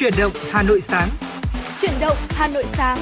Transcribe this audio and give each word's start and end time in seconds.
Chuyển 0.00 0.12
động 0.18 0.32
Hà 0.50 0.62
Nội 0.62 0.80
sáng. 0.80 1.08
Chuyển 1.80 1.92
động 2.00 2.16
Hà 2.28 2.48
Nội 2.48 2.64
sáng. 2.66 2.98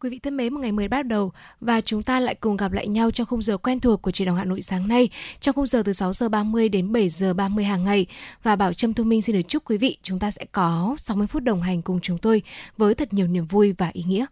Quý 0.00 0.10
vị 0.10 0.18
thân 0.18 0.36
mến, 0.36 0.54
một 0.54 0.60
ngày 0.60 0.72
mới 0.72 0.88
bắt 0.88 1.06
đầu 1.06 1.32
và 1.60 1.80
chúng 1.80 2.02
ta 2.02 2.20
lại 2.20 2.34
cùng 2.34 2.56
gặp 2.56 2.72
lại 2.72 2.86
nhau 2.88 3.10
trong 3.10 3.26
khung 3.26 3.42
giờ 3.42 3.56
quen 3.56 3.80
thuộc 3.80 4.02
của 4.02 4.10
truyền 4.10 4.26
động 4.26 4.36
Hà 4.36 4.44
Nội 4.44 4.62
sáng 4.62 4.88
nay, 4.88 5.08
trong 5.40 5.54
khung 5.54 5.66
giờ 5.66 5.82
từ 5.86 5.92
6 5.92 6.12
giờ 6.12 6.28
30 6.28 6.68
đến 6.68 6.92
7 6.92 7.08
giờ 7.08 7.34
30 7.34 7.64
hàng 7.64 7.84
ngày. 7.84 8.06
Và 8.42 8.56
Bảo 8.56 8.74
Trâm 8.74 8.94
Thu 8.94 9.04
Minh 9.04 9.22
xin 9.22 9.36
được 9.36 9.42
chúc 9.48 9.64
quý 9.64 9.76
vị 9.76 9.96
chúng 10.02 10.18
ta 10.18 10.30
sẽ 10.30 10.44
có 10.52 10.96
60 10.98 11.26
phút 11.26 11.42
đồng 11.42 11.62
hành 11.62 11.82
cùng 11.82 12.00
chúng 12.00 12.18
tôi 12.18 12.42
với 12.76 12.94
thật 12.94 13.12
nhiều 13.12 13.26
niềm 13.26 13.46
vui 13.46 13.74
và 13.78 13.90
ý 13.92 14.02
nghĩa. 14.06 14.26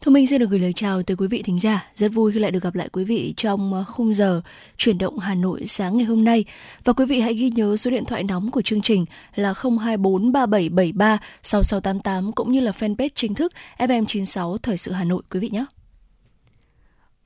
Thu 0.00 0.12
Minh 0.12 0.26
xin 0.26 0.40
được 0.40 0.50
gửi 0.50 0.60
lời 0.60 0.72
chào 0.72 1.02
tới 1.02 1.16
quý 1.16 1.26
vị 1.26 1.42
thính 1.42 1.60
giả. 1.60 1.90
Rất 1.94 2.08
vui 2.08 2.32
khi 2.32 2.38
lại 2.38 2.50
được 2.50 2.62
gặp 2.62 2.74
lại 2.74 2.88
quý 2.92 3.04
vị 3.04 3.34
trong 3.36 3.74
ờ, 3.74 3.84
khung 3.88 4.14
giờ 4.14 4.40
chuyển 4.76 4.98
động 4.98 5.18
Hà 5.18 5.34
Nội 5.34 5.66
sáng 5.66 5.96
ngày 5.96 6.06
hôm 6.06 6.24
nay. 6.24 6.44
Và 6.84 6.92
quý 6.92 7.04
vị 7.04 7.20
hãy 7.20 7.34
ghi 7.34 7.50
nhớ 7.50 7.76
số 7.76 7.90
điện 7.90 8.04
thoại 8.04 8.22
nóng 8.22 8.50
của 8.50 8.62
chương 8.62 8.82
trình 8.82 9.04
là 9.34 9.54
024 9.62 10.32
3773 10.32 11.18
6688 11.42 12.32
cũng 12.32 12.52
như 12.52 12.60
là 12.60 12.72
fanpage 12.72 13.08
chính 13.14 13.34
thức 13.34 13.52
FM96 13.78 14.56
Thời 14.56 14.76
sự 14.76 14.92
Hà 14.92 15.04
Nội, 15.04 15.22
quý 15.30 15.40
vị 15.40 15.48
nhé. 15.52 15.64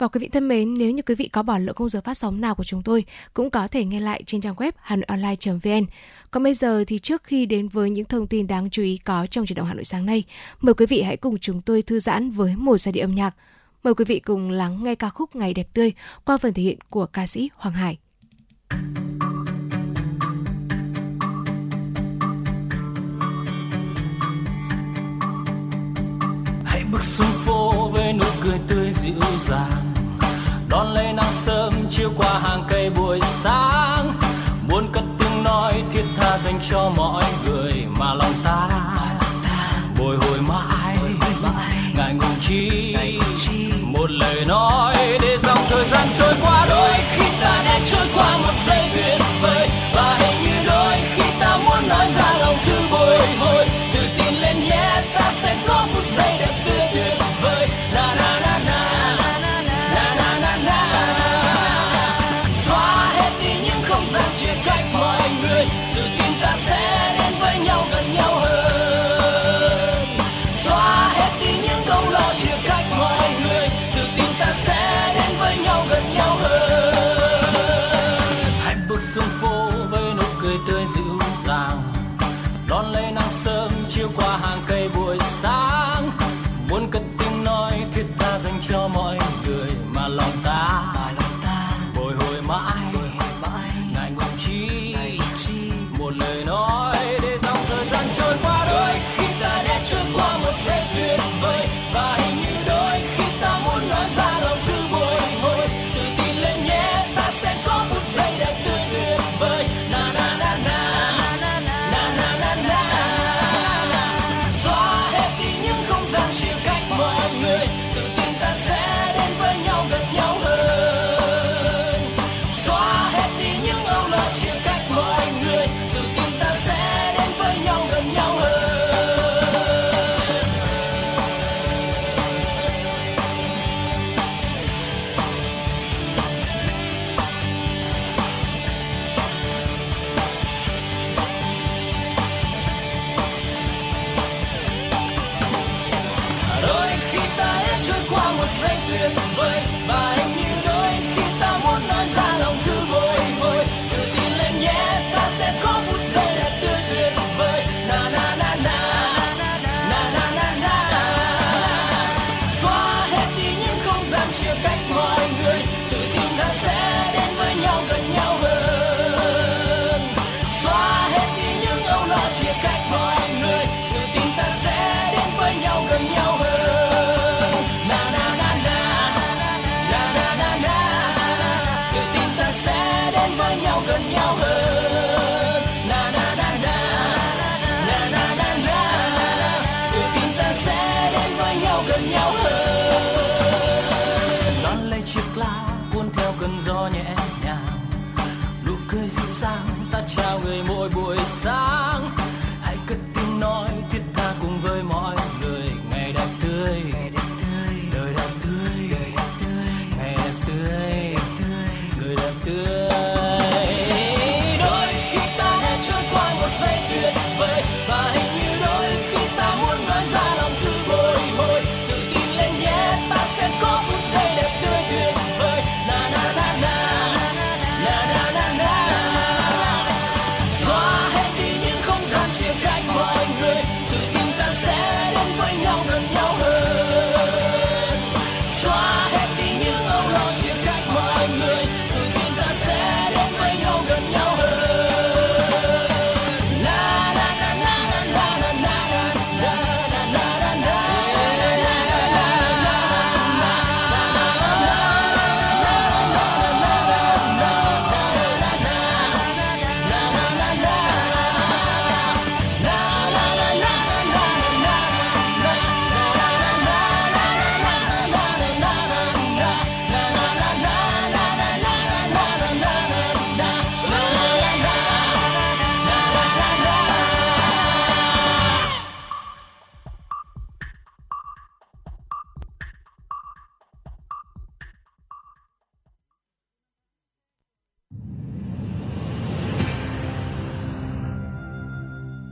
Và 0.01 0.09
quý 0.09 0.19
vị 0.19 0.29
thân 0.29 0.49
mến, 0.49 0.75
nếu 0.75 0.91
như 0.91 1.03
quý 1.03 1.15
vị 1.15 1.29
có 1.29 1.43
bỏ 1.43 1.59
lỡ 1.59 1.73
khung 1.77 1.89
giờ 1.89 2.01
phát 2.05 2.15
sóng 2.15 2.41
nào 2.41 2.55
của 2.55 2.65
chúng 2.65 2.83
tôi, 2.83 3.05
cũng 3.35 3.51
có 3.51 3.69
thể 3.69 3.85
nghe 3.85 4.01
lại 4.01 4.23
trên 4.27 4.41
trang 4.41 4.55
web 4.55 4.73
hanoionline.vn. 4.77 5.87
Còn 6.31 6.43
bây 6.43 6.55
giờ 6.55 6.85
thì 6.87 6.99
trước 6.99 7.25
khi 7.25 7.47
đến 7.47 7.69
với 7.69 7.91
những 7.91 8.05
thông 8.05 8.27
tin 8.27 8.47
đáng 8.47 8.71
chú 8.71 8.83
ý 8.83 8.97
có 9.05 9.27
trong 9.31 9.47
chuyển 9.47 9.57
động 9.57 9.67
Hà 9.67 9.75
Nội 9.75 9.85
sáng 9.85 10.07
nay, 10.07 10.25
mời 10.61 10.75
quý 10.75 10.87
vị 10.87 11.03
hãy 11.03 11.17
cùng 11.17 11.39
chúng 11.39 11.61
tôi 11.61 11.83
thư 11.83 11.99
giãn 12.01 12.31
với 12.31 12.57
một 12.57 12.79
giai 12.79 12.93
điệu 12.93 13.05
âm 13.05 13.15
nhạc. 13.15 13.35
Mời 13.85 13.95
quý 13.95 14.05
vị 14.05 14.21
cùng 14.21 14.51
lắng 14.51 14.85
nghe 14.85 14.95
ca 14.95 15.11
khúc 15.11 15.37
Ngày 15.37 15.55
đẹp 15.55 15.69
tươi 15.75 15.93
qua 16.25 16.37
phần 16.37 16.55
thể 16.55 16.63
hiện 16.63 16.79
của 16.91 17.07
ca 17.07 17.27
sĩ 17.27 17.51
Hoàng 17.55 17.75
Hải. 17.75 17.99
Hãy 26.65 26.85
bước 26.93 27.03
xuống 27.03 27.27
phố 27.47 27.89
với 27.89 28.13
nụ 28.13 28.27
cười 28.43 28.59
tươi 28.69 28.93
dịu 28.93 29.15
dàng 29.49 29.90
đón 30.71 30.95
lấy 30.95 31.13
nắng 31.13 31.33
sớm 31.45 31.73
chiếu 31.91 32.11
qua 32.17 32.39
hàng 32.43 32.63
cây 32.69 32.91
buổi 32.91 33.21
sáng. 33.23 34.13
Muốn 34.69 34.89
cất 34.93 35.05
tiếng 35.19 35.45
nói 35.45 35.83
thiết 35.93 36.05
tha 36.17 36.39
dành 36.45 36.61
cho 36.71 36.91
mọi 36.97 37.25
người 37.47 37.73
mà 37.99 38.15
lòng 38.15 38.33
ta. 38.45 38.69
Bồi 39.99 40.17
hồi 40.17 40.39
mãi 40.49 40.97
ngại 41.97 42.15
ngùng 42.15 42.37
chi. 42.41 42.97
Một 43.83 44.11
lời 44.11 44.45
nói 44.47 44.90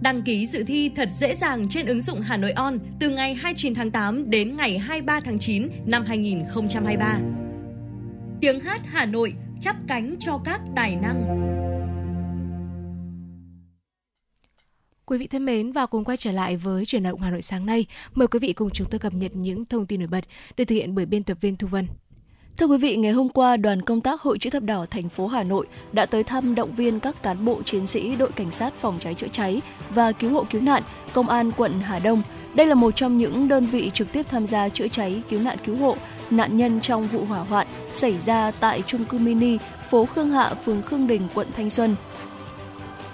Đăng 0.00 0.22
ký 0.22 0.46
dự 0.46 0.64
thi 0.66 0.90
thật 0.96 1.08
dễ 1.12 1.34
dàng 1.34 1.68
trên 1.68 1.86
ứng 1.86 2.00
dụng 2.00 2.20
Hà 2.20 2.36
Nội 2.36 2.52
On 2.52 2.78
từ 3.00 3.10
ngày 3.10 3.34
29 3.34 3.74
tháng 3.74 3.90
8 3.90 4.30
đến 4.30 4.56
ngày 4.56 4.78
23 4.78 5.20
tháng 5.20 5.38
9 5.38 5.68
năm 5.86 6.04
2023. 6.06 7.20
Tiếng 8.40 8.60
hát 8.60 8.80
Hà 8.84 9.06
Nội 9.06 9.34
chắp 9.60 9.76
cánh 9.88 10.16
cho 10.18 10.40
các 10.44 10.60
tài 10.76 10.96
năng. 10.96 11.40
Quý 15.06 15.18
vị 15.18 15.26
thân 15.26 15.44
mến, 15.44 15.72
và 15.72 15.86
cùng 15.86 16.04
quay 16.04 16.16
trở 16.16 16.32
lại 16.32 16.56
với 16.56 16.86
chuyển 16.86 17.02
động 17.02 17.20
Hà 17.20 17.30
Nội 17.30 17.42
sáng 17.42 17.66
nay. 17.66 17.86
Mời 18.14 18.28
quý 18.28 18.38
vị 18.38 18.52
cùng 18.52 18.70
chúng 18.70 18.90
tôi 18.90 18.98
cập 18.98 19.14
nhật 19.14 19.36
những 19.36 19.64
thông 19.64 19.86
tin 19.86 20.00
nổi 20.00 20.08
bật 20.08 20.24
được 20.56 20.64
thực 20.64 20.74
hiện 20.74 20.94
bởi 20.94 21.06
biên 21.06 21.22
tập 21.22 21.38
viên 21.40 21.56
Thu 21.56 21.68
Vân. 21.68 21.86
Thưa 22.58 22.66
quý 22.66 22.78
vị, 22.78 22.96
ngày 22.96 23.12
hôm 23.12 23.28
qua, 23.28 23.56
đoàn 23.56 23.82
công 23.82 24.00
tác 24.00 24.20
Hội 24.20 24.38
chữ 24.38 24.50
thập 24.50 24.62
đỏ 24.62 24.86
thành 24.90 25.08
phố 25.08 25.26
Hà 25.26 25.42
Nội 25.42 25.66
đã 25.92 26.06
tới 26.06 26.24
thăm 26.24 26.54
động 26.54 26.74
viên 26.74 27.00
các 27.00 27.22
cán 27.22 27.44
bộ 27.44 27.62
chiến 27.62 27.86
sĩ 27.86 28.16
đội 28.16 28.32
cảnh 28.32 28.50
sát 28.50 28.74
phòng 28.74 28.96
cháy 29.00 29.14
chữa 29.14 29.28
cháy 29.32 29.62
và 29.90 30.12
cứu 30.12 30.30
hộ 30.30 30.44
cứu 30.50 30.62
nạn, 30.62 30.82
công 31.12 31.28
an 31.28 31.50
quận 31.56 31.72
Hà 31.80 31.98
Đông. 31.98 32.22
Đây 32.54 32.66
là 32.66 32.74
một 32.74 32.96
trong 32.96 33.18
những 33.18 33.48
đơn 33.48 33.64
vị 33.64 33.90
trực 33.94 34.12
tiếp 34.12 34.26
tham 34.28 34.46
gia 34.46 34.68
chữa 34.68 34.88
cháy, 34.88 35.22
cứu 35.28 35.40
nạn 35.40 35.56
cứu 35.64 35.76
hộ 35.76 35.96
nạn 36.30 36.56
nhân 36.56 36.80
trong 36.80 37.06
vụ 37.06 37.24
hỏa 37.24 37.40
hoạn 37.40 37.66
xảy 37.92 38.18
ra 38.18 38.50
tại 38.60 38.82
trung 38.82 39.04
cư 39.04 39.18
mini 39.18 39.58
phố 39.90 40.06
Khương 40.06 40.30
Hạ, 40.30 40.54
phường 40.64 40.82
Khương 40.82 41.06
Đình, 41.06 41.22
quận 41.34 41.48
Thanh 41.56 41.70
Xuân. 41.70 41.96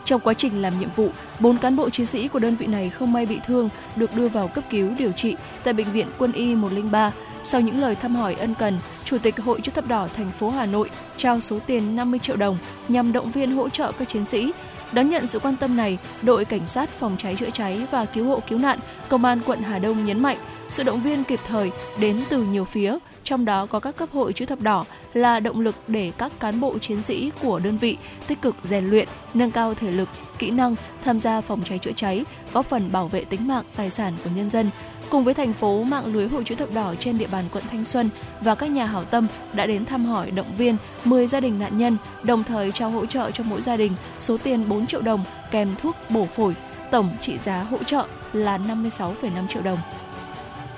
Trong 0.04 0.20
quá 0.20 0.34
trình 0.34 0.62
làm 0.62 0.80
nhiệm 0.80 0.90
vụ, 0.96 1.08
bốn 1.40 1.58
cán 1.58 1.76
bộ 1.76 1.90
chiến 1.90 2.06
sĩ 2.06 2.28
của 2.28 2.38
đơn 2.38 2.56
vị 2.56 2.66
này 2.66 2.90
không 2.90 3.12
may 3.12 3.26
bị 3.26 3.38
thương, 3.46 3.68
được 3.96 4.16
đưa 4.16 4.28
vào 4.28 4.48
cấp 4.48 4.64
cứu 4.70 4.90
điều 4.98 5.12
trị 5.12 5.36
tại 5.64 5.74
bệnh 5.74 5.92
viện 5.92 6.06
Quân 6.18 6.32
y 6.32 6.54
103 6.54 7.12
sau 7.44 7.60
những 7.60 7.80
lời 7.80 7.94
thăm 7.94 8.16
hỏi 8.16 8.34
ân 8.34 8.54
cần, 8.54 8.78
Chủ 9.04 9.18
tịch 9.18 9.40
Hội 9.40 9.60
chữ 9.60 9.72
thập 9.74 9.88
đỏ 9.88 10.08
thành 10.16 10.30
phố 10.38 10.50
Hà 10.50 10.66
Nội 10.66 10.90
trao 11.16 11.40
số 11.40 11.58
tiền 11.66 11.96
50 11.96 12.20
triệu 12.22 12.36
đồng 12.36 12.58
nhằm 12.88 13.12
động 13.12 13.32
viên 13.32 13.50
hỗ 13.50 13.68
trợ 13.68 13.92
các 13.92 14.08
chiến 14.08 14.24
sĩ. 14.24 14.52
Đón 14.92 15.10
nhận 15.10 15.26
sự 15.26 15.38
quan 15.38 15.56
tâm 15.56 15.76
này, 15.76 15.98
đội 16.22 16.44
cảnh 16.44 16.66
sát 16.66 16.90
phòng 16.90 17.16
cháy 17.18 17.36
chữa 17.40 17.50
cháy 17.50 17.86
và 17.90 18.04
cứu 18.04 18.24
hộ 18.26 18.40
cứu 18.48 18.58
nạn, 18.58 18.78
công 19.08 19.24
an 19.24 19.40
quận 19.46 19.62
Hà 19.62 19.78
Đông 19.78 20.04
nhấn 20.04 20.22
mạnh 20.22 20.36
sự 20.70 20.82
động 20.82 21.02
viên 21.02 21.24
kịp 21.24 21.40
thời 21.46 21.70
đến 22.00 22.20
từ 22.28 22.42
nhiều 22.42 22.64
phía, 22.64 22.98
trong 23.24 23.44
đó 23.44 23.66
có 23.66 23.80
các 23.80 23.96
cấp 23.96 24.08
hội 24.12 24.32
chữ 24.32 24.46
thập 24.46 24.60
đỏ 24.60 24.84
là 25.12 25.40
động 25.40 25.60
lực 25.60 25.74
để 25.88 26.12
các 26.18 26.32
cán 26.40 26.60
bộ 26.60 26.78
chiến 26.78 27.02
sĩ 27.02 27.30
của 27.42 27.58
đơn 27.58 27.78
vị 27.78 27.96
tích 28.26 28.42
cực 28.42 28.56
rèn 28.64 28.84
luyện, 28.84 29.08
nâng 29.34 29.50
cao 29.50 29.74
thể 29.74 29.90
lực, 29.90 30.08
kỹ 30.38 30.50
năng 30.50 30.74
tham 31.04 31.20
gia 31.20 31.40
phòng 31.40 31.62
cháy 31.64 31.78
chữa 31.78 31.92
cháy, 31.96 32.24
góp 32.52 32.66
phần 32.66 32.92
bảo 32.92 33.08
vệ 33.08 33.24
tính 33.24 33.48
mạng, 33.48 33.64
tài 33.76 33.90
sản 33.90 34.16
của 34.24 34.30
nhân 34.36 34.50
dân. 34.50 34.70
Cùng 35.10 35.24
với 35.24 35.34
thành 35.34 35.52
phố, 35.52 35.82
mạng 35.82 36.06
lưới 36.06 36.28
hội 36.28 36.44
chữ 36.44 36.54
thập 36.54 36.74
đỏ 36.74 36.94
trên 36.98 37.18
địa 37.18 37.26
bàn 37.26 37.44
quận 37.52 37.64
Thanh 37.70 37.84
Xuân 37.84 38.10
và 38.40 38.54
các 38.54 38.70
nhà 38.70 38.86
hảo 38.86 39.04
tâm 39.04 39.26
đã 39.52 39.66
đến 39.66 39.84
thăm 39.84 40.06
hỏi 40.06 40.30
động 40.30 40.54
viên 40.56 40.76
10 41.04 41.26
gia 41.26 41.40
đình 41.40 41.58
nạn 41.58 41.78
nhân, 41.78 41.96
đồng 42.22 42.44
thời 42.44 42.72
trao 42.72 42.90
hỗ 42.90 43.06
trợ 43.06 43.30
cho 43.30 43.44
mỗi 43.44 43.62
gia 43.62 43.76
đình 43.76 43.92
số 44.20 44.38
tiền 44.38 44.68
4 44.68 44.86
triệu 44.86 45.02
đồng 45.02 45.24
kèm 45.50 45.68
thuốc 45.82 45.96
bổ 46.08 46.26
phổi. 46.26 46.54
Tổng 46.90 47.08
trị 47.20 47.38
giá 47.38 47.62
hỗ 47.62 47.78
trợ 47.78 48.06
là 48.32 48.58
56,5 48.58 49.48
triệu 49.48 49.62
đồng. 49.62 49.78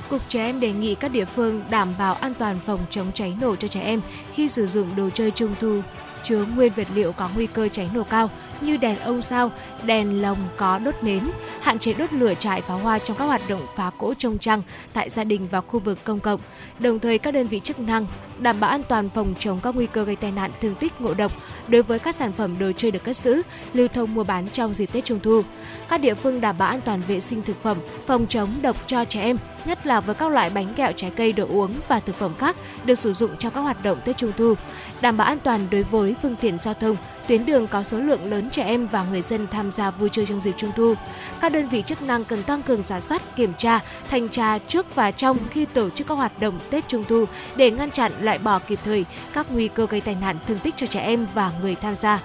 Cục 0.09 0.29
Trẻ 0.29 0.45
Em 0.45 0.61
đề 0.61 0.73
nghị 0.73 0.95
các 0.95 1.13
địa 1.13 1.25
phương 1.25 1.63
đảm 1.71 1.89
bảo 1.99 2.15
an 2.15 2.35
toàn 2.39 2.57
phòng 2.67 2.81
chống 2.91 3.07
cháy 3.15 3.37
nổ 3.41 3.57
cho 3.57 3.69
trẻ 3.69 3.81
em 3.81 4.01
khi 4.35 4.49
sử 4.49 4.67
dụng 4.67 4.97
đồ 4.97 5.11
chơi 5.11 5.31
trung 5.31 5.55
thu 5.61 5.81
chứa 6.23 6.45
nguyên 6.57 6.73
vật 6.77 6.87
liệu 6.95 7.13
có 7.13 7.29
nguy 7.35 7.47
cơ 7.47 7.69
cháy 7.69 7.91
nổ 7.95 8.03
cao 8.03 8.31
như 8.61 8.77
đèn 8.77 8.99
ông 8.99 9.23
sao, 9.23 9.51
đèn 9.85 10.23
lồng 10.23 10.39
có 10.57 10.79
đốt 10.79 10.95
nến, 11.03 11.21
hạn 11.61 11.79
chế 11.79 11.93
đốt 11.93 12.13
lửa 12.13 12.35
trại 12.35 12.61
pháo 12.61 12.79
hoa 12.79 12.99
trong 12.99 13.17
các 13.17 13.25
hoạt 13.25 13.41
động 13.49 13.67
phá 13.77 13.91
cỗ 13.99 14.15
trông 14.15 14.39
trăng 14.39 14.63
tại 14.93 15.11
gia 15.11 15.25
đình 15.25 15.49
và 15.51 15.61
khu 15.61 15.81
vực 15.81 15.99
công 16.05 16.21
cộng. 16.21 16.41
Đồng 16.79 16.99
thời 16.99 17.19
các 17.19 17.31
đơn 17.31 17.47
vị 17.47 17.61
chức 17.65 17.79
năng 17.79 18.07
đảm 18.39 18.61
bảo 18.61 18.71
an 18.71 18.83
toàn 18.89 19.11
phòng 19.15 19.35
chống 19.39 19.59
các 19.63 19.75
nguy 19.75 19.87
cơ 19.87 20.05
gây 20.05 20.17
tai 20.17 20.33
nạn 20.33 20.51
thương 20.61 20.75
tích 20.75 21.01
ngộ 21.01 21.15
độc 21.15 21.33
đối 21.69 21.83
với 21.83 21.99
các 21.99 22.15
sản 22.15 22.33
phẩm 22.33 22.59
đồ 22.59 22.73
chơi 22.77 22.91
được 22.91 23.05
cất 23.05 23.17
giữ, 23.17 23.43
lưu 23.73 23.89
thông 23.89 24.15
mua 24.15 24.25
bán 24.25 24.49
trong 24.49 24.75
dịp 24.75 24.93
Tết 24.93 25.05
Trung 25.05 25.21
thu. 25.23 25.43
Các 25.89 26.01
địa 26.01 26.15
phương 26.15 26.41
đảm 26.41 26.59
bảo 26.59 26.69
an 26.69 26.81
toàn 26.81 27.03
vệ 27.09 27.21
sinh 27.21 27.43
thực 27.43 27.63
phẩm, 27.63 27.79
phòng 28.07 28.27
chống 28.29 28.49
độc 28.63 28.77
cho 28.87 29.05
trẻ 29.05 29.21
em, 29.21 29.37
nhất 29.65 29.87
là 29.87 30.01
với 30.01 30.15
các 30.15 30.33
loại 30.33 30.51
bánh 30.51 30.75
kẹo 30.75 30.93
trái 30.93 31.11
cây 31.17 31.33
đồ 31.33 31.47
uống 31.49 31.73
và 31.89 32.01
thực 32.01 32.17
phẩm 32.17 32.33
khác 32.39 32.57
được 32.85 32.95
sử 32.95 33.13
dụng 33.13 33.31
trong 33.39 33.53
các 33.55 33.61
hoạt 33.61 33.83
động 33.83 33.99
Tết 34.05 34.17
Trung 34.17 34.33
thu, 34.37 34.55
đảm 35.03 35.17
bảo 35.17 35.27
an 35.27 35.39
toàn 35.45 35.67
đối 35.71 35.83
với 35.83 36.17
phương 36.23 36.37
tiện 36.37 36.59
giao 36.59 36.75
thông, 36.75 36.97
tuyến 37.29 37.47
đường 37.47 37.67
có 37.67 37.83
số 37.83 37.99
lượng 37.99 38.31
lớn 38.31 38.51
trẻ 38.51 38.65
em 38.65 38.87
và 38.87 39.05
người 39.05 39.23
dân 39.23 39.47
tham 39.51 39.73
gia 39.73 39.91
vui 39.91 40.09
chơi 40.13 40.27
trong 40.27 40.41
dịp 40.41 40.55
Trung 40.57 40.71
thu. 40.77 40.95
Các 41.41 41.53
đơn 41.53 41.69
vị 41.69 41.83
chức 41.87 42.03
năng 42.03 42.25
cần 42.25 42.43
tăng 42.43 42.63
cường 42.63 42.83
giả 42.83 43.01
soát, 43.01 43.37
kiểm 43.37 43.53
tra, 43.59 43.81
thanh 44.11 44.29
tra 44.29 44.59
trước 44.59 44.95
và 44.95 45.11
trong 45.11 45.39
khi 45.51 45.65
tổ 45.65 45.91
chức 45.91 46.07
các 46.07 46.15
hoạt 46.15 46.41
động 46.41 46.61
Tết 46.71 46.89
Trung 46.89 47.05
thu 47.09 47.25
để 47.57 47.71
ngăn 47.71 47.91
chặn 47.91 48.13
loại 48.21 48.39
bỏ 48.39 48.59
kịp 48.59 48.79
thời 48.85 49.05
các 49.33 49.47
nguy 49.51 49.69
cơ 49.69 49.87
gây 49.87 50.01
tai 50.01 50.17
nạn 50.21 50.39
thương 50.49 50.59
tích 50.59 50.75
cho 50.77 50.87
trẻ 50.87 51.01
em 51.01 51.27
và 51.35 51.53
người 51.61 51.75
tham 51.75 51.95
gia. 51.95 52.23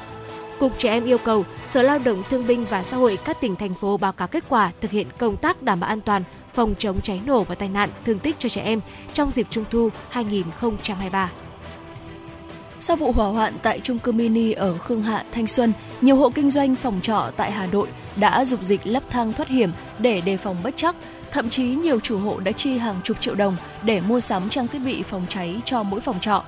Cục 0.59 0.77
Trẻ 0.77 0.89
Em 0.89 1.05
yêu 1.05 1.17
cầu 1.17 1.45
Sở 1.65 1.81
Lao 1.81 1.99
động 1.99 2.23
Thương 2.29 2.47
binh 2.47 2.65
và 2.69 2.83
Xã 2.83 2.97
hội 2.97 3.17
các 3.25 3.41
tỉnh 3.41 3.55
thành 3.55 3.73
phố 3.73 3.97
báo 3.97 4.13
cáo 4.13 4.27
kết 4.27 4.43
quả 4.49 4.71
thực 4.81 4.91
hiện 4.91 5.07
công 5.17 5.37
tác 5.37 5.61
đảm 5.61 5.79
bảo 5.79 5.89
an 5.89 6.01
toàn 6.01 6.23
phòng 6.53 6.75
chống 6.79 7.01
cháy 7.01 7.21
nổ 7.25 7.43
và 7.43 7.55
tai 7.55 7.69
nạn 7.69 7.89
thương 8.05 8.19
tích 8.19 8.35
cho 8.39 8.49
trẻ 8.49 8.61
em 8.61 8.81
trong 9.13 9.31
dịp 9.31 9.47
Trung 9.49 9.65
thu 9.71 9.89
2023. 10.09 11.29
Sau 12.79 12.95
vụ 12.95 13.11
hỏa 13.11 13.27
hoạn 13.27 13.53
tại 13.63 13.79
trung 13.79 13.99
cư 13.99 14.11
mini 14.11 14.51
ở 14.51 14.77
Khương 14.77 15.03
Hạ, 15.03 15.23
Thanh 15.31 15.47
Xuân, 15.47 15.73
nhiều 16.01 16.15
hộ 16.15 16.29
kinh 16.29 16.49
doanh 16.49 16.75
phòng 16.75 16.99
trọ 17.03 17.31
tại 17.37 17.51
Hà 17.51 17.65
Nội 17.65 17.87
đã 18.15 18.45
dục 18.45 18.63
dịch 18.63 18.81
lắp 18.87 19.03
thang 19.09 19.33
thoát 19.33 19.49
hiểm 19.49 19.71
để 19.99 20.21
đề 20.21 20.37
phòng 20.37 20.55
bất 20.63 20.77
chắc. 20.77 20.95
Thậm 21.31 21.49
chí 21.49 21.63
nhiều 21.63 21.99
chủ 21.99 22.19
hộ 22.19 22.39
đã 22.39 22.51
chi 22.51 22.77
hàng 22.77 22.95
chục 23.03 23.21
triệu 23.21 23.35
đồng 23.35 23.57
để 23.83 24.01
mua 24.01 24.19
sắm 24.19 24.49
trang 24.49 24.67
thiết 24.67 24.79
bị 24.79 25.03
phòng 25.03 25.25
cháy 25.29 25.61
cho 25.65 25.83
mỗi 25.83 25.99
phòng 25.99 26.19
trọ. 26.21 26.43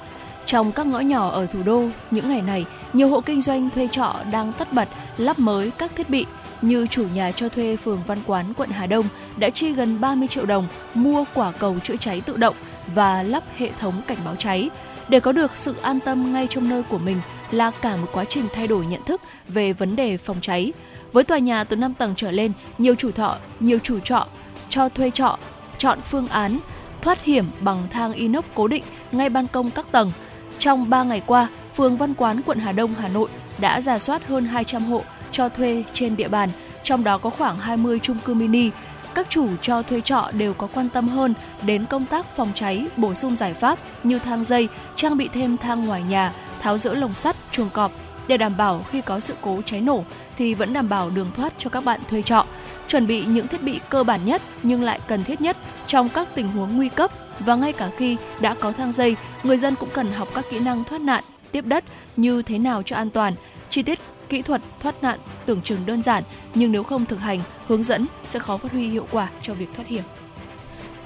Trong 0.46 0.72
các 0.72 0.88
ngõ 0.88 1.00
nhỏ 1.00 1.30
ở 1.30 1.46
thủ 1.46 1.64
đô, 1.64 1.84
những 2.12 2.30
ngày 2.30 2.42
này, 2.42 2.66
nhiều 2.94 3.08
hộ 3.08 3.22
kinh 3.22 3.42
doanh 3.42 3.70
thuê 3.70 3.88
trọ 3.92 4.16
đang 4.32 4.54
tất 4.54 4.74
bật 4.74 4.90
lắp 5.18 5.40
mới 5.40 5.72
các 5.72 5.92
thiết 5.96 6.10
bị 6.10 6.26
như 6.62 6.88
chủ 6.88 7.08
nhà 7.14 7.32
cho 7.32 7.50
thuê 7.50 7.76
phường 7.76 8.00
Văn 8.08 8.18
Quán, 8.26 8.54
quận 8.54 8.70
Hà 8.70 8.86
Đông 8.86 9.06
đã 9.38 9.50
chi 9.50 9.72
gần 9.72 10.02
30 10.02 10.28
triệu 10.28 10.46
đồng 10.46 10.68
mua 10.94 11.26
quả 11.34 11.52
cầu 11.52 11.80
chữa 11.80 11.96
cháy 11.96 12.22
tự 12.22 12.38
động 12.38 12.56
và 12.96 13.24
lắp 13.24 13.44
hệ 13.58 13.70
thống 13.80 14.02
cảnh 14.08 14.18
báo 14.26 14.36
cháy. 14.36 14.70
Để 15.10 15.20
có 15.20 15.32
được 15.32 15.52
sự 15.58 15.76
an 15.82 16.00
tâm 16.00 16.34
ngay 16.34 16.48
trong 16.48 16.70
nơi 16.70 16.84
của 16.84 16.98
mình 16.98 17.18
là 17.52 17.72
cả 17.72 17.96
một 17.96 18.08
quá 18.14 18.26
trình 18.26 18.46
thay 18.54 18.68
đổi 18.68 18.86
nhận 18.86 19.04
thức 19.04 19.22
về 19.48 19.74
vấn 19.74 19.96
đề 19.96 20.18
phòng 20.18 20.38
cháy. 20.42 20.74
Với 21.14 21.24
tòa 21.24 21.38
nhà 21.38 21.64
từ 21.64 21.76
5 21.76 21.94
tầng 21.94 22.14
trở 22.18 22.32
lên, 22.32 22.52
nhiều 22.78 22.96
chủ 22.96 23.12
thọ, 23.12 23.38
nhiều 23.60 23.80
chủ 23.84 24.00
trọ 24.00 24.28
cho 24.70 24.90
thuê 24.90 25.12
trọ 25.12 25.38
chọn 25.78 26.00
phương 26.02 26.28
án 26.28 26.60
thoát 27.02 27.24
hiểm 27.24 27.46
bằng 27.62 27.88
thang 27.92 28.14
inox 28.14 28.46
cố 28.54 28.68
định 28.68 28.84
ngay 29.12 29.30
ban 29.30 29.48
công 29.48 29.72
các 29.72 29.92
tầng. 29.92 30.12
Trong 30.60 30.90
3 30.90 31.04
ngày 31.04 31.22
qua, 31.26 31.48
phường 31.76 31.98
Văn 31.98 32.14
Quán, 32.14 32.42
quận 32.46 32.60
Hà 32.60 32.72
Đông, 32.72 32.94
Hà 33.00 33.08
Nội 33.08 33.30
đã 33.60 33.82
giả 33.82 34.00
soát 34.00 34.28
hơn 34.28 34.46
200 34.46 34.86
hộ 34.86 35.04
cho 35.32 35.50
thuê 35.50 35.84
trên 35.94 36.18
địa 36.18 36.28
bàn, 36.28 36.50
trong 36.84 37.04
đó 37.04 37.18
có 37.18 37.30
khoảng 37.30 37.60
20 37.60 38.00
chung 38.00 38.18
cư 38.26 38.34
mini. 38.34 38.70
Các 39.14 39.30
chủ 39.30 39.48
cho 39.62 39.82
thuê 39.82 40.02
trọ 40.02 40.32
đều 40.34 40.54
có 40.54 40.68
quan 40.74 40.90
tâm 40.90 41.08
hơn 41.08 41.34
đến 41.66 41.86
công 41.86 42.06
tác 42.06 42.36
phòng 42.36 42.52
cháy, 42.56 42.86
bổ 42.98 43.14
sung 43.14 43.36
giải 43.36 43.54
pháp 43.54 43.80
như 44.04 44.20
thang 44.20 44.44
dây, 44.44 44.68
trang 44.96 45.18
bị 45.18 45.30
thêm 45.34 45.58
thang 45.58 45.86
ngoài 45.86 46.04
nhà, 46.04 46.34
tháo 46.60 46.78
rỡ 46.78 46.94
lồng 46.94 47.14
sắt, 47.14 47.36
chuồng 47.52 47.70
cọp 47.70 47.92
để 48.28 48.38
đảm 48.38 48.58
bảo 48.58 48.86
khi 48.92 49.02
có 49.02 49.20
sự 49.20 49.34
cố 49.42 49.62
cháy 49.66 49.82
nổ 49.82 50.04
thì 50.38 50.54
vẫn 50.54 50.74
đảm 50.74 50.90
bảo 50.90 51.10
đường 51.10 51.32
thoát 51.36 51.54
cho 51.58 51.70
các 51.70 51.84
bạn 51.84 52.00
thuê 52.10 52.22
trọ. 52.22 52.46
Chuẩn 52.88 53.08
bị 53.08 53.26
những 53.26 53.48
thiết 53.48 53.64
bị 53.64 53.80
cơ 53.90 54.04
bản 54.04 54.26
nhất 54.26 54.42
nhưng 54.64 54.84
lại 54.84 55.00
cần 55.08 55.24
thiết 55.24 55.42
nhất 55.42 55.58
trong 55.88 56.10
các 56.10 56.28
tình 56.36 56.48
huống 56.48 56.78
nguy 56.78 56.90
cấp 56.90 57.12
và 57.40 57.56
ngay 57.56 57.74
cả 57.74 57.90
khi 57.98 58.18
đã 58.42 58.54
có 58.54 58.72
thang 58.72 58.92
dây, 58.92 59.16
người 59.44 59.58
dân 59.58 59.76
cũng 59.76 59.90
cần 59.94 60.12
học 60.12 60.28
các 60.36 60.46
kỹ 60.50 60.60
năng 60.60 60.84
thoát 60.84 61.02
nạn, 61.02 61.24
tiếp 61.52 61.66
đất 61.66 61.84
như 62.18 62.42
thế 62.42 62.58
nào 62.60 62.84
cho 62.84 62.96
an 62.96 63.10
toàn. 63.10 63.34
Chi 63.70 63.84
tiết 63.84 64.00
kỹ 64.30 64.42
thuật 64.42 64.62
thoát 64.80 65.04
nạn 65.04 65.20
tưởng 65.46 65.62
chừng 65.62 65.86
đơn 65.86 66.04
giản 66.04 66.24
nhưng 66.56 66.72
nếu 66.72 66.84
không 66.84 67.06
thực 67.06 67.20
hành, 67.20 67.40
hướng 67.68 67.84
dẫn 67.84 68.06
sẽ 68.28 68.40
khó 68.40 68.58
phát 68.58 68.72
huy 68.72 68.88
hiệu 68.88 69.08
quả 69.12 69.30
cho 69.42 69.54
việc 69.54 69.70
thoát 69.76 69.88
hiểm. 69.88 70.04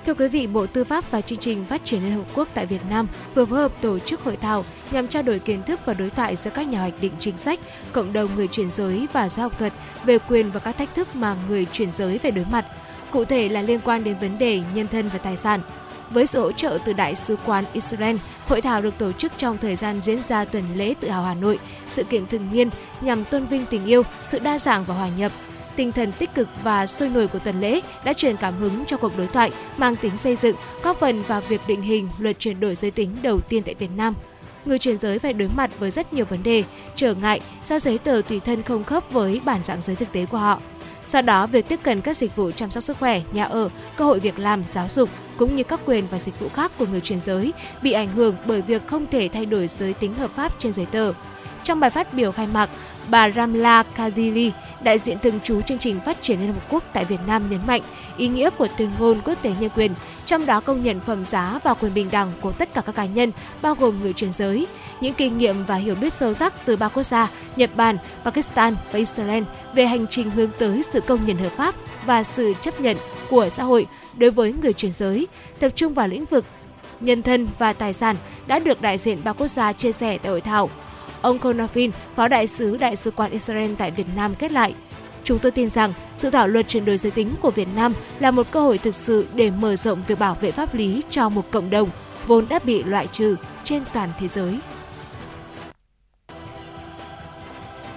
Thưa 0.05 0.13
quý 0.13 0.27
vị, 0.27 0.47
Bộ 0.47 0.65
Tư 0.65 0.83
pháp 0.83 1.11
và 1.11 1.21
Chương 1.21 1.39
trình 1.39 1.65
Phát 1.65 1.85
triển 1.85 2.03
Liên 2.03 2.11
Hợp 2.11 2.25
Quốc 2.33 2.47
tại 2.53 2.65
Việt 2.65 2.81
Nam 2.89 3.07
vừa 3.35 3.45
phối 3.45 3.59
hợp 3.59 3.81
tổ 3.81 3.99
chức 3.99 4.21
hội 4.21 4.37
thảo 4.37 4.65
nhằm 4.91 5.07
trao 5.07 5.23
đổi 5.23 5.39
kiến 5.39 5.63
thức 5.63 5.79
và 5.85 5.93
đối 5.93 6.09
thoại 6.09 6.35
giữa 6.35 6.51
các 6.53 6.67
nhà 6.67 6.79
hoạch 6.79 7.01
định 7.01 7.11
chính 7.19 7.37
sách, 7.37 7.59
cộng 7.91 8.13
đồng 8.13 8.35
người 8.35 8.47
chuyển 8.47 8.71
giới 8.71 9.07
và 9.13 9.29
giáo 9.29 9.49
học 9.49 9.59
thuật 9.59 9.73
về 10.05 10.17
quyền 10.17 10.51
và 10.51 10.59
các 10.59 10.77
thách 10.77 10.95
thức 10.95 11.15
mà 11.15 11.35
người 11.49 11.65
chuyển 11.65 11.93
giới 11.93 12.19
phải 12.19 12.31
đối 12.31 12.45
mặt. 12.45 12.65
Cụ 13.11 13.25
thể 13.25 13.49
là 13.49 13.61
liên 13.61 13.79
quan 13.83 14.03
đến 14.03 14.17
vấn 14.21 14.37
đề 14.37 14.61
nhân 14.73 14.87
thân 14.87 15.09
và 15.13 15.19
tài 15.19 15.37
sản. 15.37 15.61
Với 16.13 16.27
sự 16.27 16.41
hỗ 16.41 16.51
trợ 16.51 16.77
từ 16.85 16.93
Đại 16.93 17.15
sứ 17.15 17.37
quán 17.45 17.65
Israel, 17.73 18.15
hội 18.47 18.61
thảo 18.61 18.81
được 18.81 18.97
tổ 18.97 19.11
chức 19.11 19.31
trong 19.37 19.57
thời 19.57 19.75
gian 19.75 20.01
diễn 20.01 20.23
ra 20.27 20.45
tuần 20.45 20.63
lễ 20.75 20.93
tự 20.99 21.09
hào 21.09 21.23
Hà 21.23 21.33
Nội, 21.33 21.59
sự 21.87 22.03
kiện 22.03 22.27
thường 22.27 22.49
niên 22.51 22.69
nhằm 23.01 23.25
tôn 23.25 23.45
vinh 23.45 23.65
tình 23.65 23.85
yêu, 23.85 24.03
sự 24.27 24.39
đa 24.39 24.59
dạng 24.59 24.83
và 24.83 24.95
hòa 24.95 25.09
nhập, 25.17 25.31
tinh 25.75 25.91
thần 25.91 26.11
tích 26.11 26.29
cực 26.35 26.47
và 26.63 26.87
sôi 26.87 27.09
nổi 27.09 27.27
của 27.27 27.39
tuần 27.39 27.59
lễ 27.59 27.81
đã 28.03 28.13
truyền 28.13 28.37
cảm 28.37 28.53
hứng 28.55 28.85
cho 28.87 28.97
cuộc 28.97 29.17
đối 29.17 29.27
thoại 29.27 29.51
mang 29.77 29.95
tính 29.95 30.17
xây 30.17 30.35
dựng, 30.35 30.55
góp 30.83 30.99
phần 30.99 31.21
vào 31.21 31.41
việc 31.41 31.61
định 31.67 31.81
hình 31.81 32.09
luật 32.19 32.39
chuyển 32.39 32.59
đổi 32.59 32.75
giới 32.75 32.91
tính 32.91 33.15
đầu 33.21 33.41
tiên 33.41 33.63
tại 33.65 33.75
Việt 33.79 33.91
Nam. 33.97 34.13
Người 34.65 34.79
chuyển 34.79 34.97
giới 34.97 35.19
phải 35.19 35.33
đối 35.33 35.49
mặt 35.55 35.79
với 35.79 35.91
rất 35.91 36.13
nhiều 36.13 36.25
vấn 36.25 36.43
đề, 36.43 36.63
trở 36.95 37.13
ngại 37.13 37.39
do 37.65 37.79
giấy 37.79 37.97
tờ 37.97 38.21
tùy 38.29 38.39
thân 38.39 38.63
không 38.63 38.83
khớp 38.83 39.11
với 39.11 39.41
bản 39.45 39.63
dạng 39.63 39.81
giới 39.81 39.95
thực 39.95 40.11
tế 40.11 40.25
của 40.25 40.37
họ. 40.37 40.61
Do 41.05 41.21
đó, 41.21 41.47
việc 41.47 41.67
tiếp 41.67 41.79
cận 41.83 42.01
các 42.01 42.17
dịch 42.17 42.35
vụ 42.35 42.51
chăm 42.51 42.71
sóc 42.71 42.83
sức 42.83 42.97
khỏe, 42.99 43.21
nhà 43.31 43.43
ở, 43.43 43.69
cơ 43.95 44.05
hội 44.05 44.19
việc 44.19 44.39
làm, 44.39 44.63
giáo 44.67 44.87
dục 44.89 45.09
cũng 45.37 45.55
như 45.55 45.63
các 45.63 45.79
quyền 45.85 46.07
và 46.11 46.19
dịch 46.19 46.39
vụ 46.39 46.49
khác 46.49 46.71
của 46.77 46.85
người 46.85 47.01
chuyển 47.01 47.21
giới 47.21 47.53
bị 47.81 47.91
ảnh 47.91 48.07
hưởng 48.07 48.35
bởi 48.45 48.61
việc 48.61 48.87
không 48.87 49.05
thể 49.11 49.29
thay 49.33 49.45
đổi 49.45 49.67
giới 49.67 49.93
tính 49.93 50.15
hợp 50.15 50.31
pháp 50.35 50.59
trên 50.59 50.73
giấy 50.73 50.85
tờ. 50.85 51.13
Trong 51.63 51.79
bài 51.79 51.89
phát 51.89 52.13
biểu 52.13 52.31
khai 52.31 52.47
mạc, 52.47 52.69
bà 53.09 53.29
Ramla 53.29 53.83
Kadiri, 53.83 54.51
đại 54.81 54.99
diện 54.99 55.19
thường 55.19 55.39
trú 55.43 55.61
chương 55.61 55.77
trình 55.77 55.99
phát 56.05 56.21
triển 56.21 56.39
Liên 56.39 56.53
Hợp 56.53 56.61
Quốc 56.69 56.83
tại 56.93 57.05
Việt 57.05 57.19
Nam 57.27 57.49
nhấn 57.49 57.59
mạnh 57.67 57.81
ý 58.17 58.27
nghĩa 58.27 58.49
của 58.49 58.67
tuyên 58.77 58.91
ngôn 58.99 59.21
quốc 59.25 59.41
tế 59.41 59.51
nhân 59.59 59.69
quyền, 59.75 59.93
trong 60.25 60.45
đó 60.45 60.59
công 60.59 60.83
nhận 60.83 60.99
phẩm 60.99 61.25
giá 61.25 61.59
và 61.63 61.73
quyền 61.73 61.93
bình 61.93 62.07
đẳng 62.11 62.31
của 62.41 62.51
tất 62.51 62.73
cả 62.73 62.81
các 62.81 62.95
cá 62.95 63.05
nhân, 63.05 63.31
bao 63.61 63.75
gồm 63.75 64.01
người 64.01 64.13
chuyển 64.13 64.31
giới. 64.31 64.67
Những 65.03 65.13
kinh 65.13 65.37
nghiệm 65.37 65.63
và 65.65 65.75
hiểu 65.75 65.95
biết 65.95 66.13
sâu 66.13 66.33
sắc 66.33 66.53
từ 66.65 66.77
ba 66.77 66.87
quốc 66.87 67.03
gia 67.03 67.29
Nhật 67.55 67.69
Bản, 67.75 67.97
Pakistan 68.23 68.75
và 68.91 68.99
Israel 68.99 69.43
về 69.73 69.85
hành 69.85 70.07
trình 70.07 70.29
hướng 70.29 70.49
tới 70.59 70.83
sự 70.93 71.01
công 71.01 71.25
nhận 71.25 71.37
hợp 71.37 71.49
pháp 71.49 71.75
và 72.05 72.23
sự 72.23 72.53
chấp 72.61 72.81
nhận 72.81 72.97
của 73.29 73.49
xã 73.49 73.63
hội 73.63 73.85
đối 74.17 74.31
với 74.31 74.53
người 74.53 74.73
chuyển 74.73 74.93
giới, 74.93 75.27
tập 75.59 75.69
trung 75.75 75.93
vào 75.93 76.07
lĩnh 76.07 76.25
vực 76.25 76.45
nhân 76.99 77.21
thân 77.21 77.47
và 77.59 77.73
tài 77.73 77.93
sản 77.93 78.15
đã 78.47 78.59
được 78.59 78.81
đại 78.81 78.97
diện 78.97 79.17
ba 79.23 79.33
quốc 79.33 79.47
gia 79.47 79.73
chia 79.73 79.91
sẻ 79.91 80.17
tại 80.17 80.31
hội 80.31 80.41
thảo. 80.41 80.69
Ông 81.21 81.37
Konafin, 81.37 81.91
Phó 82.15 82.27
Đại 82.27 82.47
sứ 82.47 82.77
Đại 82.77 82.95
sứ 82.95 83.11
quán 83.11 83.31
Israel 83.31 83.73
tại 83.77 83.91
Việt 83.91 84.07
Nam 84.15 84.35
kết 84.35 84.51
lại, 84.51 84.73
Chúng 85.23 85.39
tôi 85.39 85.51
tin 85.51 85.69
rằng 85.69 85.93
sự 86.17 86.29
thảo 86.29 86.47
luật 86.47 86.67
chuyển 86.67 86.85
đổi 86.85 86.97
giới 86.97 87.11
tính 87.11 87.29
của 87.41 87.51
Việt 87.51 87.67
Nam 87.75 87.93
là 88.19 88.31
một 88.31 88.51
cơ 88.51 88.61
hội 88.61 88.77
thực 88.77 88.95
sự 88.95 89.25
để 89.33 89.51
mở 89.51 89.75
rộng 89.75 90.03
việc 90.07 90.19
bảo 90.19 90.37
vệ 90.41 90.51
pháp 90.51 90.75
lý 90.75 91.01
cho 91.09 91.29
một 91.29 91.51
cộng 91.51 91.69
đồng 91.69 91.89
vốn 92.27 92.45
đã 92.49 92.59
bị 92.63 92.83
loại 92.83 93.07
trừ 93.07 93.35
trên 93.63 93.83
toàn 93.93 94.09
thế 94.19 94.27
giới. 94.27 94.59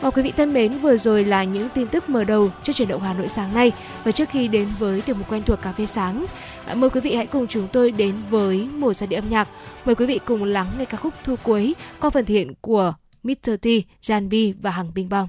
Và 0.01 0.11
quý 0.11 0.23
vị 0.23 0.33
thân 0.37 0.53
mến, 0.53 0.73
vừa 0.73 0.97
rồi 0.97 1.25
là 1.25 1.45
những 1.45 1.69
tin 1.75 1.89
tức 1.89 2.09
mở 2.09 2.25
đầu 2.25 2.51
cho 2.63 2.73
chuyển 2.73 2.89
động 2.89 3.03
Hà 3.03 3.15
Nội 3.15 3.29
sáng 3.29 3.55
nay. 3.55 3.73
Và 4.05 4.13
trước 4.13 4.29
khi 4.29 4.49
đến 4.49 4.69
với 4.79 5.01
tiểu 5.01 5.17
mục 5.19 5.31
quen 5.31 5.43
thuộc 5.43 5.63
cà 5.63 5.73
phê 5.73 5.87
sáng, 5.87 6.27
à, 6.67 6.75
mời 6.75 6.91
quý 6.91 7.01
vị 7.01 7.15
hãy 7.15 7.27
cùng 7.27 7.47
chúng 7.47 7.69
tôi 7.73 7.91
đến 7.91 8.15
với 8.31 8.69
một 8.73 8.93
giai 8.93 9.07
điệu 9.07 9.19
âm 9.19 9.31
nhạc. 9.31 9.49
Mời 9.85 9.95
quý 9.95 10.07
vị 10.07 10.21
cùng 10.25 10.45
lắng 10.45 10.67
nghe 10.79 10.85
ca 10.85 10.97
khúc 10.97 11.15
Thu 11.25 11.35
Cuối 11.43 11.75
qua 12.01 12.11
phần 12.11 12.25
thiện 12.25 12.55
của 12.61 12.95
Mr. 13.23 13.51
T, 13.63 13.67
Jan 14.03 14.29
B 14.29 14.63
và 14.63 14.71
Hằng 14.71 14.95
Bing 14.95 15.09
Bong. 15.09 15.29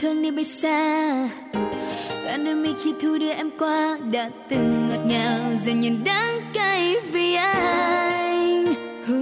Thương 0.00 0.22
đi 0.22 0.30
bay 0.30 0.44
xa. 0.44 1.28
Và 2.24 2.36
đôi 2.44 2.54
mi 2.54 2.70
khi 2.84 2.92
thu 3.02 3.18
đưa 3.18 3.32
em 3.32 3.50
qua, 3.58 3.98
đã 4.12 4.30
từng 4.48 4.88
ngọt 4.88 5.06
ngào 5.06 5.40
giờ 5.56 5.72
nhìn 5.72 6.04
đắng 6.04 6.40
cay 6.54 6.96
vì 7.12 7.34
anh. 7.34 8.66
Thu 9.06 9.14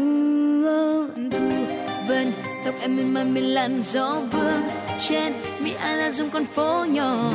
vân, 2.08 2.32
tóc 2.64 2.74
em 2.80 2.96
mềm 2.96 3.14
mại 3.14 3.24
mình 3.24 3.54
làn 3.54 3.82
gió 3.82 4.20
vương 4.32 4.62
trên. 5.08 5.32
Mi 5.58 5.72
ai 5.80 5.96
là 5.96 6.10
dùng 6.10 6.30
con 6.30 6.44
phố 6.44 6.84
nhỏ 6.84 7.32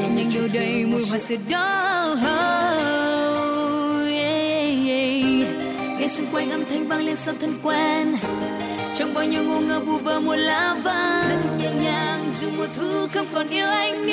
Nhìn 0.00 0.16
nhanh 0.16 0.30
đâu 0.34 0.48
đầy 0.54 0.86
mùi 0.86 1.02
hoa 1.10 1.18
sữa 1.18 1.36
đỏ 1.50 2.16
nghe 6.06 6.12
xung 6.12 6.26
quanh 6.32 6.50
âm 6.50 6.64
thanh 6.70 6.88
vang 6.88 7.04
lên 7.04 7.16
sau 7.16 7.34
thân 7.40 7.54
quen 7.62 8.16
trong 8.98 9.14
bao 9.14 9.24
nhiêu 9.24 9.42
ngô 9.42 9.60
ngơ 9.60 9.80
vu 9.80 9.98
vơ 9.98 10.20
mùa 10.20 10.36
lá 10.36 10.76
vàng 10.84 11.58
nhẹ 11.58 11.70
nhàng 11.82 12.30
dù 12.40 12.50
mùa 12.56 12.66
thu 12.76 13.06
không 13.12 13.26
còn 13.34 13.48
yêu 13.48 13.66
anh 13.66 14.06
nữa. 14.06 14.12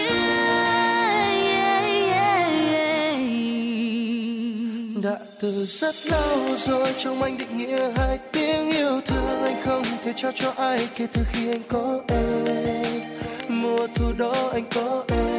Đã 5.03 5.17
từ 5.41 5.65
rất 5.65 5.95
lâu 6.11 6.37
rồi 6.57 6.93
trong 6.97 7.23
anh 7.23 7.37
định 7.37 7.57
nghĩa 7.57 7.91
hai 7.97 8.17
tiếng 8.31 8.71
yêu 8.71 9.01
thương, 9.05 9.43
anh 9.43 9.61
không 9.65 9.83
thể 10.05 10.13
trao 10.15 10.31
cho 10.35 10.53
ai 10.57 10.87
kể 10.95 11.07
từ 11.13 11.21
khi 11.31 11.51
anh 11.51 11.63
có 11.67 12.01
em. 12.07 13.01
Mùa 13.47 13.87
thu 13.95 14.05
đó 14.17 14.33
anh 14.53 14.63
có 14.75 15.03
em 15.07 15.32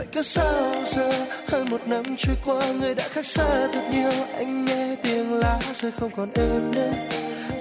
vậy 0.00 0.06
cớ 0.12 0.22
sao 0.22 0.72
giờ, 0.86 1.10
hơn 1.48 1.70
một 1.70 1.80
năm 1.86 2.02
trôi 2.18 2.36
qua, 2.44 2.66
người 2.80 2.94
đã 2.94 3.04
khác 3.08 3.26
xa 3.26 3.68
thật 3.72 3.82
nhiều. 3.92 4.10
Anh 4.36 4.64
nghe 4.64 4.96
tiếng 5.02 5.34
lá 5.34 5.58
rơi 5.74 5.92
không 6.00 6.10
còn 6.16 6.28
em 6.34 6.72
nữa 6.72 6.92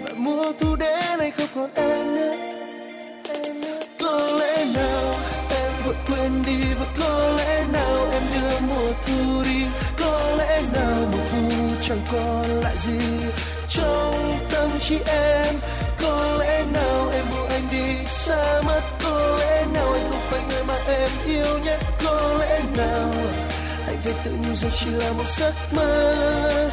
và 0.04 0.12
mùa 0.16 0.52
thu 0.60 0.76
đến 0.76 1.20
anh 1.20 1.32
không 1.32 1.48
còn 1.56 1.70
em 1.76 2.16
nữa. 2.16 2.36
Có 4.00 4.30
lẽ 4.40 4.66
nào 4.76 5.16
em 5.52 5.72
vội 5.86 5.96
quên 6.08 6.44
đi, 6.46 6.58
và 6.80 6.86
có 7.00 7.34
lẽ 7.38 7.64
nào 7.74 8.08
em 8.12 8.24
đưa 8.34 8.60
mùa 8.60 8.92
thu 9.06 9.44
đi. 9.44 9.62
Có 10.00 10.36
lẽ 10.38 10.62
nào 10.74 10.96
mùa 11.12 11.24
thu 11.32 11.58
chẳng 11.82 12.02
còn 12.12 12.62
lại 12.64 12.76
gì 12.78 13.00
trong 13.70 14.38
tâm 14.52 14.70
trí 14.80 14.98
em 15.08 15.56
có 16.10 16.38
lẽ 16.40 16.66
nào, 16.74 17.10
em 17.14 17.26
buông 17.32 17.48
anh 17.50 17.68
đi 17.72 18.06
xa 18.06 18.62
mất 18.66 18.82
có 19.04 19.38
lẽ 19.40 19.66
nào, 19.74 19.94
anh 19.94 20.08
không 20.12 20.22
phải 20.30 20.42
người 20.50 20.64
mà 20.64 20.78
em 20.88 21.10
yêu 21.26 21.60
nhất. 21.66 21.80
Có 22.06 22.38
lẽ 22.40 22.62
nào 22.78 23.14
hãy 23.86 23.96
về 24.04 24.14
tự 24.24 24.32
nhủ 24.32 24.56
rằng 24.56 24.72
chỉ 24.80 24.86
là 24.90 25.12
một 25.12 25.28
giấc 25.28 25.54
mơ. 25.72 26.70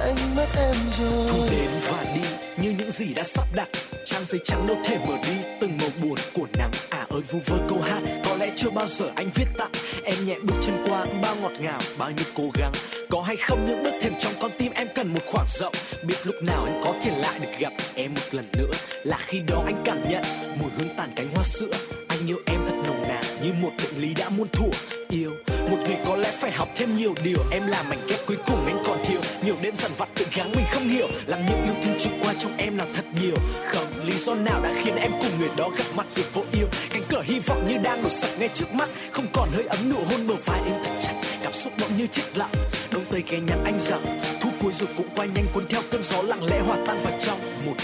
Anh 0.00 0.16
mất 0.36 0.46
em 0.56 0.76
rồi. 0.98 1.26
Thu 1.30 1.38
đến 1.50 1.70
và 1.90 2.04
đi, 2.14 2.28
như 2.62 2.74
những 2.78 2.90
gì 2.90 3.14
đã 3.14 3.22
sắp 3.22 3.46
đặt. 3.54 3.68
Trang 4.04 4.24
giấy 4.24 4.40
trắng 4.44 4.66
đâu 4.66 4.76
thể 4.84 4.98
mở 5.08 5.14
đi 5.22 5.36
từng 5.60 5.78
màu 5.80 5.90
buồn 6.02 6.18
của 6.32 6.46
nắng. 6.58 6.70
À 6.90 7.06
ơi, 7.08 7.20
vu 7.30 7.38
vơ 7.46 7.56
câu 7.68 7.78
hát 7.82 8.02
có 8.24 8.31
lẽ 8.42 8.52
chưa 8.56 8.70
bao 8.70 8.86
giờ 8.86 9.10
anh 9.16 9.30
viết 9.34 9.46
tặng 9.58 9.70
em 10.04 10.14
nhẹ 10.26 10.36
bước 10.42 10.54
chân 10.60 10.74
qua 10.88 11.06
bao 11.22 11.36
ngọt 11.36 11.52
ngào 11.60 11.80
bao 11.98 12.10
nhiêu 12.10 12.26
cố 12.34 12.44
gắng. 12.54 12.72
Có 13.10 13.22
hay 13.22 13.36
không 13.36 13.66
những 13.66 13.84
bước 13.84 13.92
thềm 14.02 14.12
trong 14.18 14.32
con 14.40 14.50
tim 14.58 14.72
em 14.72 14.88
cần 14.94 15.08
một 15.08 15.20
khoảng 15.26 15.46
rộng. 15.48 15.74
Biết 16.06 16.16
lúc 16.24 16.36
nào 16.42 16.64
anh 16.64 16.80
có 16.84 16.94
thể 17.02 17.18
lại 17.18 17.38
được 17.38 17.58
gặp 17.58 17.72
em 17.94 18.14
một 18.14 18.26
lần 18.30 18.46
nữa. 18.52 18.70
Là 19.04 19.18
khi 19.26 19.42
đó 19.46 19.62
anh 19.66 19.82
cảm 19.84 19.98
nhận 20.10 20.22
mùi 20.60 20.70
hương 20.78 20.88
tàn 20.96 21.12
cánh 21.16 21.28
hoa 21.34 21.42
sữa 21.44 22.01
anh 22.22 22.30
yêu 22.30 22.38
em 22.46 22.60
thật 22.68 22.74
nồng 22.86 23.08
nàn 23.08 23.24
như 23.42 23.52
một 23.60 23.70
bệnh 23.78 24.02
lý 24.02 24.14
đã 24.14 24.28
muôn 24.28 24.48
thuở. 24.48 24.68
Yêu, 25.08 25.30
một 25.70 25.76
người 25.86 25.96
có 26.06 26.16
lẽ 26.16 26.32
phải 26.40 26.52
học 26.52 26.68
thêm 26.76 26.96
nhiều 26.96 27.14
điều. 27.24 27.38
Em 27.50 27.66
là 27.66 27.82
mảnh 27.82 27.98
ghép 28.08 28.26
cuối 28.26 28.36
cùng 28.46 28.66
anh 28.66 28.84
còn 28.86 28.98
thiếu. 29.06 29.20
Nhiều 29.44 29.54
đêm 29.62 29.76
dằn 29.76 29.90
vặt 29.98 30.08
tự 30.14 30.26
gắng 30.34 30.52
mình 30.56 30.64
không 30.72 30.88
hiểu. 30.88 31.08
Làm 31.26 31.40
những 31.46 31.64
yêu 31.64 31.74
thương 31.82 31.98
trôi 31.98 32.12
qua 32.22 32.34
trong 32.38 32.56
em 32.56 32.78
là 32.78 32.86
thật 32.94 33.04
nhiều. 33.22 33.34
Không 33.66 34.06
lý 34.06 34.12
do 34.12 34.34
nào 34.34 34.60
đã 34.62 34.70
khiến 34.84 34.94
em 34.96 35.10
cùng 35.10 35.38
người 35.38 35.48
đó 35.56 35.68
gặp 35.78 35.84
mặt 35.96 36.10
rồi 36.10 36.24
vô 36.32 36.44
yêu 36.52 36.66
cánh 36.90 37.02
cửa 37.08 37.22
hy 37.24 37.38
vọng 37.38 37.66
như 37.68 37.76
đang 37.82 38.02
đổ 38.02 38.08
sập 38.08 38.38
ngay 38.38 38.48
trước 38.54 38.74
mắt. 38.74 38.88
Không 39.12 39.26
còn 39.32 39.48
hơi 39.52 39.64
ấm 39.64 39.90
nụ 39.90 39.96
hôn 40.10 40.26
bờ 40.26 40.34
vai 40.44 40.60
em 40.64 40.74
thật 40.84 40.92
chặt. 41.00 41.14
Cảm 41.42 41.52
xúc 41.52 41.72
bỗng 41.80 41.96
như 41.98 42.06
chết 42.06 42.22
lặng. 42.34 42.52
Đông 42.92 43.04
tây 43.10 43.22
ghé 43.28 43.38
nhắn 43.38 43.64
anh 43.64 43.78
rằng, 43.78 44.20
thu 44.40 44.50
cuối 44.62 44.72
rồi 44.72 44.88
cũng 44.96 45.08
qua 45.16 45.24
nhanh 45.24 45.46
cuốn 45.54 45.64
theo 45.68 45.82
cơn 45.90 46.02
gió 46.02 46.22
lặng 46.22 46.44
lẽ 46.44 46.60
hòa 46.60 46.76
tan 46.86 46.96
vào 47.04 47.12
trong. 47.20 47.38
Một 47.66 47.74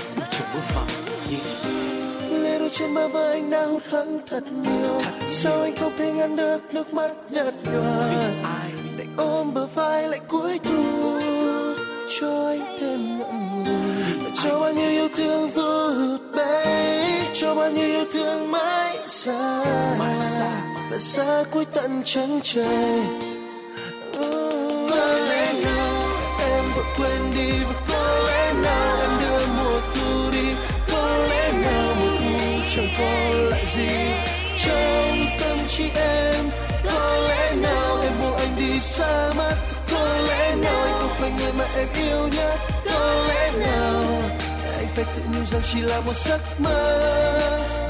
trên 2.79 2.95
bờ 2.95 3.09
vai 3.09 3.33
anh 3.33 3.51
đã 3.51 3.67
hụt 3.67 3.83
hẫng 3.85 4.21
thật 4.27 4.43
nhiều. 4.53 5.01
Sao 5.29 5.63
anh 5.63 5.77
không 5.77 5.93
thể 5.99 6.13
ngăn 6.13 6.37
được 6.37 6.59
nước 6.73 6.95
mắt 6.95 7.11
nhạt 7.31 7.55
nhòa? 7.65 8.11
Để 8.99 9.05
ôm 9.17 9.55
bờ 9.55 9.67
vai 9.67 10.09
lại 10.09 10.21
cuối 10.29 10.59
thu 10.65 10.85
cho 12.21 12.49
anh 12.49 12.77
thêm 12.81 13.19
ngậm 13.19 13.65
ngùi. 13.65 14.31
Cho 14.43 14.61
bao 14.61 14.73
nhiêu 14.73 14.91
yêu 14.91 15.09
thương 15.17 15.51
vô 15.51 15.91
hụt 15.91 16.21
bay 16.37 17.29
cho 17.35 17.55
bao 17.55 17.71
nhiêu 17.71 17.87
yêu 17.87 18.05
thương 18.13 18.51
mãi 18.51 18.99
xa. 19.07 19.65
Và 20.91 20.99
xa 20.99 21.45
cuối 21.51 21.65
tận 21.65 22.03
chân 22.05 22.41
trời 22.43 23.01
oh, 24.19 24.91
lẽ 25.31 25.53
em 26.41 26.65
vừa 26.77 26.85
quên 26.97 27.21
đi 27.35 27.51
vừa 27.51 27.88
gì? 33.79 33.89
Trong 34.65 35.19
tâm 35.41 35.59
trí 35.69 35.85
em 35.95 36.45
có 36.85 37.17
lẽ 37.29 37.55
nào 37.63 38.01
em 38.03 38.13
ôm 38.23 38.35
anh 38.39 38.57
đi 38.59 38.81
xa 38.81 39.33
mất, 39.37 39.55
có 39.91 40.19
lẽ 40.29 40.55
nào 40.63 40.83
anh 40.83 40.95
không 41.01 41.15
phải 41.19 41.31
người 41.39 41.53
mà 41.59 41.65
em 41.77 41.89
yêu 41.95 42.29
nhất? 42.37 42.59
Có 42.85 43.25
lẽ 43.29 43.53
nào 43.59 44.03
anh 44.79 44.89
phải 44.95 45.05
tự 45.17 45.23
nhủ 45.33 45.45
rằng 45.47 45.63
chỉ 45.73 45.81
là 45.81 46.01
một 46.01 46.15
giấc 46.15 46.41
mơ? 46.59 46.81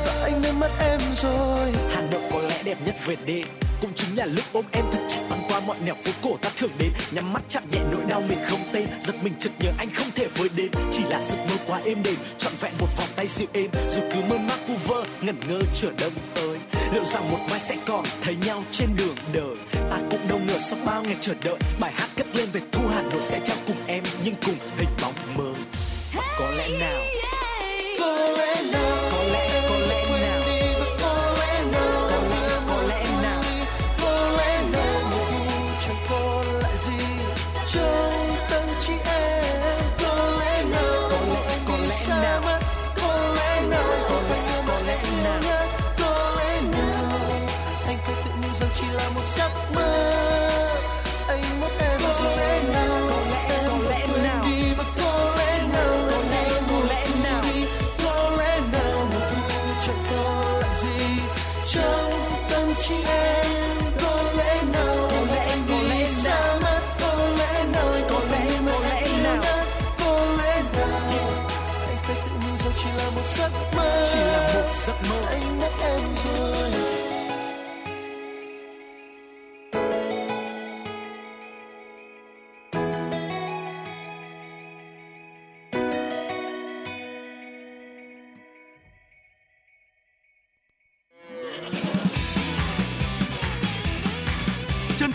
Và 0.07 0.23
anh 0.23 0.43
đã 0.43 0.53
mất 0.53 0.71
em 0.91 1.01
rồi. 1.15 1.73
Hà 1.95 2.01
Nội 2.01 2.21
có 2.33 2.41
lẽ 2.41 2.63
đẹp 2.65 2.77
nhất 2.85 2.95
Việt 3.07 3.19
đi 3.27 3.43
cũng 3.81 3.91
chính 3.95 4.17
là 4.17 4.27
lúc 4.27 4.45
ôm 4.53 4.65
em 4.73 4.85
thật 4.93 5.01
chặt 5.09 5.21
băng 5.31 5.43
qua 5.49 5.61
mọi 5.61 5.77
nẻo 5.85 5.95
phố 6.05 6.13
cổ 6.23 6.37
ta 6.43 6.51
thường 6.57 6.71
đến. 6.79 6.89
Nhắm 7.11 7.33
mắt 7.33 7.43
chạm 7.49 7.63
nhẹ 7.73 7.79
nỗi 7.93 8.05
đau 8.09 8.21
mình 8.21 8.39
không 8.49 8.61
tên. 8.73 8.87
Giật 9.01 9.15
mình 9.23 9.33
chợt 9.39 9.51
nhớ 9.59 9.71
anh 9.79 9.89
không 9.95 10.11
thể 10.15 10.27
với 10.37 10.49
đến. 10.57 10.71
Chỉ 10.93 11.03
là 11.11 11.21
giấc 11.21 11.37
mơ 11.37 11.57
quá 11.67 11.81
êm 11.85 12.03
đềm, 12.03 12.17
trọn 12.39 12.53
vẹn 12.61 12.73
một 12.79 12.89
vòng 12.97 13.09
tay 13.17 13.27
dịu 13.27 13.49
êm. 13.53 13.71
Dù 13.89 14.03
cứ 14.15 14.21
mơ 14.29 14.39
mác 14.39 14.69
vu 14.69 14.75
vơ, 14.87 15.05
ngẩn 15.21 15.37
ngơ 15.49 15.61
chờ 15.75 15.89
đông 16.01 16.13
tới. 16.35 16.59
Liệu 16.93 17.05
rằng 17.05 17.31
một 17.31 17.39
mai 17.51 17.59
sẽ 17.59 17.77
còn 17.87 18.05
thấy 18.23 18.37
nhau 18.47 18.65
trên 18.73 18.89
đường 18.97 19.17
đời? 19.33 19.57
Ta 19.91 19.99
cũng 20.11 20.29
đâu 20.29 20.39
ngờ 20.47 20.59
sau 20.59 20.79
bao 20.85 21.03
ngày 21.03 21.17
chờ 21.21 21.35
đợi, 21.45 21.59
bài 21.81 21.93
hát 21.97 22.09
cất 22.17 22.27
lên 22.35 22.49
về 22.53 22.61
thu 22.73 22.83
hà 22.95 23.03
nội 23.03 23.23
sẽ 23.23 23.41
theo 23.47 23.57
cùng 23.67 23.77
em, 23.87 24.03
nhưng 24.25 24.35
cùng 24.47 24.57
hình 24.79 24.89
bóng 25.03 25.15
mơ 25.37 25.55
có 26.39 26.51
lẽ 26.51 26.69
nào 26.69 27.18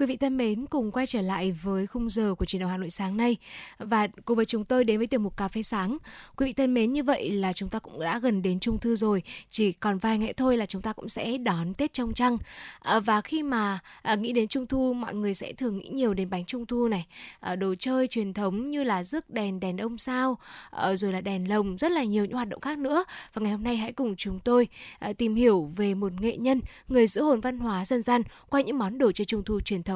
Quý 0.00 0.06
vị 0.06 0.16
thân 0.16 0.36
mến, 0.36 0.66
cùng 0.66 0.90
quay 0.90 1.06
trở 1.06 1.22
lại 1.22 1.52
với 1.52 1.86
khung 1.86 2.10
giờ 2.10 2.34
của 2.34 2.44
truyền 2.44 2.60
động 2.60 2.70
Hà 2.70 2.76
Nội 2.76 2.90
sáng 2.90 3.16
nay 3.16 3.36
và 3.78 4.06
cùng 4.24 4.36
với 4.36 4.44
chúng 4.44 4.64
tôi 4.64 4.84
đến 4.84 4.98
với 4.98 5.06
tiểu 5.06 5.20
mục 5.20 5.36
cà 5.36 5.48
phê 5.48 5.62
sáng. 5.62 5.98
Quý 6.36 6.46
vị 6.46 6.52
thân 6.52 6.74
mến, 6.74 6.90
như 6.90 7.02
vậy 7.02 7.30
là 7.30 7.52
chúng 7.52 7.68
ta 7.68 7.78
cũng 7.78 8.00
đã 8.00 8.18
gần 8.18 8.42
đến 8.42 8.60
Trung 8.60 8.78
Thu 8.78 8.96
rồi, 8.96 9.22
chỉ 9.50 9.72
còn 9.72 9.98
vài 9.98 10.18
ngày 10.18 10.32
thôi 10.32 10.56
là 10.56 10.66
chúng 10.66 10.82
ta 10.82 10.92
cũng 10.92 11.08
sẽ 11.08 11.38
đón 11.38 11.74
Tết 11.74 11.92
trong 11.92 12.14
trăng. 12.14 12.38
À, 12.80 13.00
và 13.00 13.20
khi 13.20 13.42
mà 13.42 13.78
à, 14.02 14.14
nghĩ 14.14 14.32
đến 14.32 14.48
Trung 14.48 14.66
Thu, 14.66 14.92
mọi 14.92 15.14
người 15.14 15.34
sẽ 15.34 15.52
thường 15.52 15.78
nghĩ 15.78 15.88
nhiều 15.88 16.14
đến 16.14 16.30
bánh 16.30 16.44
Trung 16.44 16.66
Thu 16.66 16.88
này, 16.88 17.06
à, 17.40 17.56
đồ 17.56 17.74
chơi 17.78 18.08
truyền 18.08 18.34
thống 18.34 18.70
như 18.70 18.84
là 18.84 19.04
rước 19.04 19.30
đèn, 19.30 19.60
đèn 19.60 19.78
ông 19.78 19.98
sao, 19.98 20.38
à, 20.70 20.96
rồi 20.96 21.12
là 21.12 21.20
đèn 21.20 21.48
lồng, 21.48 21.78
rất 21.78 21.92
là 21.92 22.04
nhiều 22.04 22.24
những 22.24 22.34
hoạt 22.34 22.48
động 22.48 22.60
khác 22.60 22.78
nữa. 22.78 23.04
Và 23.34 23.42
ngày 23.42 23.52
hôm 23.52 23.62
nay 23.62 23.76
hãy 23.76 23.92
cùng 23.92 24.16
chúng 24.16 24.40
tôi 24.40 24.68
à, 24.98 25.12
tìm 25.12 25.34
hiểu 25.34 25.72
về 25.76 25.94
một 25.94 26.12
nghệ 26.20 26.36
nhân, 26.36 26.60
người 26.88 27.06
giữ 27.06 27.22
hồn 27.22 27.40
văn 27.40 27.58
hóa 27.58 27.84
dân 27.84 28.02
gian 28.02 28.22
qua 28.48 28.60
những 28.60 28.78
món 28.78 28.98
đồ 28.98 29.12
chơi 29.12 29.24
Trung 29.24 29.42
Thu 29.44 29.60
truyền 29.60 29.82
thống 29.82 29.89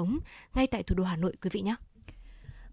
ngay 0.54 0.66
tại 0.66 0.82
thủ 0.82 0.94
đô 0.94 1.04
Hà 1.04 1.16
Nội 1.16 1.32
quý 1.42 1.50
vị 1.52 1.60
nhé. 1.60 1.74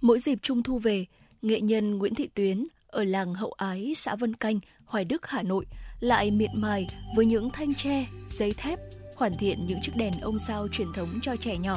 Mỗi 0.02 0.20
dịp 0.20 0.40
Trung 0.42 0.64
thu 0.64 0.80
về, 0.80 1.06
nghệ 1.42 1.62
nhân 1.62 1.98
Nguyễn 1.98 2.16
Thị 2.16 2.30
Tuyến 2.34 2.68
ở 2.88 3.04
làng 3.04 3.34
Hậu 3.34 3.52
Ái, 3.52 3.94
xã 3.96 4.16
Vân 4.16 4.36
Canh, 4.36 4.60
Hoài 4.86 5.06
Đức, 5.06 5.28
Hà 5.28 5.44
Nội 5.44 5.66
lại 6.00 6.32
miệt 6.32 6.50
mài 6.56 6.88
với 7.16 7.26
những 7.26 7.50
thanh 7.50 7.76
tre, 7.76 8.08
giấy 8.30 8.54
thép, 8.58 8.80
hoàn 9.18 9.38
thiện 9.38 9.66
những 9.68 9.82
chiếc 9.82 9.92
đèn 9.96 10.14
ông 10.22 10.40
sao 10.40 10.68
truyền 10.72 10.88
thống 10.94 11.10
cho 11.22 11.36
trẻ 11.36 11.58
nhỏ. 11.58 11.76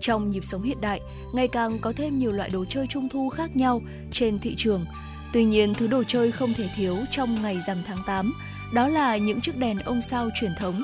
Trong 0.00 0.30
nhịp 0.30 0.44
sống 0.44 0.62
hiện 0.62 0.80
đại, 0.80 1.00
ngày 1.34 1.48
càng 1.48 1.78
có 1.80 1.92
thêm 1.96 2.18
nhiều 2.18 2.32
loại 2.32 2.50
đồ 2.52 2.64
chơi 2.64 2.86
trung 2.86 3.08
thu 3.08 3.28
khác 3.28 3.56
nhau 3.56 3.80
trên 4.12 4.38
thị 4.38 4.54
trường. 4.56 4.84
Tuy 5.32 5.44
nhiên, 5.44 5.74
thứ 5.74 5.86
đồ 5.86 6.02
chơi 6.08 6.32
không 6.32 6.54
thể 6.54 6.68
thiếu 6.76 6.96
trong 7.10 7.42
ngày 7.42 7.60
rằm 7.60 7.76
tháng 7.86 7.98
8, 8.06 8.34
đó 8.72 8.88
là 8.88 9.16
những 9.16 9.40
chiếc 9.40 9.56
đèn 9.56 9.78
ông 9.78 10.02
sao 10.02 10.28
truyền 10.40 10.52
thống. 10.58 10.82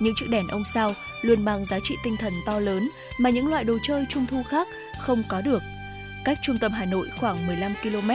Những 0.00 0.14
chiếc 0.16 0.26
đèn 0.28 0.48
ông 0.48 0.64
sao 0.64 0.92
luôn 1.22 1.44
mang 1.44 1.64
giá 1.64 1.78
trị 1.80 1.96
tinh 2.04 2.16
thần 2.16 2.32
to 2.46 2.60
lớn 2.60 2.90
mà 3.20 3.30
những 3.30 3.48
loại 3.48 3.64
đồ 3.64 3.78
chơi 3.82 4.06
trung 4.08 4.26
thu 4.26 4.42
khác 4.42 4.68
không 5.00 5.22
có 5.28 5.40
được. 5.40 5.62
Cách 6.24 6.38
trung 6.42 6.58
tâm 6.58 6.72
Hà 6.72 6.84
Nội 6.84 7.08
khoảng 7.20 7.46
15 7.46 7.74
km, 7.82 8.10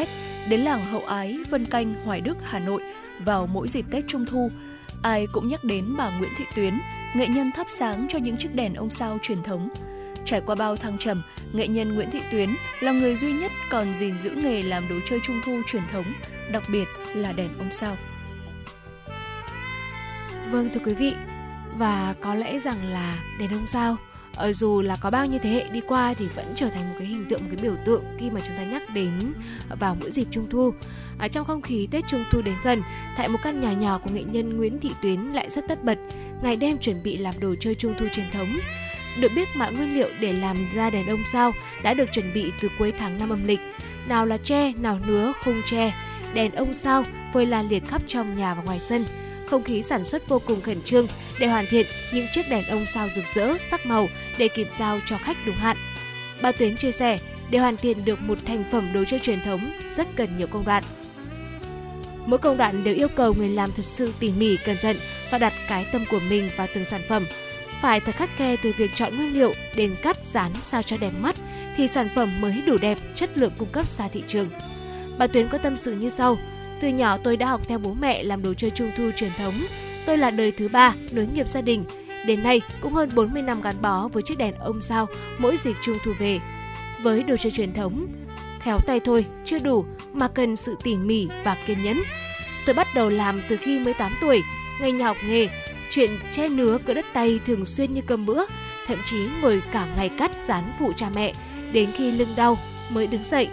đến 0.49 0.61
làng 0.61 0.85
Hậu 0.85 1.05
Ái, 1.05 1.37
Vân 1.49 1.65
Canh, 1.65 1.95
Hoài 2.05 2.21
Đức, 2.21 2.37
Hà 2.43 2.59
Nội 2.59 2.81
vào 3.19 3.47
mỗi 3.47 3.67
dịp 3.67 3.85
Tết 3.91 4.03
Trung 4.07 4.25
Thu, 4.25 4.49
ai 5.01 5.27
cũng 5.31 5.49
nhắc 5.49 5.63
đến 5.63 5.85
bà 5.97 6.17
Nguyễn 6.17 6.31
Thị 6.37 6.45
Tuyến, 6.55 6.79
nghệ 7.15 7.27
nhân 7.27 7.51
thắp 7.51 7.67
sáng 7.69 8.07
cho 8.09 8.19
những 8.19 8.37
chiếc 8.37 8.55
đèn 8.55 8.73
ông 8.73 8.89
sao 8.89 9.17
truyền 9.21 9.43
thống. 9.43 9.69
Trải 10.25 10.41
qua 10.41 10.55
bao 10.55 10.75
thăng 10.75 10.97
trầm, 10.97 11.23
nghệ 11.53 11.67
nhân 11.67 11.95
Nguyễn 11.95 12.11
Thị 12.11 12.19
Tuyến 12.31 12.49
là 12.79 12.91
người 12.91 13.15
duy 13.15 13.33
nhất 13.33 13.51
còn 13.69 13.93
gìn 13.93 14.19
giữ 14.19 14.29
nghề 14.29 14.61
làm 14.61 14.83
đồ 14.89 14.95
chơi 15.09 15.19
trung 15.23 15.41
thu 15.45 15.61
truyền 15.67 15.83
thống, 15.91 16.05
đặc 16.51 16.63
biệt 16.71 16.85
là 17.13 17.31
đèn 17.31 17.49
ông 17.57 17.71
sao. 17.71 17.97
Vâng 20.51 20.69
thưa 20.73 20.81
quý 20.85 20.93
vị, 20.93 21.13
và 21.77 22.15
có 22.21 22.35
lẽ 22.35 22.59
rằng 22.59 22.85
là 22.85 23.23
đèn 23.39 23.51
ông 23.51 23.67
sao? 23.67 23.97
Ở 24.35 24.45
ờ, 24.45 24.53
dù 24.53 24.81
là 24.81 24.95
có 25.01 25.09
bao 25.09 25.25
nhiêu 25.25 25.39
thế 25.43 25.49
hệ 25.49 25.69
đi 25.69 25.81
qua 25.87 26.13
thì 26.13 26.27
vẫn 26.35 26.45
trở 26.55 26.69
thành 26.69 26.89
một 26.89 26.95
cái 26.99 27.07
hình 27.07 27.25
tượng 27.29 27.41
một 27.41 27.47
cái 27.51 27.63
biểu 27.63 27.75
tượng 27.85 28.03
khi 28.19 28.29
mà 28.29 28.39
chúng 28.39 28.57
ta 28.57 28.63
nhắc 28.63 28.83
đến 28.93 29.33
vào 29.79 29.97
mỗi 30.01 30.11
dịp 30.11 30.27
trung 30.31 30.49
thu. 30.49 30.73
Ở 31.19 31.27
trong 31.27 31.45
không 31.45 31.61
khí 31.61 31.87
tết 31.91 32.03
trung 32.07 32.23
thu 32.31 32.41
đến 32.41 32.55
gần 32.63 32.81
tại 33.17 33.27
một 33.27 33.39
căn 33.43 33.61
nhà 33.61 33.73
nhỏ 33.73 33.99
của 34.03 34.09
nghệ 34.13 34.23
nhân 34.23 34.57
nguyễn 34.57 34.79
thị 34.79 34.89
tuyến 35.01 35.19
lại 35.19 35.49
rất 35.49 35.65
tất 35.67 35.83
bật 35.83 35.97
ngày 36.43 36.55
đêm 36.55 36.77
chuẩn 36.77 37.03
bị 37.03 37.17
làm 37.17 37.35
đồ 37.39 37.55
chơi 37.59 37.75
trung 37.75 37.93
thu 37.99 38.05
truyền 38.13 38.25
thống. 38.33 38.47
Được 39.21 39.31
biết 39.35 39.47
mọi 39.55 39.73
nguyên 39.73 39.95
liệu 39.95 40.09
để 40.19 40.33
làm 40.33 40.57
ra 40.75 40.89
đèn 40.89 41.07
ông 41.07 41.23
sao 41.31 41.51
đã 41.83 41.93
được 41.93 42.11
chuẩn 42.13 42.33
bị 42.33 42.51
từ 42.61 42.69
cuối 42.79 42.93
tháng 42.99 43.19
năm 43.19 43.29
âm 43.29 43.47
lịch. 43.47 43.59
Nào 44.07 44.25
là 44.25 44.37
tre 44.37 44.73
nào 44.81 44.99
nứa 45.07 45.33
khung 45.43 45.61
tre 45.65 45.93
đèn 46.33 46.51
ông 46.51 46.73
sao 46.73 47.03
phơi 47.33 47.45
la 47.45 47.61
liệt 47.61 47.85
khắp 47.87 48.01
trong 48.07 48.37
nhà 48.37 48.53
và 48.53 48.63
ngoài 48.63 48.79
sân 48.79 49.05
không 49.53 49.63
khí 49.63 49.83
sản 49.83 50.05
xuất 50.05 50.29
vô 50.29 50.39
cùng 50.39 50.61
khẩn 50.61 50.81
trương 50.81 51.07
để 51.39 51.47
hoàn 51.47 51.65
thiện 51.65 51.85
những 52.13 52.25
chiếc 52.33 52.49
đèn 52.49 52.65
ông 52.65 52.85
sao 52.93 53.09
rực 53.09 53.23
rỡ, 53.35 53.57
sắc 53.71 53.85
màu 53.85 54.07
để 54.37 54.47
kịp 54.47 54.67
giao 54.79 54.99
cho 55.05 55.17
khách 55.17 55.37
đúng 55.45 55.55
hạn. 55.55 55.77
Bà 56.41 56.51
Tuyến 56.51 56.77
chia 56.77 56.91
sẻ, 56.91 57.19
để 57.49 57.59
hoàn 57.59 57.77
thiện 57.77 58.05
được 58.05 58.21
một 58.21 58.37
thành 58.45 58.63
phẩm 58.71 58.93
đồ 58.93 59.03
chơi 59.07 59.19
truyền 59.19 59.41
thống 59.41 59.71
rất 59.89 60.07
cần 60.15 60.37
nhiều 60.37 60.47
công 60.47 60.65
đoạn. 60.65 60.83
Mỗi 62.25 62.39
công 62.39 62.57
đoạn 62.57 62.83
đều 62.83 62.95
yêu 62.95 63.07
cầu 63.07 63.33
người 63.33 63.49
làm 63.49 63.71
thật 63.77 63.85
sự 63.85 64.13
tỉ 64.19 64.31
mỉ, 64.31 64.57
cẩn 64.57 64.77
thận 64.77 64.95
và 65.31 65.37
đặt 65.37 65.53
cái 65.67 65.85
tâm 65.91 66.05
của 66.11 66.19
mình 66.29 66.49
vào 66.55 66.67
từng 66.75 66.85
sản 66.85 67.01
phẩm. 67.09 67.25
Phải 67.81 67.99
thật 67.99 68.15
khắt 68.15 68.29
khe 68.37 68.55
từ 68.63 68.73
việc 68.77 68.91
chọn 68.95 69.17
nguyên 69.17 69.33
liệu 69.33 69.53
đến 69.75 69.95
cắt 70.01 70.17
dán 70.33 70.51
sao 70.71 70.83
cho 70.83 70.97
đẹp 70.97 71.11
mắt 71.19 71.35
thì 71.77 71.87
sản 71.87 72.09
phẩm 72.15 72.41
mới 72.41 72.61
đủ 72.65 72.77
đẹp, 72.77 72.97
chất 73.15 73.37
lượng 73.37 73.53
cung 73.57 73.69
cấp 73.71 73.87
ra 73.87 74.07
thị 74.07 74.23
trường. 74.27 74.49
Bà 75.17 75.27
Tuyến 75.27 75.47
có 75.47 75.57
tâm 75.57 75.77
sự 75.77 75.93
như 75.93 76.09
sau: 76.09 76.37
từ 76.79 76.87
nhỏ 76.87 77.17
tôi 77.17 77.37
đã 77.37 77.47
học 77.47 77.61
theo 77.67 77.79
bố 77.79 77.93
mẹ 77.93 78.23
làm 78.23 78.43
đồ 78.43 78.53
chơi 78.53 78.71
trung 78.71 78.91
thu 78.97 79.11
truyền 79.15 79.31
thống. 79.37 79.53
Tôi 80.05 80.17
là 80.17 80.29
đời 80.29 80.51
thứ 80.51 80.67
ba 80.67 80.95
nối 81.11 81.27
nghiệp 81.33 81.47
gia 81.47 81.61
đình. 81.61 81.85
Đến 82.25 82.43
nay 82.43 82.61
cũng 82.81 82.93
hơn 82.93 83.09
40 83.15 83.41
năm 83.41 83.61
gắn 83.61 83.81
bó 83.81 84.07
với 84.07 84.23
chiếc 84.23 84.37
đèn 84.37 84.53
ông 84.55 84.81
sao 84.81 85.07
mỗi 85.37 85.57
dịp 85.57 85.75
trung 85.81 85.97
thu 86.05 86.11
về. 86.19 86.39
Với 87.01 87.23
đồ 87.23 87.35
chơi 87.37 87.51
truyền 87.51 87.73
thống, 87.73 88.07
khéo 88.59 88.79
tay 88.79 88.99
thôi 88.99 89.25
chưa 89.45 89.59
đủ 89.59 89.85
mà 90.13 90.27
cần 90.27 90.55
sự 90.55 90.75
tỉ 90.83 90.95
mỉ 90.95 91.27
và 91.43 91.57
kiên 91.65 91.83
nhẫn. 91.83 91.97
Tôi 92.65 92.73
bắt 92.73 92.87
đầu 92.95 93.09
làm 93.09 93.41
từ 93.49 93.57
khi 93.57 93.79
mới 93.79 93.93
8 93.93 94.11
tuổi, 94.21 94.43
ngày 94.81 94.91
nhà 94.91 95.05
học 95.05 95.17
nghề, 95.27 95.47
chuyện 95.91 96.09
che 96.31 96.47
nứa 96.47 96.77
cỡ 96.77 96.93
đất 96.93 97.05
tay 97.13 97.39
thường 97.45 97.65
xuyên 97.65 97.93
như 97.93 98.01
cơm 98.01 98.25
bữa, 98.25 98.45
thậm 98.87 98.97
chí 99.05 99.27
ngồi 99.41 99.61
cả 99.71 99.87
ngày 99.95 100.09
cắt 100.17 100.31
dán 100.47 100.63
phụ 100.79 100.93
cha 100.97 101.09
mẹ, 101.15 101.33
đến 101.71 101.89
khi 101.97 102.11
lưng 102.11 102.33
đau 102.35 102.57
mới 102.89 103.07
đứng 103.07 103.23
dậy. 103.23 103.47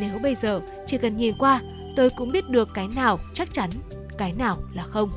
Nếu 0.00 0.18
bây 0.18 0.34
giờ 0.34 0.60
chỉ 0.86 0.98
cần 0.98 1.16
nhìn 1.16 1.34
qua 1.38 1.60
tôi 1.96 2.10
cũng 2.10 2.32
biết 2.32 2.48
được 2.48 2.68
cái 2.74 2.88
nào 2.96 3.18
chắc 3.34 3.54
chắn, 3.54 3.70
cái 4.18 4.32
nào 4.38 4.56
là 4.74 4.82
không. 4.82 5.10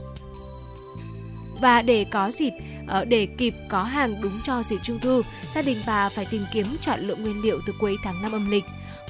Và 1.62 1.82
để 1.82 2.06
có 2.12 2.32
dịp 2.32 2.52
ờ, 2.88 3.06
để 3.06 3.28
kịp 3.38 3.54
có 3.70 3.84
hàng 3.84 4.22
đúng 4.22 4.40
cho 4.44 4.64
dịp 4.64 4.80
trung 4.84 5.00
thu, 5.00 5.22
gia 5.56 5.62
đình 5.62 5.82
bà 5.88 6.10
phải 6.10 6.26
tìm 6.26 6.46
kiếm 6.54 6.66
chọn 6.82 7.00
lựa 7.00 7.16
nguyên 7.16 7.42
liệu 7.42 7.60
từ 7.68 7.74
cuối 7.80 7.98
tháng 8.04 8.22
năm 8.22 8.32
âm 8.32 8.52
lịch. 8.52 8.64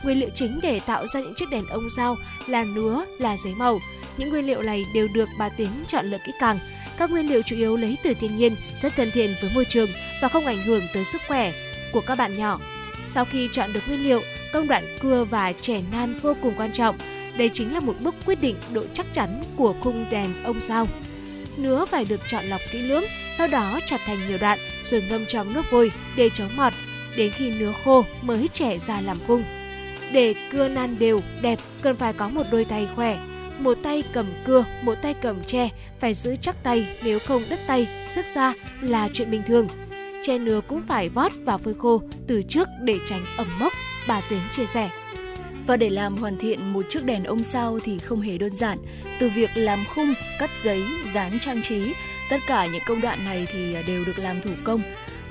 Nguyên 0.04 0.20
liệu 0.20 0.30
chính 0.36 0.60
để 0.62 0.80
tạo 0.80 1.08
ra 1.08 1.20
những 1.20 1.34
chiếc 1.36 1.50
đèn 1.50 1.66
ông 1.66 1.88
sao 1.96 2.16
là 2.48 2.64
nứa, 2.64 3.06
là 3.20 3.38
giấy 3.38 3.56
màu. 3.56 3.80
Những 4.18 4.30
nguyên 4.30 4.46
liệu 4.46 4.62
này 4.62 4.86
đều 4.94 5.08
được 5.08 5.30
bà 5.40 5.50
Tuyến 5.50 5.70
chọn 5.88 6.06
lựa 6.06 6.18
kỹ 6.26 6.32
càng. 6.40 6.60
Các 6.98 7.12
nguyên 7.12 7.30
liệu 7.30 7.42
chủ 7.42 7.56
yếu 7.56 7.78
lấy 7.78 7.98
từ 8.04 8.14
thiên 8.14 8.38
nhiên, 8.38 8.56
rất 8.82 8.96
thân 8.96 9.12
thiện 9.12 9.36
với 9.42 9.52
môi 9.56 9.66
trường 9.66 9.90
và 10.22 10.28
không 10.28 10.46
ảnh 10.46 10.64
hưởng 10.64 10.84
tới 10.94 11.06
sức 11.06 11.22
khỏe 11.28 11.54
của 11.92 12.02
các 12.02 12.18
bạn 12.18 12.38
nhỏ. 12.38 12.60
Sau 13.08 13.26
khi 13.26 13.50
chọn 13.52 13.74
được 13.74 13.80
nguyên 13.88 14.04
liệu, 14.04 14.22
công 14.54 14.68
đoạn 14.68 14.84
cưa 15.00 15.24
và 15.24 15.54
trẻ 15.62 15.82
nan 15.92 16.20
vô 16.22 16.34
cùng 16.42 16.54
quan 16.58 16.72
trọng 16.72 16.96
đây 17.38 17.50
chính 17.54 17.74
là 17.74 17.80
một 17.80 17.96
bước 18.00 18.16
quyết 18.26 18.42
định 18.42 18.56
độ 18.74 18.84
chắc 18.94 19.14
chắn 19.14 19.44
của 19.58 19.74
khung 19.80 20.06
đèn 20.12 20.44
ông 20.44 20.62
sao. 20.62 20.88
Nứa 21.58 21.86
phải 21.86 22.06
được 22.06 22.22
chọn 22.28 22.46
lọc 22.46 22.62
kỹ 22.72 22.82
lưỡng, 22.82 23.04
sau 23.38 23.48
đó 23.48 23.80
chặt 23.86 24.02
thành 24.06 24.18
nhiều 24.28 24.38
đoạn 24.42 24.60
rồi 24.84 25.04
ngâm 25.10 25.26
trong 25.26 25.54
nước 25.54 25.66
vôi 25.72 25.92
để 26.16 26.30
chống 26.30 26.56
mọt. 26.58 26.74
Đến 27.18 27.32
khi 27.32 27.60
nứa 27.60 27.74
khô 27.86 28.06
mới 28.22 28.48
trẻ 28.54 28.78
ra 28.88 29.02
làm 29.02 29.18
khung. 29.28 29.44
Để 30.12 30.36
cưa 30.52 30.68
nan 30.68 30.96
đều, 31.00 31.22
đẹp, 31.42 31.60
cần 31.82 31.96
phải 31.96 32.14
có 32.14 32.30
một 32.30 32.44
đôi 32.52 32.66
tay 32.66 32.88
khỏe. 32.96 33.20
Một 33.60 33.78
tay 33.84 34.04
cầm 34.14 34.26
cưa, 34.46 34.66
một 34.82 34.96
tay 35.02 35.14
cầm 35.14 35.44
tre, 35.44 35.70
phải 36.00 36.14
giữ 36.14 36.36
chắc 36.42 36.64
tay, 36.64 36.88
nếu 37.04 37.20
không 37.20 37.44
đứt 37.50 37.60
tay, 37.68 37.88
sức 38.16 38.26
ra 38.36 38.54
là 38.82 39.10
chuyện 39.14 39.32
bình 39.32 39.42
thường. 39.48 39.68
Tre 40.24 40.38
nứa 40.38 40.62
cũng 40.62 40.82
phải 40.88 41.10
vót 41.10 41.32
và 41.46 41.58
phơi 41.58 41.74
khô 41.74 42.02
từ 42.28 42.44
trước 42.50 42.68
để 42.82 42.96
tránh 43.10 43.22
ẩm 43.38 43.48
mốc, 43.60 43.74
bà 44.08 44.22
Tuyến 44.30 44.40
chia 44.52 44.66
sẻ. 44.66 44.90
Và 45.68 45.78
để 45.78 45.90
làm 45.90 46.18
hoàn 46.18 46.38
thiện 46.38 46.74
một 46.74 46.86
chiếc 46.90 47.06
đèn 47.06 47.24
ông 47.24 47.44
sao 47.44 47.80
thì 47.84 48.00
không 48.00 48.22
hề 48.22 48.38
đơn 48.38 48.54
giản. 48.54 48.78
Từ 49.20 49.30
việc 49.30 49.50
làm 49.56 49.80
khung, 49.96 50.14
cắt 50.40 50.50
giấy, 50.60 50.84
dán 51.14 51.40
trang 51.42 51.62
trí, 51.62 51.94
tất 52.30 52.38
cả 52.48 52.66
những 52.66 52.82
công 52.86 53.02
đoạn 53.02 53.26
này 53.26 53.48
thì 53.54 53.76
đều 53.88 54.06
được 54.06 54.20
làm 54.20 54.42
thủ 54.42 54.52
công. 54.64 54.82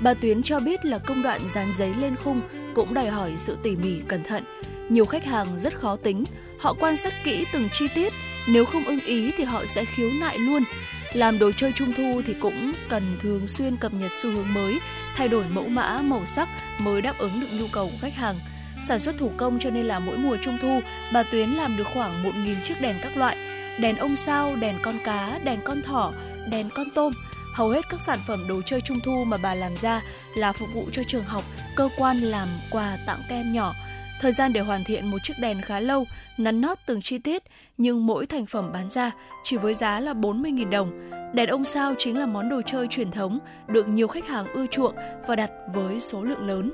Bà 0.01 0.15
Tuyến 0.15 0.43
cho 0.43 0.59
biết 0.59 0.85
là 0.85 0.99
công 0.99 1.23
đoạn 1.23 1.41
dán 1.49 1.73
giấy 1.75 1.95
lên 2.01 2.17
khung 2.17 2.41
cũng 2.75 2.95
đòi 2.95 3.07
hỏi 3.07 3.33
sự 3.37 3.57
tỉ 3.63 3.77
mỉ, 3.77 4.01
cẩn 4.09 4.25
thận. 4.25 4.45
Nhiều 4.89 5.05
khách 5.05 5.25
hàng 5.25 5.59
rất 5.59 5.81
khó 5.81 5.97
tính, 5.97 6.25
họ 6.59 6.75
quan 6.81 6.97
sát 6.97 7.13
kỹ 7.25 7.45
từng 7.53 7.69
chi 7.73 7.89
tiết, 7.95 8.13
nếu 8.49 8.65
không 8.65 8.85
ưng 8.85 9.01
ý 9.01 9.31
thì 9.37 9.45
họ 9.45 9.67
sẽ 9.67 9.85
khiếu 9.85 10.11
nại 10.21 10.39
luôn. 10.39 10.63
Làm 11.13 11.39
đồ 11.39 11.53
chơi 11.57 11.73
trung 11.73 11.93
thu 11.93 12.23
thì 12.27 12.35
cũng 12.41 12.73
cần 12.89 13.17
thường 13.21 13.47
xuyên 13.47 13.77
cập 13.77 13.95
nhật 13.95 14.11
xu 14.13 14.31
hướng 14.31 14.55
mới, 14.55 14.79
thay 15.17 15.29
đổi 15.29 15.45
mẫu 15.49 15.69
mã, 15.69 16.01
màu 16.03 16.27
sắc 16.27 16.49
mới 16.79 17.03
đáp 17.03 17.19
ứng 17.19 17.41
được 17.41 17.47
nhu 17.53 17.67
cầu 17.73 17.87
của 17.87 17.99
khách 18.01 18.15
hàng– 18.15 18.35
Sản 18.85 19.01
xuất 19.01 19.19
thủ 19.19 19.31
công 19.37 19.59
cho 19.59 19.71
nên 19.71 19.85
là 19.87 19.99
mỗi 19.99 20.17
mùa 20.17 20.37
trung 20.43 20.59
thu, 20.63 20.81
bà 21.13 21.23
Tuyến 21.23 21.51
làm 21.51 21.77
được 21.77 21.87
khoảng 21.95 22.25
1.000 22.25 22.55
chiếc 22.65 22.75
đèn 22.81 22.97
các 23.03 23.17
loại. 23.17 23.37
Đèn 23.81 23.97
ông 23.97 24.17
sao, 24.17 24.57
đèn 24.57 24.77
con 24.83 24.95
cá, 25.05 25.39
đèn 25.45 25.61
con 25.65 25.83
thỏ, 25.83 26.13
đèn 26.51 26.69
con 26.75 26.87
tôm. 26.95 27.13
Hầu 27.55 27.69
hết 27.69 27.85
các 27.91 28.01
sản 28.01 28.19
phẩm 28.27 28.45
đồ 28.49 28.63
chơi 28.67 28.81
trung 28.81 28.99
thu 29.05 29.25
mà 29.25 29.37
bà 29.43 29.55
làm 29.55 29.77
ra 29.77 30.01
là 30.37 30.53
phục 30.53 30.69
vụ 30.75 30.85
cho 30.93 31.03
trường 31.09 31.25
học, 31.25 31.45
cơ 31.77 31.89
quan 31.99 32.19
làm 32.19 32.49
quà 32.71 32.99
tặng 33.07 33.23
kem 33.29 33.53
nhỏ. 33.53 33.75
Thời 34.21 34.33
gian 34.33 34.53
để 34.53 34.61
hoàn 34.61 34.85
thiện 34.85 35.11
một 35.11 35.19
chiếc 35.23 35.35
đèn 35.41 35.63
khá 35.63 35.81
lâu, 35.81 36.07
nắn 36.39 36.61
nót 36.61 36.79
từng 36.87 37.03
chi 37.03 37.19
tiết, 37.19 37.43
nhưng 37.79 38.07
mỗi 38.07 38.27
thành 38.27 38.47
phẩm 38.47 38.73
bán 38.73 38.91
ra 38.91 39.11
chỉ 39.45 39.57
với 39.57 39.75
giá 39.75 40.01
là 40.01 40.13
40.000 40.13 40.71
đồng. 40.71 41.11
Đèn 41.35 41.49
ông 41.49 41.65
sao 41.65 41.95
chính 41.99 42.19
là 42.19 42.27
món 42.27 42.49
đồ 42.49 42.63
chơi 42.67 42.87
truyền 42.91 43.11
thống 43.11 43.39
được 43.69 43.89
nhiều 43.89 44.09
khách 44.09 44.29
hàng 44.29 44.47
ưa 44.55 44.67
chuộng 44.67 44.95
và 45.27 45.37
đặt 45.37 45.51
với 45.75 46.01
số 46.01 46.23
lượng 46.23 46.47
lớn. 46.49 46.73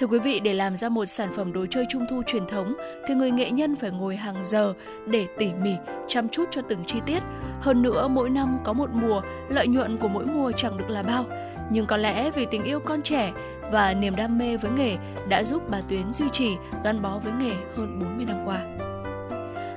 Thưa 0.00 0.06
quý 0.06 0.18
vị, 0.18 0.40
để 0.40 0.52
làm 0.52 0.76
ra 0.76 0.88
một 0.88 1.06
sản 1.06 1.32
phẩm 1.32 1.52
đồ 1.52 1.66
chơi 1.70 1.86
trung 1.88 2.06
thu 2.10 2.22
truyền 2.26 2.46
thống 2.46 2.74
thì 3.06 3.14
người 3.14 3.30
nghệ 3.30 3.50
nhân 3.50 3.76
phải 3.76 3.90
ngồi 3.90 4.16
hàng 4.16 4.44
giờ 4.44 4.72
để 5.06 5.26
tỉ 5.38 5.52
mỉ, 5.62 5.74
chăm 6.08 6.28
chút 6.28 6.44
cho 6.50 6.62
từng 6.62 6.84
chi 6.86 7.00
tiết. 7.06 7.22
Hơn 7.60 7.82
nữa, 7.82 8.08
mỗi 8.08 8.30
năm 8.30 8.58
có 8.64 8.72
một 8.72 8.90
mùa, 8.92 9.20
lợi 9.48 9.66
nhuận 9.66 9.98
của 9.98 10.08
mỗi 10.08 10.26
mùa 10.26 10.52
chẳng 10.56 10.76
được 10.76 10.90
là 10.90 11.02
bao. 11.02 11.24
Nhưng 11.70 11.86
có 11.86 11.96
lẽ 11.96 12.30
vì 12.30 12.46
tình 12.50 12.64
yêu 12.64 12.80
con 12.80 13.02
trẻ 13.02 13.32
và 13.72 13.94
niềm 13.94 14.16
đam 14.16 14.38
mê 14.38 14.56
với 14.56 14.70
nghề 14.70 14.96
đã 15.28 15.44
giúp 15.44 15.62
bà 15.70 15.80
Tuyến 15.88 16.12
duy 16.12 16.26
trì 16.32 16.56
gắn 16.84 17.02
bó 17.02 17.18
với 17.18 17.32
nghề 17.32 17.54
hơn 17.76 17.98
40 18.00 18.24
năm 18.26 18.44
qua. 18.46 18.89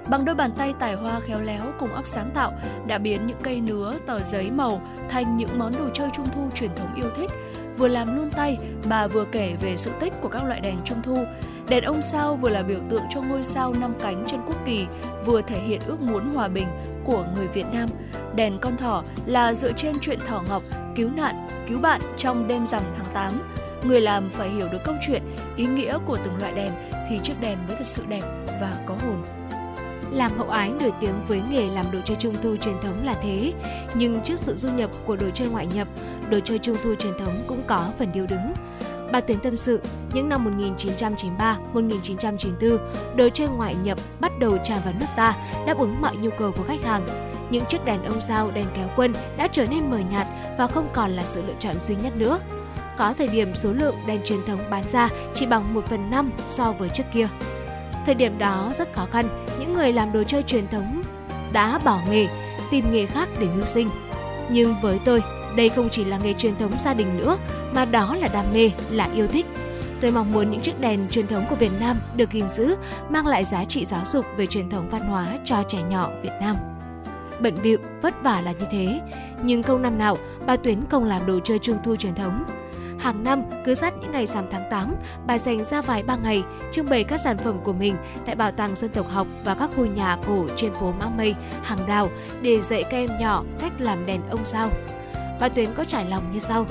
Bằng 0.10 0.26
đôi 0.26 0.36
bàn 0.36 0.52
tay 0.58 0.74
tài 0.80 0.94
hoa 0.94 1.20
khéo 1.20 1.42
léo 1.42 1.64
cùng 1.80 1.94
óc 1.94 2.08
sáng 2.08 2.32
tạo 2.34 2.54
đã 2.88 2.98
biến 2.98 3.28
những 3.28 3.38
cây 3.44 3.62
nứa, 3.62 3.94
tờ 4.06 4.20
giấy 4.20 4.52
màu 4.52 4.82
thành 5.10 5.38
những 5.38 5.60
món 5.60 5.74
đồ 5.78 5.90
chơi 5.94 6.10
trung 6.14 6.28
thu 6.36 6.50
truyền 6.56 6.76
thống 6.76 6.96
yêu 6.96 7.10
thích 7.16 7.32
vừa 7.78 7.88
làm 7.88 8.16
luôn 8.16 8.32
tay, 8.32 8.58
bà 8.90 9.08
vừa 9.08 9.26
kể 9.32 9.56
về 9.62 9.78
sự 9.78 9.92
tích 10.00 10.14
của 10.22 10.30
các 10.30 10.46
loại 10.46 10.60
đèn 10.60 10.78
trung 10.86 11.02
thu. 11.04 11.18
Đèn 11.70 11.84
ông 11.84 12.02
sao 12.02 12.36
vừa 12.36 12.50
là 12.50 12.64
biểu 12.64 12.80
tượng 12.90 13.04
cho 13.10 13.22
ngôi 13.22 13.44
sao 13.44 13.74
năm 13.74 13.94
cánh 14.00 14.24
trên 14.28 14.40
quốc 14.48 14.66
kỳ, 14.66 14.86
vừa 15.26 15.42
thể 15.42 15.60
hiện 15.60 15.82
ước 15.88 16.02
muốn 16.02 16.34
hòa 16.34 16.48
bình 16.48 16.68
của 17.04 17.26
người 17.36 17.48
Việt 17.48 17.66
Nam. 17.74 17.90
Đèn 18.36 18.58
con 18.62 18.78
thỏ 18.78 19.04
là 19.26 19.54
dựa 19.54 19.72
trên 19.74 19.96
chuyện 20.02 20.20
thỏ 20.28 20.44
ngọc 20.50 20.64
cứu 20.96 21.10
nạn, 21.16 21.48
cứu 21.68 21.80
bạn 21.80 22.02
trong 22.18 22.48
đêm 22.48 22.66
rằm 22.66 22.82
tháng 22.98 23.14
8. 23.14 23.34
Người 23.84 24.02
làm 24.02 24.30
phải 24.34 24.50
hiểu 24.50 24.68
được 24.72 24.84
câu 24.86 24.96
chuyện, 25.08 25.22
ý 25.56 25.66
nghĩa 25.66 25.98
của 26.06 26.18
từng 26.24 26.38
loại 26.38 26.54
đèn 26.54 26.72
thì 27.10 27.20
chiếc 27.24 27.42
đèn 27.42 27.58
mới 27.68 27.78
thật 27.78 27.88
sự 27.88 28.04
đẹp 28.10 28.24
và 28.62 28.76
có 28.86 28.96
hồn. 28.96 29.24
Làng 30.14 30.38
Hậu 30.38 30.50
Ái 30.50 30.72
nổi 30.80 30.92
tiếng 31.00 31.16
với 31.28 31.42
nghề 31.50 31.68
làm 31.68 31.86
đồ 31.92 32.00
chơi 32.06 32.18
trung 32.20 32.36
thu 32.44 32.56
truyền 32.56 32.76
thống 32.82 33.06
là 33.06 33.14
thế, 33.14 33.54
nhưng 33.96 34.22
trước 34.24 34.40
sự 34.40 34.56
du 34.56 34.70
nhập 34.70 34.90
của 35.06 35.16
đồ 35.16 35.28
chơi 35.34 35.48
ngoại 35.48 35.68
nhập, 35.74 35.88
đồ 36.30 36.40
chơi 36.44 36.60
trung 36.60 36.78
thu 36.84 36.96
truyền 36.96 37.14
thống 37.20 37.44
cũng 37.48 37.62
có 37.68 37.90
phần 38.00 38.12
điêu 38.14 38.26
đứng. 38.30 38.54
Bà 39.12 39.22
Tuyến 39.22 39.40
tâm 39.40 39.56
sự, 39.56 39.82
những 40.14 40.30
năm 40.30 40.44
1993, 40.44 41.58
1994, 41.74 42.78
đồ 43.16 43.30
chơi 43.34 43.48
ngoại 43.48 43.76
nhập 43.84 43.98
bắt 44.20 44.32
đầu 44.40 44.58
tràn 44.64 44.80
vào 44.86 44.94
nước 45.00 45.06
ta, 45.16 45.36
đáp 45.68 45.78
ứng 45.78 46.02
mọi 46.02 46.16
nhu 46.18 46.30
cầu 46.40 46.52
của 46.52 46.64
khách 46.64 46.84
hàng. 46.84 47.06
Những 47.50 47.66
chiếc 47.66 47.86
đèn 47.86 48.04
ông 48.04 48.22
sao, 48.22 48.52
đèn 48.52 48.66
kéo 48.76 48.88
quân 48.96 49.14
đã 49.38 49.48
trở 49.48 49.66
nên 49.66 49.90
mờ 49.90 49.98
nhạt 50.12 50.28
và 50.58 50.68
không 50.68 50.90
còn 50.94 51.12
là 51.12 51.24
sự 51.24 51.44
lựa 51.48 51.54
chọn 51.60 51.80
duy 51.80 51.96
nhất 51.96 52.16
nữa. 52.16 52.40
Có 52.98 53.14
thời 53.18 53.28
điểm 53.28 53.56
số 53.56 53.74
lượng 53.74 53.96
đèn 54.08 54.22
truyền 54.26 54.40
thống 54.48 54.60
bán 54.70 54.84
ra 54.84 55.10
chỉ 55.34 55.46
bằng 55.46 55.74
1 55.74 55.86
phần 55.86 56.12
5 56.12 56.32
so 56.46 56.72
với 56.72 56.90
trước 56.90 57.04
kia. 57.14 57.28
Thời 58.06 58.16
điểm 58.16 58.38
đó 58.38 58.72
rất 58.74 58.94
khó 58.94 59.06
khăn, 59.12 59.46
những 59.60 59.74
người 59.74 59.94
làm 59.94 60.14
đồ 60.14 60.24
chơi 60.24 60.44
truyền 60.44 60.68
thống 60.68 61.02
đã 61.54 61.80
bỏ 61.86 62.00
nghề, 62.10 62.28
tìm 62.72 62.92
nghề 62.92 63.06
khác 63.06 63.30
để 63.40 63.48
mưu 63.48 63.66
sinh. 63.66 63.90
Nhưng 64.50 64.76
với 64.82 65.00
tôi, 65.06 65.24
đây 65.56 65.70
không 65.70 65.90
chỉ 65.90 66.06
là 66.06 66.18
nghề 66.24 66.34
truyền 66.34 66.58
thống 66.58 66.72
gia 66.80 66.94
đình 66.94 67.18
nữa, 67.18 67.38
mà 67.76 67.86
đó 67.86 68.16
là 68.16 68.28
đam 68.34 68.46
mê, 68.54 68.72
là 68.90 69.10
yêu 69.14 69.28
thích. 69.28 69.46
Tôi 70.02 70.12
mong 70.12 70.34
muốn 70.34 70.52
những 70.52 70.60
chiếc 70.60 70.80
đèn 70.80 71.08
truyền 71.10 71.28
thống 71.28 71.46
của 71.50 71.56
Việt 71.56 71.72
Nam 71.80 71.98
được 72.16 72.32
gìn 72.32 72.50
giữ, 72.50 72.76
mang 73.10 73.28
lại 73.28 73.44
giá 73.44 73.66
trị 73.66 73.86
giáo 73.86 74.02
dục 74.06 74.26
về 74.38 74.48
truyền 74.48 74.70
thống 74.70 74.90
văn 74.90 75.02
hóa 75.02 75.38
cho 75.44 75.64
trẻ 75.68 75.82
nhỏ 75.82 76.10
Việt 76.24 76.34
Nam. 76.42 76.56
bận 77.40 77.56
bịu, 77.64 77.78
vất 78.02 78.24
vả 78.24 78.42
là 78.42 78.52
như 78.52 78.66
thế. 78.72 79.02
Nhưng 79.44 79.64
không 79.64 79.82
năm 79.82 79.98
nào 79.98 80.18
bà 80.46 80.58
Tuyến 80.58 80.78
không 80.90 81.04
làm 81.04 81.26
đồ 81.26 81.40
chơi 81.44 81.60
trung 81.60 81.78
thu 81.84 81.96
truyền 81.96 82.16
thống. 82.16 82.44
Hàng 83.04 83.24
năm, 83.24 83.44
cứ 83.66 83.74
sát 83.74 83.94
những 84.02 84.12
ngày 84.12 84.28
rằm 84.28 84.46
tháng 84.52 84.64
8, 84.72 84.96
bà 85.28 85.38
dành 85.38 85.66
ra 85.66 85.82
vài 85.82 86.04
ba 86.04 86.16
ngày 86.16 86.44
trưng 86.72 86.90
bày 86.90 87.04
các 87.04 87.20
sản 87.20 87.38
phẩm 87.38 87.60
của 87.64 87.74
mình 87.74 87.96
tại 88.26 88.36
Bảo 88.36 88.52
tàng 88.52 88.76
Dân 88.76 88.92
tộc 88.92 89.10
học 89.10 89.28
và 89.46 89.56
các 89.56 89.70
khu 89.76 89.86
nhà 89.86 90.18
cổ 90.28 90.48
trên 90.56 90.74
phố 90.74 90.94
Mã 91.00 91.10
Mây, 91.18 91.36
Hàng 91.64 91.88
Đào 91.88 92.10
để 92.42 92.62
dạy 92.62 92.84
các 92.84 92.98
em 92.98 93.10
nhỏ 93.20 93.44
cách 93.60 93.72
làm 93.80 94.06
đèn 94.06 94.22
ông 94.30 94.46
sao. 94.46 94.70
Bà 95.40 95.50
Tuyến 95.50 95.70
có 95.76 95.86
trải 95.86 96.06
lòng 96.10 96.24
như 96.34 96.40
sau. 96.40 96.66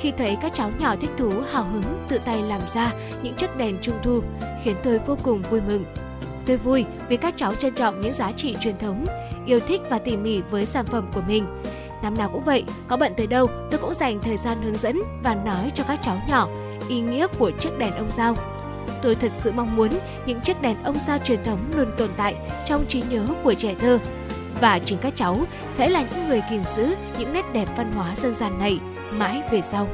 Khi 0.00 0.12
thấy 0.18 0.36
các 0.42 0.54
cháu 0.54 0.70
nhỏ 0.78 0.94
thích 1.00 1.10
thú, 1.16 1.30
hào 1.52 1.64
hứng, 1.64 2.04
tự 2.08 2.18
tay 2.18 2.42
làm 2.42 2.60
ra 2.74 2.92
những 3.22 3.34
chiếc 3.34 3.56
đèn 3.56 3.78
trung 3.80 3.98
thu, 4.02 4.20
khiến 4.64 4.76
tôi 4.82 4.98
vô 4.98 5.16
cùng 5.22 5.42
vui 5.42 5.60
mừng. 5.60 5.84
Tôi 6.46 6.56
vui 6.56 6.84
vì 7.08 7.16
các 7.16 7.34
cháu 7.36 7.54
trân 7.54 7.74
trọng 7.74 8.00
những 8.00 8.12
giá 8.12 8.32
trị 8.32 8.56
truyền 8.60 8.78
thống, 8.78 9.04
yêu 9.46 9.60
thích 9.60 9.80
và 9.90 9.98
tỉ 9.98 10.16
mỉ 10.16 10.40
với 10.40 10.66
sản 10.66 10.86
phẩm 10.86 11.10
của 11.14 11.22
mình. 11.28 11.46
Năm 12.02 12.14
nào 12.14 12.28
cũng 12.32 12.44
vậy, 12.44 12.64
có 12.88 12.96
bận 12.96 13.12
tới 13.16 13.26
đâu, 13.26 13.46
tôi 13.70 13.80
cũng 13.80 13.94
dành 13.94 14.18
thời 14.20 14.36
gian 14.36 14.62
hướng 14.62 14.76
dẫn 14.76 15.02
và 15.22 15.34
nói 15.34 15.72
cho 15.74 15.84
các 15.88 15.98
cháu 16.02 16.20
nhỏ 16.28 16.48
ý 16.88 17.00
nghĩa 17.00 17.26
của 17.38 17.50
chiếc 17.58 17.78
đèn 17.78 17.94
ông 17.94 18.10
sao. 18.10 18.34
Tôi 19.02 19.14
thật 19.14 19.32
sự 19.40 19.52
mong 19.52 19.76
muốn 19.76 19.90
những 20.26 20.40
chiếc 20.40 20.62
đèn 20.62 20.82
ông 20.84 20.98
sao 20.98 21.18
truyền 21.18 21.44
thống 21.44 21.70
luôn 21.76 21.90
tồn 21.96 22.08
tại 22.16 22.34
trong 22.66 22.86
trí 22.88 23.02
nhớ 23.10 23.26
của 23.42 23.54
trẻ 23.54 23.74
thơ. 23.78 23.98
Và 24.60 24.78
chính 24.78 24.98
các 24.98 25.12
cháu 25.16 25.36
sẽ 25.76 25.88
là 25.88 26.04
những 26.10 26.28
người 26.28 26.42
gìn 26.50 26.62
giữ 26.76 26.94
những 27.18 27.32
nét 27.32 27.44
đẹp 27.52 27.68
văn 27.76 27.92
hóa 27.92 28.16
dân 28.16 28.34
gian 28.34 28.58
này 28.58 28.78
mãi 29.10 29.42
về 29.50 29.62
sau. 29.62 29.88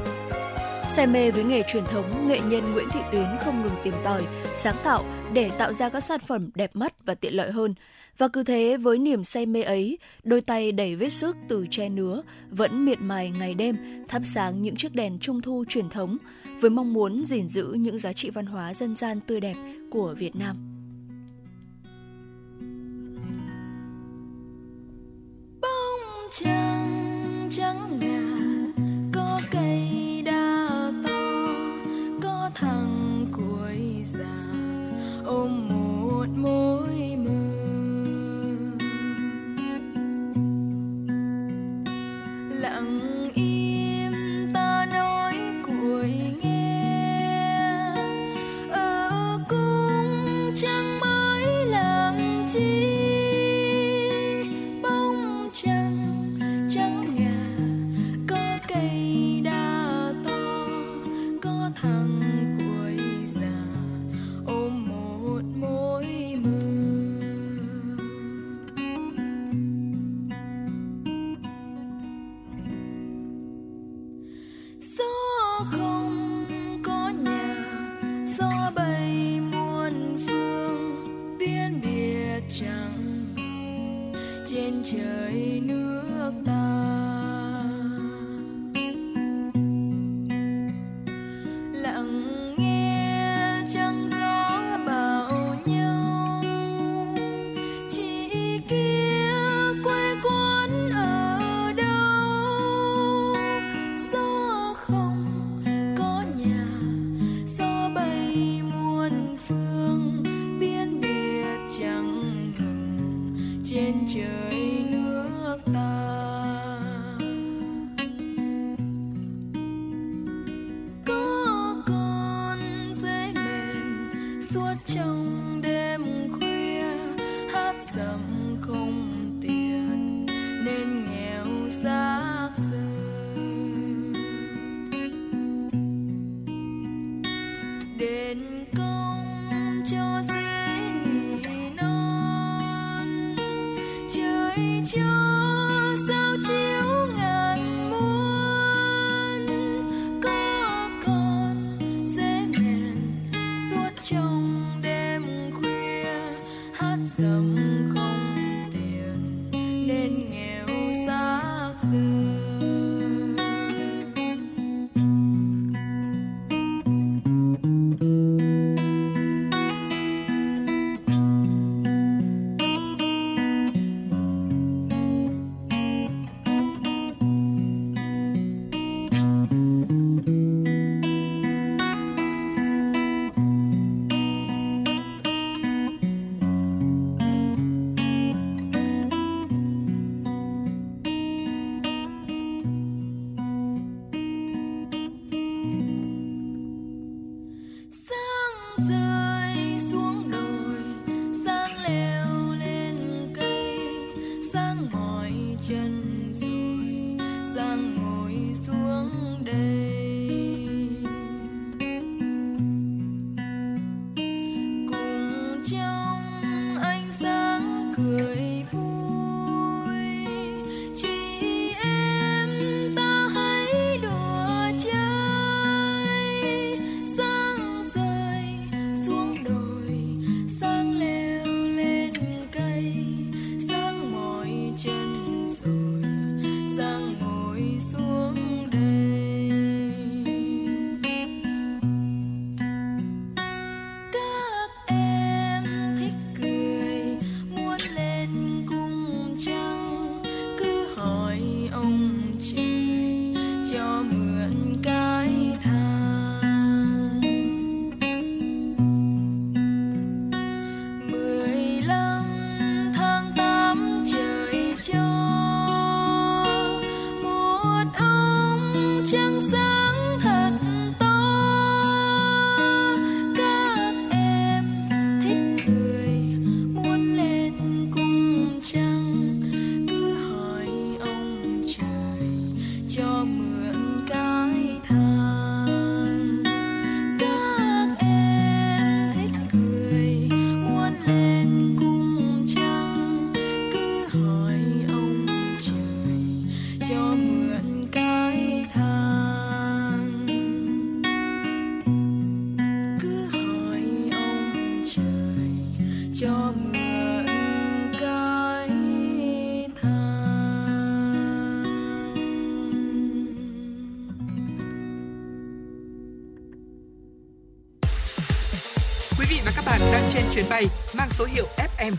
Say 0.87 1.07
mê 1.07 1.31
với 1.31 1.43
nghề 1.43 1.63
truyền 1.67 1.85
thống, 1.85 2.27
nghệ 2.27 2.39
nhân 2.39 2.73
Nguyễn 2.73 2.89
Thị 2.89 2.99
Tuyến 3.11 3.27
không 3.45 3.61
ngừng 3.61 3.75
tìm 3.83 3.93
tòi, 4.03 4.21
sáng 4.55 4.75
tạo 4.83 5.03
để 5.33 5.51
tạo 5.57 5.73
ra 5.73 5.89
các 5.89 5.99
sản 5.99 6.19
phẩm 6.27 6.49
đẹp 6.55 6.75
mắt 6.75 7.05
và 7.05 7.15
tiện 7.15 7.33
lợi 7.33 7.51
hơn. 7.51 7.73
Và 8.17 8.27
cứ 8.27 8.43
thế 8.43 8.77
với 8.77 8.97
niềm 8.97 9.23
say 9.23 9.45
mê 9.45 9.61
ấy, 9.61 9.97
đôi 10.23 10.41
tay 10.41 10.71
đầy 10.71 10.95
vết 10.95 11.09
sức 11.09 11.37
từ 11.47 11.67
che 11.71 11.89
nứa 11.89 12.21
vẫn 12.49 12.85
miệt 12.85 12.97
mài 13.01 13.29
ngày 13.29 13.53
đêm 13.53 13.77
thắp 14.07 14.21
sáng 14.25 14.61
những 14.61 14.75
chiếc 14.75 14.95
đèn 14.95 15.19
trung 15.19 15.41
thu 15.41 15.63
truyền 15.69 15.89
thống 15.89 16.17
với 16.61 16.69
mong 16.69 16.93
muốn 16.93 17.23
gìn 17.25 17.49
giữ 17.49 17.75
những 17.79 17.97
giá 17.97 18.13
trị 18.13 18.29
văn 18.29 18.45
hóa 18.45 18.73
dân 18.73 18.95
gian 18.95 19.19
tươi 19.19 19.39
đẹp 19.39 19.55
của 19.91 20.15
Việt 20.17 20.35
Nam. 20.35 20.55
Bông 25.61 26.29
trăng 26.31 27.49
trắng 27.51 27.99
ngà 27.99 28.24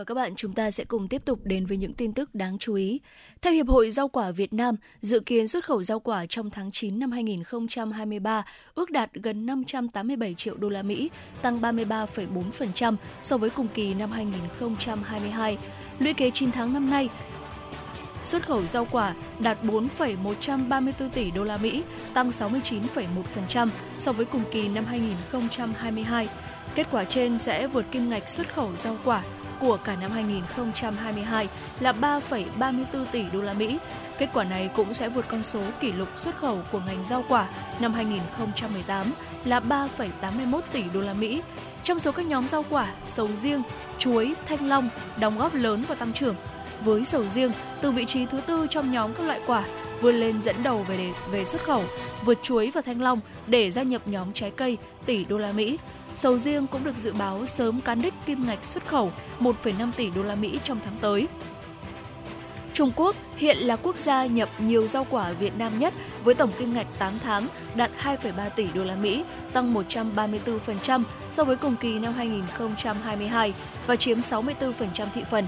Và 0.00 0.04
các 0.04 0.14
bạn, 0.14 0.34
chúng 0.36 0.52
ta 0.52 0.70
sẽ 0.70 0.84
cùng 0.84 1.08
tiếp 1.08 1.24
tục 1.24 1.40
đến 1.44 1.66
với 1.66 1.76
những 1.76 1.94
tin 1.94 2.12
tức 2.12 2.34
đáng 2.34 2.58
chú 2.58 2.74
ý. 2.74 3.00
Theo 3.42 3.52
Hiệp 3.52 3.68
hội 3.68 3.90
Rau 3.90 4.08
quả 4.08 4.30
Việt 4.30 4.52
Nam, 4.52 4.74
dự 5.00 5.20
kiến 5.20 5.48
xuất 5.48 5.64
khẩu 5.64 5.82
rau 5.82 6.00
quả 6.00 6.26
trong 6.26 6.50
tháng 6.50 6.70
9 6.72 6.98
năm 6.98 7.10
2023 7.10 8.44
ước 8.74 8.90
đạt 8.90 9.10
gần 9.14 9.46
587 9.46 10.34
triệu 10.34 10.56
đô 10.56 10.68
la 10.68 10.82
Mỹ, 10.82 11.10
tăng 11.42 11.60
33,4% 11.60 12.96
so 13.22 13.36
với 13.36 13.50
cùng 13.50 13.68
kỳ 13.74 13.94
năm 13.94 14.10
2022. 14.10 15.58
Lũy 15.98 16.14
kế 16.14 16.30
9 16.30 16.52
tháng 16.52 16.72
năm 16.72 16.90
nay, 16.90 17.08
xuất 18.24 18.46
khẩu 18.46 18.66
rau 18.66 18.84
quả 18.84 19.14
đạt 19.38 19.64
4,134 19.64 21.10
tỷ 21.10 21.30
đô 21.30 21.44
la 21.44 21.56
Mỹ, 21.56 21.82
tăng 22.14 22.30
69,1% 22.30 23.68
so 23.98 24.12
với 24.12 24.26
cùng 24.26 24.42
kỳ 24.52 24.68
năm 24.68 24.84
2022. 24.84 26.28
Kết 26.74 26.86
quả 26.90 27.04
trên 27.04 27.38
sẽ 27.38 27.66
vượt 27.66 27.84
kim 27.92 28.10
ngạch 28.10 28.28
xuất 28.28 28.54
khẩu 28.54 28.76
rau 28.76 28.96
quả 29.04 29.22
của 29.60 29.76
cả 29.76 29.96
năm 29.96 30.10
2022 30.10 31.48
là 31.80 31.92
3,34 31.92 33.04
tỷ 33.12 33.24
đô 33.32 33.42
la 33.42 33.52
Mỹ. 33.52 33.78
Kết 34.18 34.28
quả 34.34 34.44
này 34.44 34.70
cũng 34.76 34.94
sẽ 34.94 35.08
vượt 35.08 35.24
con 35.28 35.42
số 35.42 35.60
kỷ 35.80 35.92
lục 35.92 36.08
xuất 36.16 36.36
khẩu 36.36 36.58
của 36.72 36.80
ngành 36.86 37.04
rau 37.04 37.24
quả 37.28 37.48
năm 37.80 37.92
2018 37.92 39.06
là 39.44 39.60
3,81 39.60 40.60
tỷ 40.72 40.82
đô 40.94 41.00
la 41.00 41.12
Mỹ. 41.12 41.42
Trong 41.82 41.98
số 41.98 42.12
các 42.12 42.26
nhóm 42.26 42.48
rau 42.48 42.64
quả, 42.70 42.94
sầu 43.04 43.28
riêng, 43.28 43.62
chuối, 43.98 44.34
thanh 44.48 44.68
long 44.68 44.88
đóng 45.20 45.38
góp 45.38 45.54
lớn 45.54 45.84
vào 45.88 45.96
tăng 45.96 46.12
trưởng. 46.12 46.34
Với 46.84 47.04
sầu 47.04 47.24
riêng, 47.24 47.52
từ 47.80 47.90
vị 47.90 48.04
trí 48.04 48.26
thứ 48.26 48.40
tư 48.40 48.66
trong 48.70 48.92
nhóm 48.92 49.14
các 49.14 49.26
loại 49.26 49.40
quả, 49.46 49.64
vươn 50.00 50.14
lên 50.14 50.42
dẫn 50.42 50.56
đầu 50.62 50.84
về 50.88 50.96
đề, 50.96 51.10
về 51.30 51.44
xuất 51.44 51.64
khẩu, 51.64 51.84
vượt 52.24 52.38
chuối 52.42 52.70
và 52.74 52.80
thanh 52.80 53.02
long 53.02 53.20
để 53.46 53.70
gia 53.70 53.82
nhập 53.82 54.02
nhóm 54.08 54.32
trái 54.32 54.50
cây 54.50 54.78
tỷ 55.06 55.24
đô 55.24 55.38
la 55.38 55.52
Mỹ. 55.52 55.78
Sầu 56.14 56.38
riêng 56.38 56.66
cũng 56.66 56.84
được 56.84 56.96
dự 56.96 57.12
báo 57.12 57.46
sớm 57.46 57.80
cán 57.80 58.02
đích 58.02 58.14
kim 58.26 58.46
ngạch 58.46 58.64
xuất 58.64 58.86
khẩu 58.86 59.12
1,5 59.40 59.90
tỷ 59.96 60.10
đô 60.10 60.22
la 60.22 60.34
Mỹ 60.34 60.58
trong 60.64 60.78
tháng 60.84 60.96
tới. 61.00 61.28
Trung 62.72 62.90
Quốc 62.96 63.16
hiện 63.36 63.56
là 63.56 63.76
quốc 63.76 63.96
gia 63.96 64.26
nhập 64.26 64.48
nhiều 64.58 64.86
rau 64.86 65.06
quả 65.10 65.32
Việt 65.32 65.58
Nam 65.58 65.78
nhất 65.78 65.94
với 66.24 66.34
tổng 66.34 66.50
kim 66.58 66.74
ngạch 66.74 66.86
8 66.98 67.12
tháng 67.24 67.46
đạt 67.74 67.90
2,3 68.02 68.50
tỷ 68.50 68.66
đô 68.74 68.84
la 68.84 68.94
Mỹ, 68.94 69.24
tăng 69.52 69.74
134% 69.74 71.02
so 71.30 71.44
với 71.44 71.56
cùng 71.56 71.76
kỳ 71.76 71.98
năm 71.98 72.12
2022 72.12 73.54
và 73.86 73.96
chiếm 73.96 74.18
64% 74.18 75.06
thị 75.14 75.24
phần. 75.30 75.46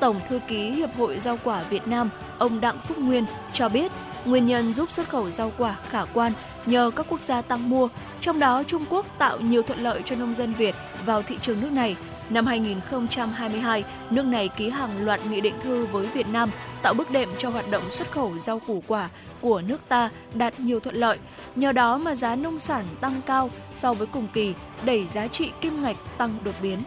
Tổng 0.00 0.20
thư 0.28 0.40
ký 0.48 0.70
Hiệp 0.70 0.96
hội 0.96 1.18
Rau 1.18 1.38
quả 1.44 1.62
Việt 1.70 1.88
Nam, 1.88 2.10
ông 2.38 2.60
Đặng 2.60 2.78
Phúc 2.84 2.98
Nguyên 2.98 3.24
cho 3.52 3.68
biết, 3.68 3.92
nguyên 4.24 4.46
nhân 4.46 4.74
giúp 4.74 4.90
xuất 4.90 5.08
khẩu 5.08 5.30
rau 5.30 5.52
quả 5.58 5.76
khả 5.88 6.04
quan 6.04 6.32
nhờ 6.66 6.90
các 6.96 7.06
quốc 7.08 7.22
gia 7.22 7.42
tăng 7.42 7.70
mua, 7.70 7.88
trong 8.20 8.38
đó 8.38 8.62
Trung 8.62 8.84
Quốc 8.90 9.06
tạo 9.18 9.40
nhiều 9.40 9.62
thuận 9.62 9.80
lợi 9.80 10.02
cho 10.04 10.16
nông 10.16 10.34
dân 10.34 10.54
Việt 10.54 10.74
vào 11.06 11.22
thị 11.22 11.38
trường 11.42 11.60
nước 11.60 11.72
này. 11.72 11.96
Năm 12.30 12.46
2022, 12.46 13.84
nước 14.10 14.24
này 14.24 14.48
ký 14.48 14.70
hàng 14.70 15.04
loạt 15.04 15.20
nghị 15.26 15.40
định 15.40 15.54
thư 15.60 15.86
với 15.86 16.06
Việt 16.06 16.28
Nam 16.28 16.50
tạo 16.82 16.94
bước 16.94 17.10
đệm 17.10 17.28
cho 17.38 17.50
hoạt 17.50 17.70
động 17.70 17.82
xuất 17.90 18.10
khẩu 18.10 18.38
rau 18.38 18.58
củ 18.58 18.82
quả 18.86 19.08
của 19.40 19.62
nước 19.66 19.80
ta 19.88 20.10
đạt 20.34 20.60
nhiều 20.60 20.80
thuận 20.80 20.94
lợi. 20.94 21.18
Nhờ 21.56 21.72
đó 21.72 21.98
mà 21.98 22.14
giá 22.14 22.36
nông 22.36 22.58
sản 22.58 22.84
tăng 23.00 23.20
cao 23.26 23.50
so 23.74 23.92
với 23.92 24.06
cùng 24.06 24.28
kỳ, 24.32 24.54
đẩy 24.84 25.06
giá 25.06 25.26
trị 25.26 25.50
kim 25.60 25.82
ngạch 25.82 25.96
tăng 26.18 26.30
đột 26.44 26.54
biến. 26.62 26.82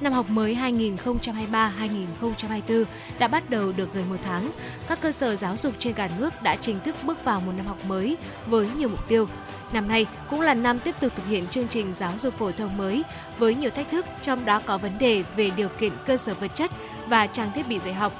Năm 0.00 0.12
học 0.12 0.30
mới 0.30 0.54
2023-2024 0.54 2.84
đã 3.18 3.28
bắt 3.28 3.50
đầu 3.50 3.72
được 3.72 3.94
gần 3.94 4.08
một 4.08 4.16
tháng. 4.24 4.50
Các 4.88 5.00
cơ 5.00 5.12
sở 5.12 5.36
giáo 5.36 5.56
dục 5.56 5.74
trên 5.78 5.94
cả 5.94 6.08
nước 6.18 6.42
đã 6.42 6.56
chính 6.56 6.80
thức 6.80 6.96
bước 7.02 7.24
vào 7.24 7.40
một 7.40 7.52
năm 7.56 7.66
học 7.66 7.78
mới 7.88 8.16
với 8.46 8.68
nhiều 8.76 8.88
mục 8.88 9.08
tiêu. 9.08 9.26
Năm 9.72 9.88
nay 9.88 10.06
cũng 10.30 10.40
là 10.40 10.54
năm 10.54 10.78
tiếp 10.78 10.94
tục 11.00 11.12
thực 11.16 11.26
hiện 11.26 11.46
chương 11.46 11.68
trình 11.68 11.94
giáo 11.94 12.12
dục 12.18 12.38
phổ 12.38 12.50
thông 12.50 12.76
mới 12.76 13.02
với 13.38 13.54
nhiều 13.54 13.70
thách 13.70 13.90
thức, 13.90 14.06
trong 14.22 14.44
đó 14.44 14.60
có 14.66 14.78
vấn 14.78 14.98
đề 14.98 15.24
về 15.36 15.50
điều 15.56 15.68
kiện 15.68 15.92
cơ 16.06 16.16
sở 16.16 16.34
vật 16.34 16.54
chất 16.54 16.70
và 17.06 17.26
trang 17.26 17.50
thiết 17.54 17.68
bị 17.68 17.78
dạy 17.78 17.94
học. 17.94 18.12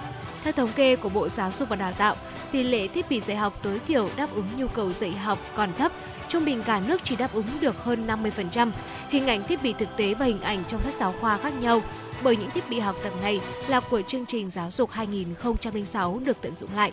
Theo 0.44 0.52
thống 0.52 0.70
kê 0.76 0.96
của 0.96 1.08
Bộ 1.08 1.28
Giáo 1.28 1.52
dục 1.52 1.68
và 1.68 1.76
Đào 1.76 1.92
tạo, 1.92 2.16
tỷ 2.52 2.62
lệ 2.62 2.88
thiết 2.88 3.08
bị 3.08 3.20
dạy 3.20 3.36
học 3.36 3.58
tối 3.62 3.80
thiểu 3.86 4.08
đáp 4.16 4.34
ứng 4.34 4.46
nhu 4.56 4.68
cầu 4.68 4.92
dạy 4.92 5.12
học 5.12 5.38
còn 5.54 5.72
thấp, 5.78 5.92
trung 6.28 6.44
bình 6.44 6.62
cả 6.62 6.80
nước 6.88 7.00
chỉ 7.04 7.16
đáp 7.16 7.34
ứng 7.34 7.46
được 7.60 7.84
hơn 7.84 8.06
50%. 8.06 8.70
Hình 9.08 9.26
ảnh 9.26 9.46
thiết 9.48 9.62
bị 9.62 9.74
thực 9.78 9.88
tế 9.96 10.14
và 10.14 10.26
hình 10.26 10.40
ảnh 10.40 10.64
trong 10.68 10.82
sách 10.82 10.94
giáo 11.00 11.14
khoa 11.20 11.36
khác 11.36 11.52
nhau 11.60 11.82
bởi 12.22 12.36
những 12.36 12.50
thiết 12.50 12.68
bị 12.70 12.80
học 12.80 12.96
tập 13.04 13.12
này 13.22 13.40
là 13.68 13.80
của 13.80 14.02
chương 14.02 14.26
trình 14.26 14.50
giáo 14.50 14.70
dục 14.70 14.90
2006 14.90 16.20
được 16.24 16.36
tận 16.40 16.56
dụng 16.56 16.74
lại. 16.76 16.92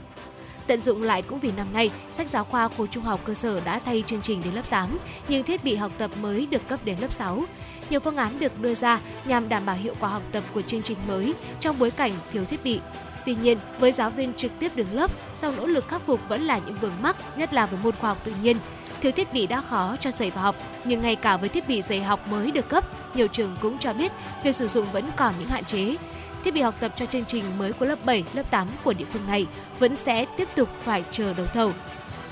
Tận 0.67 0.79
dụng 0.79 1.01
lại 1.01 1.21
cũng 1.21 1.39
vì 1.39 1.51
năm 1.51 1.67
nay, 1.73 1.91
sách 2.11 2.29
giáo 2.29 2.43
khoa 2.43 2.67
khối 2.67 2.87
trung 2.87 3.03
học 3.03 3.19
cơ 3.25 3.33
sở 3.33 3.61
đã 3.65 3.79
thay 3.79 4.03
chương 4.05 4.21
trình 4.21 4.41
đến 4.43 4.53
lớp 4.53 4.69
8, 4.69 4.97
nhưng 5.27 5.43
thiết 5.43 5.63
bị 5.63 5.75
học 5.75 5.91
tập 5.97 6.11
mới 6.21 6.45
được 6.45 6.67
cấp 6.67 6.79
đến 6.85 6.97
lớp 7.01 7.13
6. 7.13 7.43
Nhiều 7.89 7.99
phương 7.99 8.17
án 8.17 8.39
được 8.39 8.61
đưa 8.61 8.75
ra 8.75 8.99
nhằm 9.25 9.49
đảm 9.49 9.65
bảo 9.65 9.75
hiệu 9.75 9.93
quả 9.99 10.09
học 10.09 10.21
tập 10.31 10.43
của 10.53 10.61
chương 10.61 10.81
trình 10.81 10.97
mới 11.07 11.33
trong 11.59 11.79
bối 11.79 11.91
cảnh 11.91 12.11
thiếu 12.31 12.45
thiết 12.45 12.63
bị. 12.63 12.79
Tuy 13.25 13.35
nhiên, 13.35 13.57
với 13.79 13.91
giáo 13.91 14.09
viên 14.09 14.33
trực 14.33 14.51
tiếp 14.59 14.71
đứng 14.75 14.93
lớp, 14.93 15.11
sau 15.35 15.51
nỗ 15.57 15.67
lực 15.67 15.87
khắc 15.87 16.01
phục 16.05 16.19
vẫn 16.29 16.41
là 16.41 16.59
những 16.65 16.75
vướng 16.75 17.01
mắc, 17.01 17.15
nhất 17.37 17.53
là 17.53 17.65
với 17.65 17.79
môn 17.83 17.95
khoa 17.95 18.09
học 18.09 18.17
tự 18.23 18.33
nhiên. 18.43 18.57
Thiếu 19.01 19.11
thiết 19.11 19.33
bị 19.33 19.47
đã 19.47 19.61
khó 19.61 19.95
cho 19.99 20.11
dạy 20.11 20.31
và 20.35 20.41
học, 20.41 20.55
nhưng 20.85 21.01
ngay 21.01 21.15
cả 21.15 21.37
với 21.37 21.49
thiết 21.49 21.67
bị 21.67 21.81
dạy 21.81 22.01
học 22.01 22.27
mới 22.27 22.51
được 22.51 22.69
cấp, 22.69 22.85
nhiều 23.15 23.27
trường 23.27 23.55
cũng 23.61 23.77
cho 23.77 23.93
biết 23.93 24.11
việc 24.43 24.55
sử 24.55 24.67
dụng 24.67 24.85
vẫn 24.91 25.03
còn 25.15 25.33
những 25.39 25.49
hạn 25.49 25.63
chế. 25.63 25.95
Thiết 26.43 26.53
bị 26.53 26.61
học 26.61 26.75
tập 26.79 26.93
cho 26.95 27.05
chương 27.05 27.25
trình 27.25 27.43
mới 27.57 27.73
của 27.73 27.85
lớp 27.85 28.05
7, 28.05 28.23
lớp 28.33 28.51
8 28.51 28.67
của 28.83 28.93
địa 28.93 29.05
phương 29.13 29.27
này 29.27 29.47
vẫn 29.79 29.95
sẽ 29.95 30.25
tiếp 30.37 30.47
tục 30.55 30.69
phải 30.81 31.03
chờ 31.11 31.33
đấu 31.33 31.45
thầu. 31.53 31.71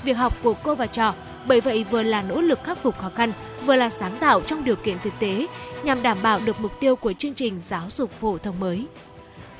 Việc 0.02 0.12
học 0.12 0.36
của 0.42 0.54
cô 0.54 0.74
và 0.74 0.86
trò 0.86 1.14
bởi 1.46 1.60
vậy 1.60 1.84
vừa 1.90 2.02
là 2.02 2.22
nỗ 2.22 2.40
lực 2.40 2.64
khắc 2.64 2.78
phục 2.78 2.98
khó 2.98 3.10
khăn, 3.14 3.32
vừa 3.66 3.76
là 3.76 3.90
sáng 3.90 4.16
tạo 4.20 4.40
trong 4.40 4.64
điều 4.64 4.76
kiện 4.76 4.98
thực 5.02 5.12
tế 5.18 5.46
nhằm 5.82 6.02
đảm 6.02 6.18
bảo 6.22 6.40
được 6.44 6.60
mục 6.60 6.72
tiêu 6.80 6.96
của 6.96 7.12
chương 7.12 7.34
trình 7.34 7.60
giáo 7.62 7.84
dục 7.88 8.10
phổ 8.20 8.38
thông 8.38 8.60
mới. 8.60 8.86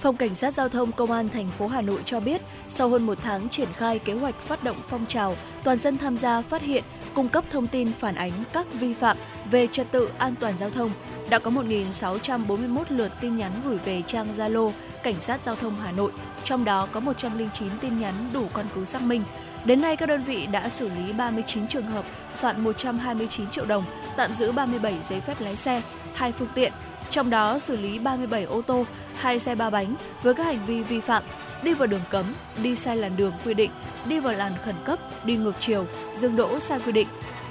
Phòng 0.00 0.16
Cảnh 0.16 0.34
sát 0.34 0.54
Giao 0.54 0.68
thông 0.68 0.92
Công 0.92 1.12
an 1.12 1.28
thành 1.28 1.48
phố 1.48 1.66
Hà 1.66 1.80
Nội 1.80 2.02
cho 2.04 2.20
biết, 2.20 2.42
sau 2.68 2.88
hơn 2.88 3.06
một 3.06 3.18
tháng 3.22 3.48
triển 3.48 3.68
khai 3.76 3.98
kế 3.98 4.12
hoạch 4.12 4.40
phát 4.40 4.64
động 4.64 4.76
phong 4.88 5.06
trào, 5.06 5.36
toàn 5.64 5.78
dân 5.78 5.98
tham 5.98 6.16
gia 6.16 6.42
phát 6.42 6.62
hiện, 6.62 6.84
cung 7.14 7.28
cấp 7.28 7.44
thông 7.50 7.66
tin 7.66 7.92
phản 7.92 8.14
ánh 8.14 8.32
các 8.52 8.66
vi 8.72 8.94
phạm 8.94 9.16
về 9.50 9.66
trật 9.66 9.92
tự 9.92 10.10
an 10.18 10.34
toàn 10.40 10.58
giao 10.58 10.70
thông, 10.70 10.90
đã 11.30 11.38
có 11.38 11.50
1.641 11.50 12.84
lượt 12.88 13.12
tin 13.20 13.36
nhắn 13.36 13.52
gửi 13.64 13.78
về 13.84 14.02
trang 14.06 14.32
Zalo 14.32 14.72
Cảnh 15.02 15.20
sát 15.20 15.42
Giao 15.44 15.54
thông 15.54 15.76
Hà 15.76 15.92
Nội, 15.92 16.12
trong 16.44 16.64
đó 16.64 16.88
có 16.92 17.00
109 17.00 17.68
tin 17.80 18.00
nhắn 18.00 18.14
đủ 18.32 18.46
căn 18.54 18.66
cứ 18.74 18.84
xác 18.84 19.02
minh. 19.02 19.22
Đến 19.64 19.80
nay, 19.80 19.96
các 19.96 20.06
đơn 20.06 20.22
vị 20.22 20.46
đã 20.46 20.68
xử 20.68 20.88
lý 20.88 21.12
39 21.12 21.68
trường 21.68 21.86
hợp, 21.86 22.04
phạt 22.36 22.58
129 22.58 23.50
triệu 23.50 23.64
đồng, 23.64 23.84
tạm 24.16 24.34
giữ 24.34 24.52
37 24.52 24.94
giấy 25.02 25.20
phép 25.20 25.34
lái 25.40 25.56
xe, 25.56 25.82
hai 26.14 26.32
phương 26.32 26.48
tiện, 26.54 26.72
trong 27.10 27.30
đó 27.30 27.58
xử 27.58 27.76
lý 27.76 27.98
37 27.98 28.44
ô 28.44 28.62
tô, 28.62 28.84
hai 29.16 29.38
xe 29.38 29.54
ba 29.54 29.70
bánh 29.70 29.94
với 30.22 30.34
các 30.34 30.44
hành 30.44 30.58
vi 30.66 30.82
vi 30.82 31.00
phạm 31.00 31.22
đi 31.62 31.74
vào 31.74 31.86
đường 31.86 32.00
cấm, 32.10 32.24
đi 32.62 32.76
sai 32.76 32.96
làn 32.96 33.16
đường 33.16 33.32
quy 33.44 33.54
định, 33.54 33.70
đi 34.08 34.20
vào 34.20 34.32
làn 34.32 34.52
khẩn 34.64 34.74
cấp, 34.84 34.98
đi 35.24 35.36
ngược 35.36 35.54
chiều, 35.60 35.86
dừng 36.14 36.36
đỗ 36.36 36.60
sai 36.60 36.80
quy 36.86 36.92
định, 36.92 37.08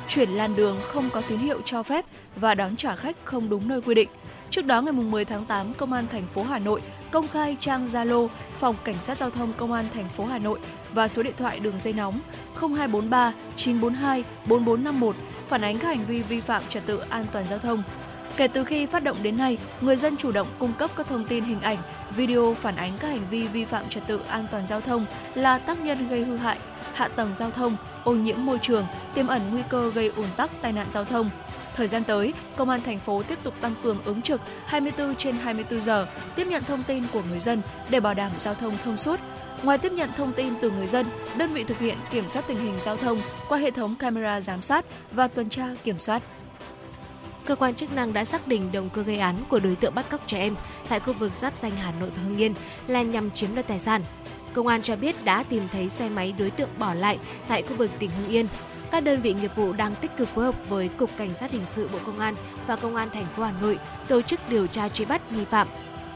chuyển 0.08 0.30
làn 0.30 0.56
đường 0.56 0.78
không 0.82 1.10
có 1.14 1.22
tín 1.30 1.40
hiệu 1.40 1.62
cho 1.66 1.84
phép 1.84 2.06
và 2.36 2.56
đón 2.56 2.76
trả 2.76 2.96
khách 2.96 3.16
không 3.24 3.50
đúng 3.50 3.68
nơi 3.68 3.82
quy 3.82 3.96
định. 3.96 4.10
Trước 4.50 4.66
đó 4.66 4.82
ngày 4.82 4.94
10 4.94 5.26
tháng 5.26 5.46
8, 5.46 5.74
Công 5.74 5.94
an 5.94 6.06
thành 6.12 6.28
phố 6.34 6.44
Hà 6.44 6.60
Nội 6.60 6.82
công 7.12 7.28
khai 7.28 7.58
trang 7.60 7.86
Zalo 7.86 8.28
Phòng 8.60 8.76
Cảnh 8.84 9.02
sát 9.02 9.18
Giao 9.18 9.30
thông 9.30 9.54
Công 9.54 9.72
an 9.72 9.86
thành 9.94 10.10
phố 10.10 10.26
Hà 10.26 10.40
Nội 10.40 10.60
và 10.94 11.08
số 11.08 11.24
điện 11.24 11.34
thoại 11.38 11.60
đường 11.60 11.80
dây 11.80 11.94
nóng 11.94 12.20
0243 12.60 13.34
942 13.56 14.24
4451 14.46 15.16
phản 15.48 15.62
ánh 15.62 15.78
các 15.80 15.88
hành 15.88 16.06
vi 16.08 16.22
vi 16.22 16.40
phạm 16.40 16.64
trật 16.70 16.86
tự 16.86 16.98
an 17.10 17.26
toàn 17.32 17.48
giao 17.48 17.60
thông. 17.60 17.84
Kể 18.40 18.48
từ 18.48 18.64
khi 18.64 18.86
phát 18.86 19.04
động 19.04 19.18
đến 19.24 19.38
nay, 19.38 19.58
người 19.82 19.96
dân 19.96 20.18
chủ 20.18 20.32
động 20.32 20.48
cung 20.60 20.74
cấp 20.74 20.92
các 20.96 21.08
thông 21.08 21.28
tin 21.28 21.44
hình 21.44 21.62
ảnh, 21.62 21.78
video 22.16 22.54
phản 22.54 22.76
ánh 22.76 22.92
các 23.00 23.08
hành 23.08 23.22
vi 23.30 23.48
vi 23.48 23.66
phạm 23.66 23.90
trật 23.90 24.08
tự 24.08 24.22
an 24.28 24.46
toàn 24.52 24.68
giao 24.68 24.82
thông 24.82 25.06
là 25.36 25.58
tác 25.58 25.80
nhân 25.80 26.08
gây 26.10 26.24
hư 26.24 26.38
hại, 26.38 26.58
hạ 26.94 27.08
tầng 27.08 27.36
giao 27.36 27.52
thông, 27.52 27.76
ô 28.04 28.14
nhiễm 28.14 28.46
môi 28.46 28.60
trường, 28.62 28.86
tiềm 29.16 29.28
ẩn 29.28 29.42
nguy 29.52 29.62
cơ 29.70 29.92
gây 29.96 30.12
ùn 30.16 30.26
tắc 30.38 30.52
tai 30.62 30.74
nạn 30.74 30.88
giao 30.90 31.06
thông. 31.06 31.30
Thời 31.76 31.88
gian 31.88 32.04
tới, 32.04 32.34
Công 32.56 32.70
an 32.70 32.82
thành 32.82 33.00
phố 33.00 33.24
tiếp 33.24 33.38
tục 33.44 33.54
tăng 33.62 33.74
cường 33.84 34.04
ứng 34.06 34.22
trực 34.22 34.42
24 34.66 35.16
trên 35.16 35.36
24 35.36 35.82
giờ, 35.82 36.08
tiếp 36.36 36.48
nhận 36.48 36.64
thông 36.64 36.84
tin 36.84 37.04
của 37.14 37.22
người 37.30 37.40
dân 37.40 37.62
để 37.90 38.00
bảo 38.00 38.14
đảm 38.14 38.32
giao 38.40 38.54
thông 38.54 38.78
thông 38.84 38.98
suốt. 38.98 39.20
Ngoài 39.64 39.78
tiếp 39.78 39.92
nhận 39.92 40.10
thông 40.18 40.34
tin 40.34 40.54
từ 40.62 40.72
người 40.72 40.88
dân, 40.88 41.06
đơn 41.38 41.54
vị 41.54 41.64
thực 41.64 41.80
hiện 41.80 41.98
kiểm 42.12 42.30
soát 42.30 42.46
tình 42.48 42.58
hình 42.58 42.74
giao 42.80 42.98
thông 42.98 43.22
qua 43.50 43.58
hệ 43.58 43.72
thống 43.72 43.96
camera 44.00 44.42
giám 44.42 44.62
sát 44.62 44.86
và 45.12 45.28
tuần 45.28 45.50
tra 45.50 45.66
kiểm 45.84 46.00
soát 46.00 46.22
cơ 47.50 47.56
quan 47.56 47.76
chức 47.76 47.94
năng 47.94 48.14
đã 48.14 48.26
xác 48.26 48.48
định 48.48 48.72
động 48.72 48.90
cơ 48.90 49.02
gây 49.02 49.18
án 49.18 49.36
của 49.50 49.60
đối 49.60 49.76
tượng 49.76 49.96
bắt 49.96 50.10
cóc 50.10 50.28
trẻ 50.28 50.40
em 50.40 50.56
tại 50.90 51.00
khu 51.00 51.14
vực 51.14 51.34
giáp 51.34 51.58
danh 51.58 51.72
Hà 51.72 51.92
Nội 52.00 52.10
và 52.16 52.24
Hưng 52.24 52.38
Yên 52.38 52.54
là 52.88 53.02
nhằm 53.02 53.32
chiếm 53.32 53.56
đoạt 53.56 53.68
tài 53.68 53.80
sản. 53.80 54.04
Công 54.54 54.68
an 54.68 54.82
cho 54.82 54.96
biết 54.96 55.24
đã 55.24 55.44
tìm 55.44 55.64
thấy 55.72 55.90
xe 55.90 56.10
máy 56.10 56.34
đối 56.40 56.52
tượng 56.52 56.70
bỏ 56.80 56.94
lại 56.94 57.18
tại 57.48 57.62
khu 57.62 57.76
vực 57.76 57.92
tỉnh 58.00 58.10
Hưng 58.10 58.30
Yên. 58.30 58.48
Các 58.92 59.04
đơn 59.04 59.22
vị 59.22 59.34
nghiệp 59.34 59.56
vụ 59.56 59.74
đang 59.74 59.96
tích 59.96 60.12
cực 60.18 60.28
phối 60.28 60.46
hợp 60.46 60.56
với 60.70 60.88
Cục 60.88 61.10
Cảnh 61.18 61.30
sát 61.40 61.52
Hình 61.52 61.66
sự 61.66 61.90
Bộ 61.94 62.00
Công 62.06 62.20
an 62.20 62.36
và 62.68 62.76
Công 62.76 62.96
an 62.96 63.10
thành 63.14 63.28
phố 63.36 63.44
Hà 63.44 63.54
Nội 63.62 63.80
tổ 64.08 64.22
chức 64.22 64.40
điều 64.50 64.68
tra 64.68 64.90
truy 64.90 65.06
bắt 65.06 65.32
nghi 65.32 65.46
phạm. 65.46 65.68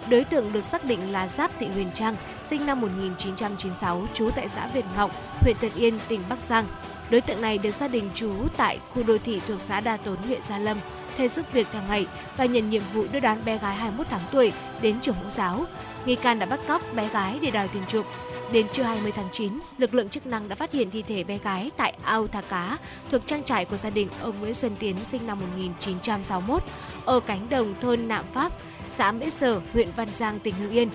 Đối 0.09 0.23
tượng 0.23 0.53
được 0.53 0.65
xác 0.65 0.85
định 0.85 1.11
là 1.11 1.27
Giáp 1.27 1.51
Thị 1.59 1.67
Huyền 1.67 1.91
Trang, 1.93 2.15
sinh 2.43 2.65
năm 2.65 2.81
1996, 2.81 4.07
trú 4.13 4.29
tại 4.35 4.49
xã 4.49 4.67
Việt 4.67 4.85
Ngọc, 4.95 5.11
huyện 5.41 5.55
Tân 5.61 5.71
Yên, 5.75 5.99
tỉnh 6.07 6.21
Bắc 6.29 6.39
Giang. 6.49 6.65
Đối 7.09 7.21
tượng 7.21 7.41
này 7.41 7.57
được 7.57 7.71
xác 7.71 7.91
định 7.91 8.09
trú 8.13 8.31
tại 8.57 8.79
khu 8.93 9.03
đô 9.03 9.17
thị 9.17 9.41
thuộc 9.47 9.61
xã 9.61 9.79
Đa 9.79 9.97
Tốn, 9.97 10.17
huyện 10.17 10.43
Gia 10.43 10.57
Lâm, 10.57 10.77
thay 11.17 11.27
giúp 11.27 11.45
việc 11.53 11.67
hàng 11.73 11.87
ngày 11.87 12.07
và 12.37 12.45
nhận 12.45 12.69
nhiệm 12.69 12.81
vụ 12.93 13.05
đưa 13.11 13.19
đón 13.19 13.45
bé 13.45 13.57
gái 13.57 13.75
21 13.75 14.07
tháng 14.09 14.21
tuổi 14.31 14.53
đến 14.81 14.99
trường 15.01 15.15
mẫu 15.21 15.29
giáo. 15.29 15.65
Nghi 16.05 16.15
can 16.15 16.39
đã 16.39 16.45
bắt 16.45 16.59
cóc 16.67 16.81
bé 16.95 17.09
gái 17.09 17.39
để 17.41 17.51
đòi 17.51 17.67
tiền 17.67 17.83
chuộc. 17.87 18.05
Đến 18.51 18.67
trưa 18.71 18.83
20 18.83 19.11
tháng 19.11 19.27
9, 19.31 19.53
lực 19.77 19.93
lượng 19.93 20.09
chức 20.09 20.25
năng 20.25 20.49
đã 20.49 20.55
phát 20.55 20.71
hiện 20.71 20.91
thi 20.91 21.01
thể 21.01 21.23
bé 21.23 21.37
gái 21.37 21.71
tại 21.77 21.93
ao 22.03 22.27
thả 22.27 22.41
cá 22.41 22.77
thuộc 23.11 23.21
trang 23.25 23.43
trại 23.43 23.65
của 23.65 23.77
gia 23.77 23.89
đình 23.89 24.09
ông 24.21 24.39
Nguyễn 24.39 24.53
Xuân 24.53 24.75
Tiến 24.75 24.95
sinh 25.03 25.27
năm 25.27 25.39
1961 25.39 26.63
ở 27.05 27.19
cánh 27.19 27.49
đồng 27.49 27.73
thôn 27.81 28.07
Nạm 28.07 28.25
Pháp, 28.33 28.51
xã 28.89 29.11
Mễ 29.11 29.29
Sở, 29.29 29.61
huyện 29.73 29.87
Văn 29.95 30.07
Giang, 30.13 30.39
tỉnh 30.39 30.55
Hưng 30.55 30.71
Yên. 30.71 30.89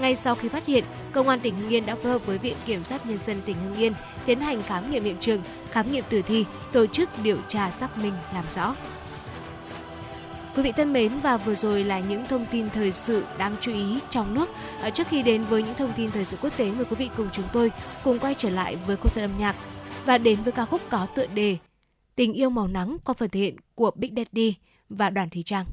Ngay 0.00 0.16
sau 0.16 0.34
khi 0.34 0.48
phát 0.48 0.66
hiện, 0.66 0.84
Công 1.12 1.28
an 1.28 1.40
tỉnh 1.40 1.54
Hưng 1.54 1.68
Yên 1.68 1.86
đã 1.86 1.94
phối 1.94 2.12
hợp 2.12 2.26
với 2.26 2.38
Viện 2.38 2.56
Kiểm 2.66 2.84
sát 2.84 3.06
Nhân 3.06 3.18
dân 3.26 3.40
tỉnh 3.44 3.56
Hưng 3.64 3.74
Yên 3.74 3.92
tiến 4.26 4.40
hành 4.40 4.62
khám 4.62 4.90
nghiệm 4.90 5.04
hiện 5.04 5.16
trường, 5.20 5.42
khám 5.70 5.92
nghiệm 5.92 6.04
tử 6.08 6.22
thi, 6.22 6.44
tổ 6.72 6.86
chức 6.86 7.08
điều 7.22 7.36
tra 7.48 7.70
xác 7.70 7.98
minh 7.98 8.12
làm 8.34 8.44
rõ. 8.54 8.74
Quý 10.58 10.64
vị 10.64 10.72
thân 10.72 10.92
mến 10.92 11.12
và 11.22 11.36
vừa 11.36 11.54
rồi 11.54 11.84
là 11.84 12.00
những 12.00 12.24
thông 12.26 12.46
tin 12.46 12.68
thời 12.68 12.92
sự 12.92 13.24
đáng 13.38 13.56
chú 13.60 13.72
ý 13.72 13.98
trong 14.10 14.34
nước. 14.34 14.48
À, 14.82 14.90
trước 14.90 15.06
khi 15.08 15.22
đến 15.22 15.42
với 15.42 15.62
những 15.62 15.74
thông 15.74 15.92
tin 15.96 16.10
thời 16.10 16.24
sự 16.24 16.36
quốc 16.42 16.56
tế, 16.56 16.70
mời 16.70 16.84
quý 16.84 16.96
vị 16.98 17.10
cùng 17.16 17.28
chúng 17.32 17.44
tôi 17.52 17.72
cùng 18.04 18.18
quay 18.18 18.34
trở 18.34 18.50
lại 18.50 18.76
với 18.76 18.96
khung 18.96 19.12
giờ 19.14 19.22
âm 19.22 19.30
nhạc 19.38 19.56
và 20.04 20.18
đến 20.18 20.42
với 20.42 20.52
ca 20.52 20.64
khúc 20.64 20.80
có 20.90 21.06
tựa 21.14 21.26
đề 21.26 21.56
Tình 22.14 22.32
yêu 22.32 22.50
màu 22.50 22.68
nắng 22.68 22.96
qua 23.04 23.14
phần 23.18 23.30
thể 23.30 23.40
hiện 23.40 23.56
của 23.74 23.90
Big 23.94 24.14
Daddy 24.16 24.54
và 24.88 25.10
Đoàn 25.10 25.30
Thùy 25.30 25.42
Trang. 25.42 25.64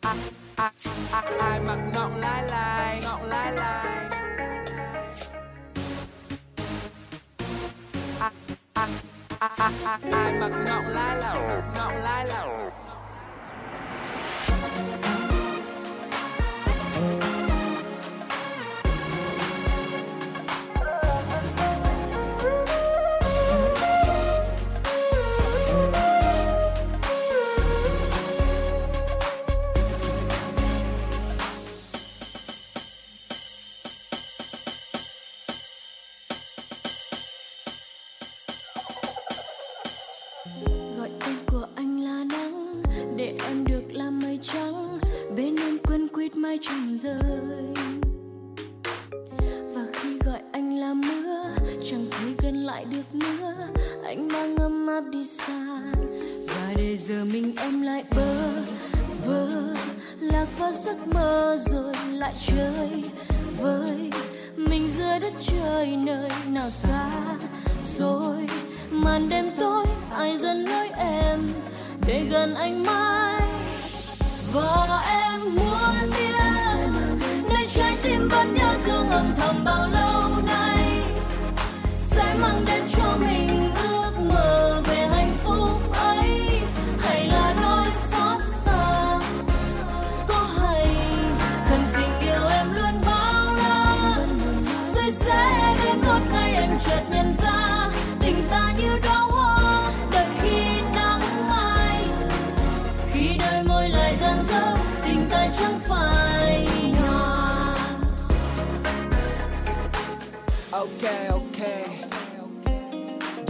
ai 0.00 0.16
ai 1.12 1.38
ai 1.40 1.60
mặc 1.60 1.78
ngọng 1.94 2.16
lai 2.16 2.42
lai 2.50 3.00
ngọng 3.02 3.22
lai 3.22 3.52
lai 3.52 4.03
ai 9.48 9.72
ai 9.84 9.98
ai 10.12 10.32
mặc 10.32 10.50
ngọng 10.66 10.86
lai 10.86 11.16
lai 12.02 12.26
ngọng 12.26 12.83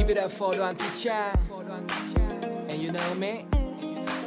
Give 0.07 0.19
it 0.19 0.25
up 0.25 0.33
for 0.33 0.53
Thị 0.53 0.87
Trang. 1.03 1.35
And 2.69 2.83
you 2.83 2.93
know 2.93 3.15
me, 3.15 3.47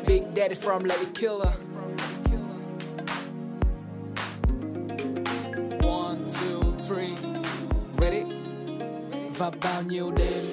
Big 0.08 0.24
Daddy 0.34 0.56
from 0.56 0.84
Lady 0.84 1.06
Killer. 1.14 1.54
One, 5.84 6.26
two, 6.34 6.76
three, 6.88 7.14
ready? 8.02 8.24
Và 9.38 9.52
bao 9.64 9.84
nhiêu 9.84 10.12
đêm 10.12 10.47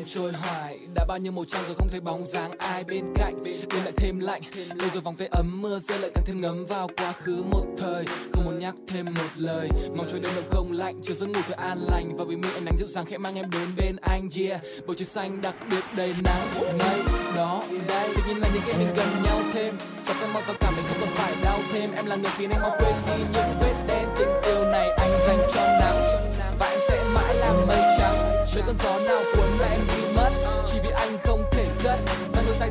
đêm 0.00 0.06
trôi 0.14 0.32
hoài. 0.32 0.78
Đã 0.94 1.04
bao 1.08 1.18
nhiêu 1.18 1.32
màu 1.32 1.44
trăng 1.44 1.62
rồi 1.66 1.74
không 1.74 1.88
thấy 1.90 2.00
bóng 2.00 2.26
dáng 2.26 2.50
ai 2.58 2.84
bên 2.84 3.04
cạnh. 3.14 3.44
Đêm 3.44 3.84
lại 3.84 3.92
thêm 3.96 4.18
lạnh, 4.18 4.42
lâu 4.74 4.88
rồi 4.92 5.02
vòng 5.02 5.16
tay 5.16 5.28
ấm 5.30 5.62
mưa 5.62 5.78
rơi 5.78 5.98
lại 5.98 6.10
càng 6.14 6.24
thêm 6.26 6.40
ngấm 6.40 6.66
vào 6.66 6.88
quá 6.96 7.12
khứ 7.12 7.42
một 7.50 7.66
thời. 7.78 8.04
Không 8.32 8.44
muốn 8.44 8.58
nhắc 8.58 8.74
thêm 8.88 9.06
một 9.06 9.30
lời, 9.36 9.68
mong 9.96 10.06
cho 10.12 10.18
đêm 10.18 10.32
đông 10.36 10.44
không 10.50 10.72
lạnh. 10.72 11.00
Chiều 11.02 11.14
giấc 11.14 11.26
ngủ 11.26 11.40
thật 11.48 11.56
an 11.56 11.78
lành 11.90 12.16
và 12.16 12.24
vì 12.24 12.36
mi 12.36 12.48
ánh 12.54 12.64
nắng 12.64 12.74
dịu 12.78 12.88
dàng 12.88 13.06
khẽ 13.06 13.18
mang 13.18 13.34
em 13.34 13.50
đến 13.50 13.68
bên 13.76 13.96
anh 14.02 14.28
Yeah, 14.36 14.60
bầu 14.86 14.94
trời 14.94 15.06
xanh 15.06 15.40
đặc 15.42 15.54
biệt 15.70 15.84
đầy 15.96 16.14
nắng 16.24 16.40
mây 16.78 17.00
đó 17.36 17.62
đây 17.88 18.08
Tự 18.16 18.22
nhiên 18.28 18.40
là 18.40 18.48
những 18.54 18.62
cái 18.66 18.78
mình 18.78 18.88
gần 18.96 19.08
nhau 19.24 19.40
thêm. 19.52 19.74
Sao 20.00 20.14
cơn 20.20 20.32
mong 20.32 20.42
sao 20.46 20.54
cảm 20.60 20.74
mình 20.76 20.84
không 20.88 20.98
còn 21.00 21.08
phải 21.08 21.32
đau 21.44 21.58
thêm. 21.72 21.90
Em 21.96 22.06
là 22.06 22.16
người 22.16 22.30
khiến 22.36 22.50
em 22.50 22.62
mau 22.62 22.76
quên 22.80 22.94
đi 23.06 23.24
những 23.32 23.56
vết 23.60 23.74
đen. 23.88 24.08
Tình 24.18 24.28
yêu 24.42 24.64
này 24.72 24.90
anh 24.90 25.10
dành 25.26 25.38
cho 25.54 25.62
nắng 25.80 26.26
Và 26.58 26.66
em 26.66 26.80
sẽ 26.88 27.04
mãi 27.14 27.34
là 27.34 27.52
mây 27.66 27.96
trắng. 27.98 28.46
Với 28.54 28.62
cơn 28.66 28.76
gió 28.82 28.98
nào 29.08 29.39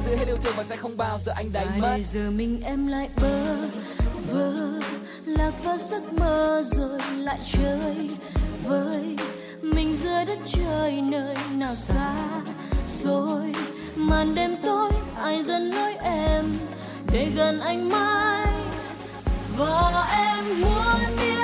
giữ 0.10 0.16
hết 0.16 0.28
yêu 0.28 0.38
thương 0.44 0.54
và 0.58 0.64
sẽ 0.64 0.76
không 0.76 0.98
bao 0.98 1.20
giờ 1.26 1.32
anh 1.36 1.52
đánh 1.54 1.82
mất. 1.82 1.98
giờ 2.14 2.32
mình 2.32 2.62
em 2.64 2.88
lại 2.88 3.10
bơ 3.22 3.56
vơ 4.32 4.54
lạc 5.26 5.52
vào 5.64 5.78
giấc 5.78 6.14
mơ 6.14 6.62
rồi 6.66 7.00
lại 7.18 7.40
chơi 7.52 8.10
với 8.64 9.16
mình 9.62 9.96
giữa 10.04 10.24
đất 10.28 10.40
trời 10.46 11.02
nơi 11.02 11.36
nào 11.56 11.76
xa 11.76 12.16
rồi 13.04 13.54
màn 13.96 14.36
đêm 14.36 14.56
tối 14.64 14.92
ai 15.16 15.44
dẫn 15.44 15.72
lối 15.72 15.96
em 16.04 16.46
để 17.12 17.28
gần 17.36 17.60
anh 17.60 17.90
mãi? 17.90 18.48
Và 19.58 20.08
em 20.12 20.62
muốn 20.62 21.18
biết 21.18 21.40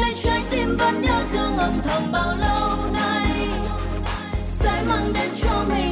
nơi 0.00 0.14
trái 0.22 0.42
tim 0.50 0.76
vẫn 0.76 1.02
nhớ 1.02 1.22
thương 1.32 1.56
âm 1.58 1.80
thầm 1.82 2.12
bao 2.12 2.36
lâu 2.36 2.92
nay? 2.92 3.26
Sẽ 4.42 4.82
mang 4.88 5.12
đến 5.12 5.30
cho 5.42 5.64
mình 5.68 5.91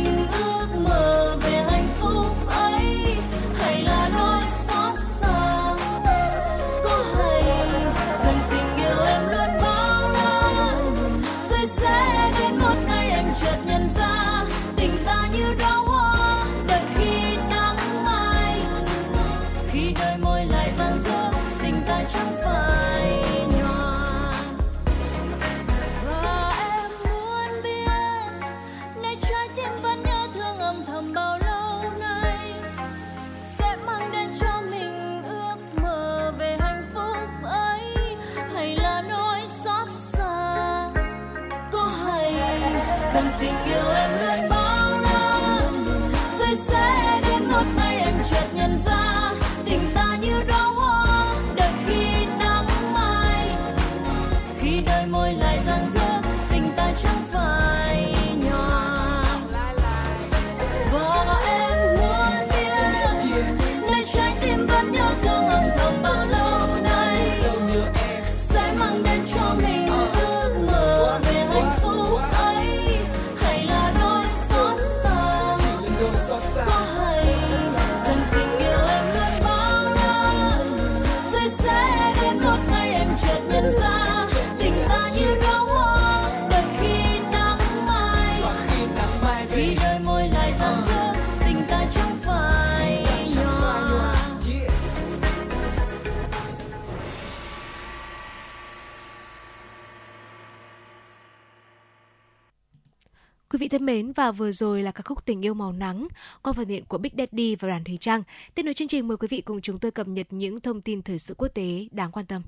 thân 103.71 103.87
mến, 103.87 104.13
và 104.13 104.33
vừa 104.33 104.53
rồi 104.53 104.83
là 104.83 104.93
ca 104.93 105.03
khúc 105.05 105.27
Tình 105.27 105.45
yêu 105.45 105.55
màu 105.55 105.73
nắng 105.73 106.09
qua 106.43 106.53
phần 106.53 106.69
hiện 106.69 106.85
của 106.85 106.99
Big 106.99 107.13
Daddy 107.19 107.57
và 107.57 107.69
đoàn 107.69 107.85
Thùy 107.85 107.97
Trang. 107.97 108.23
Tiếp 108.55 108.63
nối 108.63 108.75
chương 108.75 108.89
trình 108.89 109.09
mời 109.09 109.17
quý 109.17 109.29
vị 109.31 109.41
cùng 109.41 109.61
chúng 109.61 109.79
tôi 109.79 109.91
cập 109.91 110.09
nhật 110.09 110.27
những 110.31 110.61
thông 110.61 110.81
tin 110.81 111.03
thời 111.03 111.19
sự 111.19 111.35
quốc 111.39 111.49
tế 111.49 111.87
đáng 111.91 112.13
quan 112.13 112.27
tâm. 112.27 112.43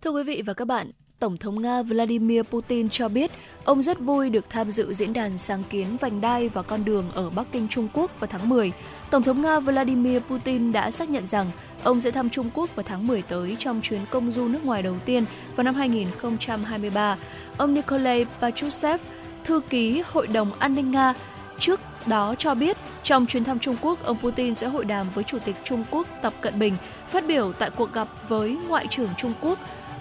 Thưa 0.00 0.10
quý 0.10 0.22
vị 0.22 0.42
và 0.46 0.54
các 0.54 0.64
bạn, 0.64 0.90
Tổng 1.18 1.36
thống 1.36 1.62
Nga 1.62 1.82
Vladimir 1.82 2.42
Putin 2.42 2.88
cho 2.88 3.08
biết 3.08 3.30
ông 3.64 3.82
rất 3.82 4.00
vui 4.00 4.30
được 4.30 4.44
tham 4.50 4.70
dự 4.70 4.92
diễn 4.92 5.12
đàn 5.12 5.38
sáng 5.38 5.62
kiến 5.70 5.86
vành 6.00 6.20
đai 6.20 6.48
và 6.48 6.62
con 6.62 6.84
đường 6.84 7.10
ở 7.10 7.30
Bắc 7.30 7.52
Kinh, 7.52 7.68
Trung 7.68 7.88
Quốc 7.92 8.20
vào 8.20 8.28
tháng 8.30 8.48
10. 8.48 8.72
Tổng 9.10 9.22
thống 9.22 9.42
Nga 9.42 9.60
Vladimir 9.60 10.22
Putin 10.22 10.72
đã 10.72 10.90
xác 10.90 11.10
nhận 11.10 11.26
rằng 11.26 11.50
ông 11.82 12.00
sẽ 12.00 12.10
thăm 12.10 12.30
Trung 12.30 12.50
Quốc 12.54 12.76
vào 12.76 12.84
tháng 12.88 13.06
10 13.06 13.22
tới 13.22 13.56
trong 13.58 13.80
chuyến 13.82 14.00
công 14.10 14.30
du 14.30 14.48
nước 14.48 14.64
ngoài 14.64 14.82
đầu 14.82 14.98
tiên 15.04 15.24
vào 15.56 15.64
năm 15.64 15.74
2023. 15.74 17.16
Ông 17.56 17.74
Nikolai 17.74 18.26
Patrushev, 18.40 19.00
thư 19.44 19.60
ký 19.70 20.02
Hội 20.06 20.26
đồng 20.26 20.52
An 20.58 20.74
ninh 20.74 20.90
Nga, 20.90 21.14
trước 21.58 21.80
đó 22.06 22.34
cho 22.38 22.54
biết 22.54 22.76
trong 23.02 23.26
chuyến 23.26 23.44
thăm 23.44 23.58
Trung 23.58 23.76
Quốc, 23.80 24.04
ông 24.04 24.18
Putin 24.18 24.54
sẽ 24.54 24.66
hội 24.66 24.84
đàm 24.84 25.06
với 25.14 25.24
Chủ 25.24 25.38
tịch 25.38 25.56
Trung 25.64 25.84
Quốc 25.90 26.08
Tập 26.22 26.32
Cận 26.40 26.58
Bình. 26.58 26.76
Phát 27.10 27.26
biểu 27.26 27.52
tại 27.52 27.70
cuộc 27.70 27.92
gặp 27.92 28.08
với 28.28 28.58
Ngoại 28.68 28.86
trưởng 28.90 29.08
Trung 29.16 29.32
Quốc 29.40 29.58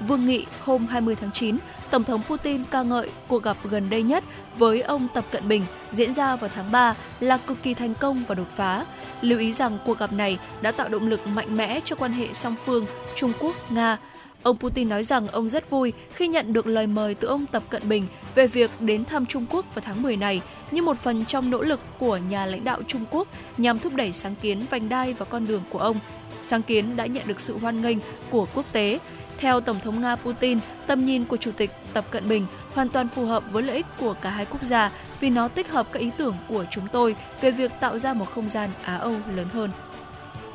Vương 0.07 0.25
Nghị 0.25 0.45
hôm 0.59 0.87
20 0.87 1.15
tháng 1.15 1.31
9, 1.31 1.57
Tổng 1.89 2.03
thống 2.03 2.21
Putin 2.23 2.63
ca 2.71 2.83
ngợi 2.83 3.09
cuộc 3.27 3.43
gặp 3.43 3.57
gần 3.63 3.89
đây 3.89 4.03
nhất 4.03 4.23
với 4.57 4.81
ông 4.81 5.07
Tập 5.13 5.25
Cận 5.31 5.47
Bình 5.47 5.65
diễn 5.91 6.13
ra 6.13 6.35
vào 6.35 6.49
tháng 6.55 6.71
3 6.71 6.95
là 7.19 7.37
cực 7.37 7.63
kỳ 7.63 7.73
thành 7.73 7.93
công 7.95 8.23
và 8.27 8.35
đột 8.35 8.47
phá. 8.55 8.85
Lưu 9.21 9.39
ý 9.39 9.51
rằng 9.51 9.77
cuộc 9.85 9.99
gặp 9.99 10.13
này 10.13 10.39
đã 10.61 10.71
tạo 10.71 10.89
động 10.89 11.07
lực 11.07 11.27
mạnh 11.27 11.57
mẽ 11.57 11.79
cho 11.85 11.95
quan 11.95 12.11
hệ 12.11 12.33
song 12.33 12.55
phương 12.65 12.85
Trung 13.15 13.33
Quốc-Nga. 13.39 13.97
Ông 14.43 14.57
Putin 14.57 14.89
nói 14.89 15.03
rằng 15.03 15.27
ông 15.27 15.49
rất 15.49 15.69
vui 15.69 15.93
khi 16.13 16.27
nhận 16.27 16.53
được 16.53 16.67
lời 16.67 16.87
mời 16.87 17.15
từ 17.15 17.27
ông 17.27 17.45
Tập 17.45 17.63
Cận 17.69 17.89
Bình 17.89 18.07
về 18.35 18.47
việc 18.47 18.71
đến 18.79 19.05
thăm 19.05 19.25
Trung 19.25 19.45
Quốc 19.49 19.65
vào 19.75 19.83
tháng 19.85 20.01
10 20.01 20.17
này 20.17 20.41
như 20.71 20.81
một 20.81 20.97
phần 20.97 21.25
trong 21.25 21.49
nỗ 21.49 21.61
lực 21.61 21.79
của 21.99 22.17
nhà 22.17 22.45
lãnh 22.45 22.63
đạo 22.63 22.81
Trung 22.87 23.05
Quốc 23.11 23.27
nhằm 23.57 23.79
thúc 23.79 23.95
đẩy 23.95 24.13
sáng 24.13 24.35
kiến 24.35 24.65
vành 24.69 24.89
đai 24.89 25.13
và 25.13 25.25
con 25.25 25.47
đường 25.47 25.63
của 25.69 25.79
ông. 25.79 25.99
Sáng 26.41 26.61
kiến 26.61 26.95
đã 26.95 27.05
nhận 27.05 27.27
được 27.27 27.39
sự 27.39 27.57
hoan 27.57 27.81
nghênh 27.81 27.97
của 28.29 28.47
quốc 28.55 28.65
tế. 28.71 28.99
Theo 29.37 29.61
Tổng 29.61 29.79
thống 29.83 30.01
Nga 30.01 30.15
Putin, 30.15 30.59
tầm 30.87 31.05
nhìn 31.05 31.25
của 31.25 31.37
Chủ 31.37 31.51
tịch 31.51 31.71
Tập 31.93 32.05
Cận 32.11 32.29
Bình 32.29 32.45
hoàn 32.73 32.89
toàn 32.89 33.07
phù 33.07 33.25
hợp 33.25 33.43
với 33.51 33.63
lợi 33.63 33.75
ích 33.75 33.85
của 33.99 34.13
cả 34.21 34.29
hai 34.29 34.45
quốc 34.45 34.63
gia 34.63 34.91
vì 35.19 35.29
nó 35.29 35.47
tích 35.47 35.71
hợp 35.71 35.87
các 35.91 35.99
ý 35.99 36.09
tưởng 36.17 36.35
của 36.49 36.65
chúng 36.71 36.87
tôi 36.91 37.15
về 37.41 37.51
việc 37.51 37.71
tạo 37.79 37.99
ra 37.99 38.13
một 38.13 38.25
không 38.25 38.49
gian 38.49 38.69
Á-Âu 38.83 39.15
lớn 39.35 39.47
hơn. 39.53 39.69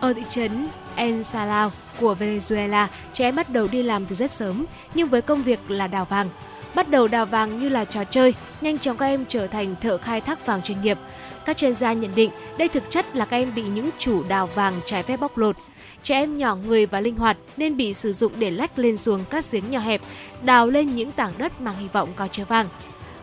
Ở 0.01 0.12
thị 0.12 0.22
trấn 0.28 0.68
El 0.96 1.22
Salao 1.22 1.72
của 2.01 2.16
Venezuela, 2.20 2.86
trẻ 3.12 3.24
em 3.24 3.36
bắt 3.36 3.51
đầu 3.51 3.68
đi 3.72 3.82
làm 3.82 4.07
từ 4.07 4.14
rất 4.14 4.30
sớm, 4.30 4.66
nhưng 4.94 5.09
với 5.09 5.22
công 5.22 5.42
việc 5.42 5.61
là 5.68 5.86
đào 5.86 6.05
vàng. 6.05 6.28
Bắt 6.74 6.90
đầu 6.90 7.09
đào 7.09 7.26
vàng 7.26 7.59
như 7.59 7.68
là 7.68 7.84
trò 7.84 8.05
chơi, 8.05 8.34
nhanh 8.61 8.78
chóng 8.78 8.96
các 8.96 9.07
em 9.07 9.24
trở 9.28 9.46
thành 9.46 9.74
thợ 9.80 9.99
khai 9.99 10.20
thác 10.20 10.46
vàng 10.46 10.62
chuyên 10.62 10.82
nghiệp. 10.82 10.99
Các 11.44 11.57
chuyên 11.57 11.74
gia 11.74 11.92
nhận 11.92 12.14
định 12.14 12.30
đây 12.59 12.68
thực 12.68 12.90
chất 12.90 13.16
là 13.16 13.24
các 13.24 13.36
em 13.36 13.55
bị 13.55 13.62
những 13.62 13.90
chủ 13.99 14.22
đào 14.28 14.46
vàng 14.46 14.74
trái 14.84 15.03
phép 15.03 15.20
bóc 15.20 15.38
lột. 15.38 15.57
Trẻ 16.03 16.14
em 16.14 16.38
nhỏ 16.38 16.57
người 16.57 16.86
và 16.86 17.01
linh 17.01 17.16
hoạt 17.16 17.36
nên 17.57 17.76
bị 17.76 17.94
sử 17.94 18.12
dụng 18.12 18.32
để 18.38 18.51
lách 18.51 18.78
lên 18.78 18.96
xuống 18.96 19.24
các 19.30 19.44
giếng 19.51 19.70
nhỏ 19.70 19.78
hẹp, 19.78 20.01
đào 20.42 20.66
lên 20.66 20.96
những 20.96 21.12
tảng 21.12 21.32
đất 21.38 21.61
mang 21.61 21.76
hy 21.78 21.88
vọng 21.92 22.09
có 22.16 22.28
chứa 22.28 22.44
vàng. 22.44 22.68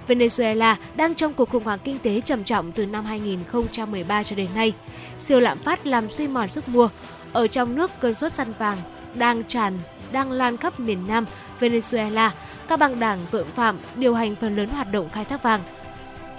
Venezuela 0.08 0.76
đang 0.96 1.16
trong 1.16 1.34
cuộc 1.34 1.50
khủng 1.50 1.64
hoảng 1.64 1.80
kinh 1.84 2.00
tế 2.00 2.22
trầm 2.22 2.44
trọng 2.44 2.72
từ 2.72 2.86
năm 2.86 3.06
2013 3.06 4.24
cho 4.24 4.36
đến 4.36 4.50
nay. 4.56 4.74
Siêu 5.20 5.40
lạm 5.40 5.58
phát 5.58 5.88
làm 5.88 6.10
suy 6.10 6.28
mòn 6.28 6.50
sức 6.50 6.70
mua. 6.70 6.90
Ở 7.34 7.48
trong 7.48 7.76
nước, 7.76 7.92
cơn 8.00 8.14
sốt 8.14 8.34
săn 8.34 8.54
vàng 8.60 8.78
đang 9.14 9.44
tràn, 9.44 9.80
đang 10.12 10.32
lan 10.32 10.58
khắp 10.58 10.80
miền 10.80 11.08
Nam 11.08 11.26
Venezuela. 11.60 12.30
Các 12.68 12.80
băng 12.80 13.00
đảng 13.00 13.20
tội 13.32 13.44
phạm 13.56 13.78
điều 13.96 14.16
hành 14.16 14.36
phần 14.36 14.56
lớn 14.56 14.70
hoạt 14.70 14.92
động 14.92 15.10
khai 15.10 15.26
thác 15.26 15.44
vàng. 15.44 15.62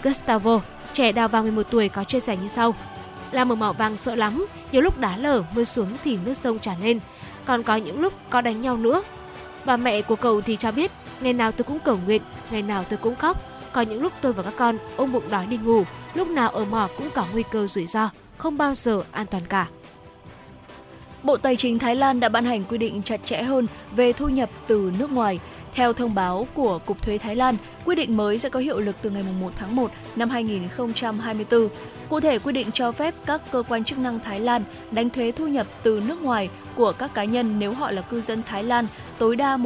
Gustavo, 0.02 0.60
trẻ 0.92 1.12
đào 1.12 1.28
vàng 1.28 1.42
11 1.42 1.62
tuổi 1.70 1.88
có 1.88 2.04
chia 2.04 2.20
sẻ 2.20 2.36
như 2.36 2.48
sau. 2.48 2.74
Làm 3.32 3.52
ở 3.52 3.54
mỏ 3.54 3.72
vàng 3.72 3.96
sợ 3.96 4.14
lắm, 4.14 4.46
nhiều 4.72 4.82
lúc 4.82 4.98
đá 4.98 5.16
lở, 5.16 5.42
mưa 5.54 5.64
xuống 5.64 5.88
thì 6.04 6.18
nước 6.24 6.34
sông 6.34 6.58
tràn 6.58 6.82
lên. 6.82 7.00
Còn 7.44 7.62
có 7.62 7.76
những 7.76 8.00
lúc 8.00 8.12
có 8.30 8.40
đánh 8.40 8.60
nhau 8.60 8.76
nữa. 8.76 9.02
Và 9.64 9.76
mẹ 9.76 10.02
của 10.02 10.16
cậu 10.16 10.40
thì 10.40 10.56
cho 10.56 10.72
biết, 10.72 10.90
ngày 11.20 11.32
nào 11.32 11.52
tôi 11.52 11.64
cũng 11.64 11.78
cầu 11.78 11.98
nguyện, 12.06 12.22
ngày 12.50 12.62
nào 12.62 12.84
tôi 12.88 12.98
cũng 13.02 13.16
khóc. 13.16 13.55
Có 13.76 13.82
những 13.82 14.02
lúc 14.02 14.12
tôi 14.20 14.32
và 14.32 14.42
các 14.42 14.54
con 14.56 14.78
ôm 14.96 15.12
bụng 15.12 15.24
đói 15.30 15.46
đi 15.46 15.56
ngủ, 15.56 15.84
lúc 16.14 16.28
nào 16.28 16.50
ở 16.50 16.64
mỏ 16.64 16.88
cũng 16.96 17.10
có 17.14 17.26
nguy 17.32 17.42
cơ 17.50 17.66
rủi 17.66 17.86
ro, 17.86 18.10
không 18.38 18.56
bao 18.56 18.74
giờ 18.74 19.02
an 19.10 19.26
toàn 19.26 19.42
cả. 19.48 19.66
Bộ 21.22 21.36
Tài 21.36 21.56
chính 21.56 21.78
Thái 21.78 21.96
Lan 21.96 22.20
đã 22.20 22.28
ban 22.28 22.44
hành 22.44 22.64
quy 22.64 22.78
định 22.78 23.02
chặt 23.02 23.24
chẽ 23.24 23.42
hơn 23.42 23.66
về 23.96 24.12
thu 24.12 24.28
nhập 24.28 24.50
từ 24.66 24.92
nước 24.98 25.10
ngoài. 25.10 25.38
Theo 25.74 25.92
thông 25.92 26.14
báo 26.14 26.46
của 26.54 26.78
Cục 26.78 27.02
Thuế 27.02 27.18
Thái 27.18 27.36
Lan, 27.36 27.56
quy 27.84 27.94
định 27.94 28.16
mới 28.16 28.38
sẽ 28.38 28.48
có 28.48 28.60
hiệu 28.60 28.80
lực 28.80 28.96
từ 29.02 29.10
ngày 29.10 29.24
1 29.40 29.50
tháng 29.56 29.76
1 29.76 29.90
năm 30.16 30.30
2024. 30.30 31.68
Cụ 32.08 32.20
thể, 32.20 32.38
quy 32.38 32.52
định 32.52 32.72
cho 32.72 32.92
phép 32.92 33.14
các 33.26 33.42
cơ 33.50 33.62
quan 33.68 33.84
chức 33.84 33.98
năng 33.98 34.20
Thái 34.20 34.40
Lan 34.40 34.64
đánh 34.90 35.10
thuế 35.10 35.32
thu 35.32 35.46
nhập 35.46 35.66
từ 35.82 36.02
nước 36.06 36.22
ngoài 36.22 36.48
của 36.76 36.92
các 36.92 37.14
cá 37.14 37.24
nhân 37.24 37.58
nếu 37.58 37.72
họ 37.72 37.90
là 37.90 38.02
cư 38.02 38.20
dân 38.20 38.42
Thái 38.42 38.62
Lan 38.62 38.86
tối 39.18 39.36
đa 39.36 39.56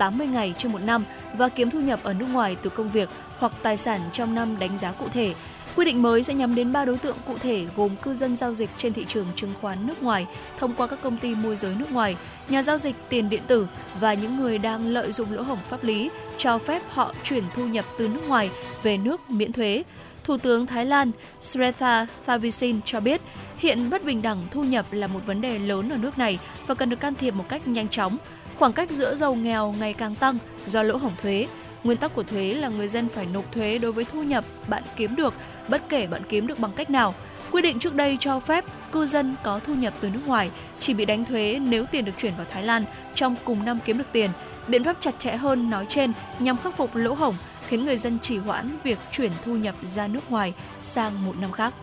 180 0.00 0.26
ngày 0.26 0.54
trên 0.58 0.72
một 0.72 0.78
năm 0.78 1.04
và 1.38 1.48
kiếm 1.48 1.70
thu 1.70 1.80
nhập 1.80 2.00
ở 2.02 2.14
nước 2.14 2.26
ngoài 2.32 2.56
từ 2.62 2.70
công 2.70 2.88
việc 2.88 3.08
hoặc 3.38 3.52
tài 3.62 3.76
sản 3.76 4.00
trong 4.12 4.34
năm 4.34 4.58
đánh 4.58 4.78
giá 4.78 4.92
cụ 4.92 5.08
thể. 5.12 5.34
Quy 5.76 5.84
định 5.84 6.02
mới 6.02 6.22
sẽ 6.22 6.34
nhắm 6.34 6.54
đến 6.54 6.72
3 6.72 6.84
đối 6.84 6.98
tượng 6.98 7.16
cụ 7.26 7.38
thể 7.38 7.66
gồm 7.76 7.96
cư 7.96 8.14
dân 8.14 8.36
giao 8.36 8.54
dịch 8.54 8.70
trên 8.76 8.92
thị 8.92 9.04
trường 9.08 9.26
chứng 9.36 9.52
khoán 9.60 9.86
nước 9.86 10.02
ngoài 10.02 10.26
thông 10.58 10.74
qua 10.74 10.86
các 10.86 11.02
công 11.02 11.16
ty 11.16 11.34
môi 11.34 11.56
giới 11.56 11.74
nước 11.78 11.92
ngoài, 11.92 12.16
nhà 12.48 12.62
giao 12.62 12.78
dịch 12.78 12.96
tiền 13.08 13.28
điện 13.28 13.42
tử 13.46 13.66
và 14.00 14.14
những 14.14 14.36
người 14.36 14.58
đang 14.58 14.86
lợi 14.86 15.12
dụng 15.12 15.32
lỗ 15.32 15.42
hổng 15.42 15.58
pháp 15.70 15.84
lý 15.84 16.10
cho 16.38 16.58
phép 16.58 16.82
họ 16.88 17.14
chuyển 17.24 17.44
thu 17.54 17.66
nhập 17.66 17.84
từ 17.98 18.08
nước 18.08 18.28
ngoài 18.28 18.50
về 18.82 18.96
nước 18.96 19.30
miễn 19.30 19.52
thuế. 19.52 19.82
Thủ 20.24 20.36
tướng 20.38 20.66
Thái 20.66 20.86
Lan 20.86 21.10
Sretha 21.40 22.06
Thavisin 22.26 22.82
cho 22.84 23.00
biết 23.00 23.20
hiện 23.56 23.90
bất 23.90 24.04
bình 24.04 24.22
đẳng 24.22 24.42
thu 24.50 24.64
nhập 24.64 24.86
là 24.90 25.06
một 25.06 25.20
vấn 25.26 25.40
đề 25.40 25.58
lớn 25.58 25.92
ở 25.92 25.96
nước 25.96 26.18
này 26.18 26.38
và 26.66 26.74
cần 26.74 26.90
được 26.90 27.00
can 27.00 27.14
thiệp 27.14 27.34
một 27.34 27.44
cách 27.48 27.68
nhanh 27.68 27.88
chóng. 27.88 28.18
Khoảng 28.60 28.72
cách 28.72 28.90
giữa 28.90 29.14
giàu 29.14 29.34
nghèo 29.34 29.74
ngày 29.78 29.92
càng 29.92 30.14
tăng 30.14 30.38
do 30.66 30.82
lỗ 30.82 30.96
hổng 30.96 31.12
thuế. 31.22 31.46
Nguyên 31.84 31.98
tắc 31.98 32.14
của 32.14 32.22
thuế 32.22 32.54
là 32.54 32.68
người 32.68 32.88
dân 32.88 33.08
phải 33.08 33.26
nộp 33.32 33.52
thuế 33.52 33.78
đối 33.78 33.92
với 33.92 34.04
thu 34.04 34.22
nhập 34.22 34.44
bạn 34.68 34.82
kiếm 34.96 35.16
được, 35.16 35.34
bất 35.68 35.82
kể 35.88 36.06
bạn 36.06 36.22
kiếm 36.28 36.46
được 36.46 36.58
bằng 36.58 36.72
cách 36.72 36.90
nào. 36.90 37.14
Quy 37.50 37.62
định 37.62 37.78
trước 37.78 37.94
đây 37.94 38.16
cho 38.20 38.40
phép 38.40 38.64
cư 38.92 39.06
dân 39.06 39.34
có 39.42 39.58
thu 39.58 39.74
nhập 39.74 39.94
từ 40.00 40.10
nước 40.10 40.20
ngoài 40.26 40.50
chỉ 40.78 40.94
bị 40.94 41.04
đánh 41.04 41.24
thuế 41.24 41.58
nếu 41.62 41.86
tiền 41.86 42.04
được 42.04 42.12
chuyển 42.18 42.36
vào 42.36 42.46
Thái 42.50 42.62
Lan 42.62 42.84
trong 43.14 43.36
cùng 43.44 43.64
năm 43.64 43.78
kiếm 43.84 43.98
được 43.98 44.12
tiền. 44.12 44.30
Biện 44.68 44.84
pháp 44.84 44.96
chặt 45.00 45.18
chẽ 45.18 45.36
hơn 45.36 45.70
nói 45.70 45.86
trên 45.88 46.12
nhằm 46.38 46.56
khắc 46.56 46.76
phục 46.76 46.96
lỗ 46.96 47.14
hổng 47.14 47.34
khiến 47.68 47.84
người 47.84 47.96
dân 47.96 48.18
trì 48.18 48.38
hoãn 48.38 48.78
việc 48.84 48.98
chuyển 49.12 49.32
thu 49.44 49.56
nhập 49.56 49.74
ra 49.82 50.06
nước 50.06 50.30
ngoài 50.30 50.54
sang 50.82 51.26
một 51.26 51.36
năm 51.40 51.52
khác. 51.52 51.74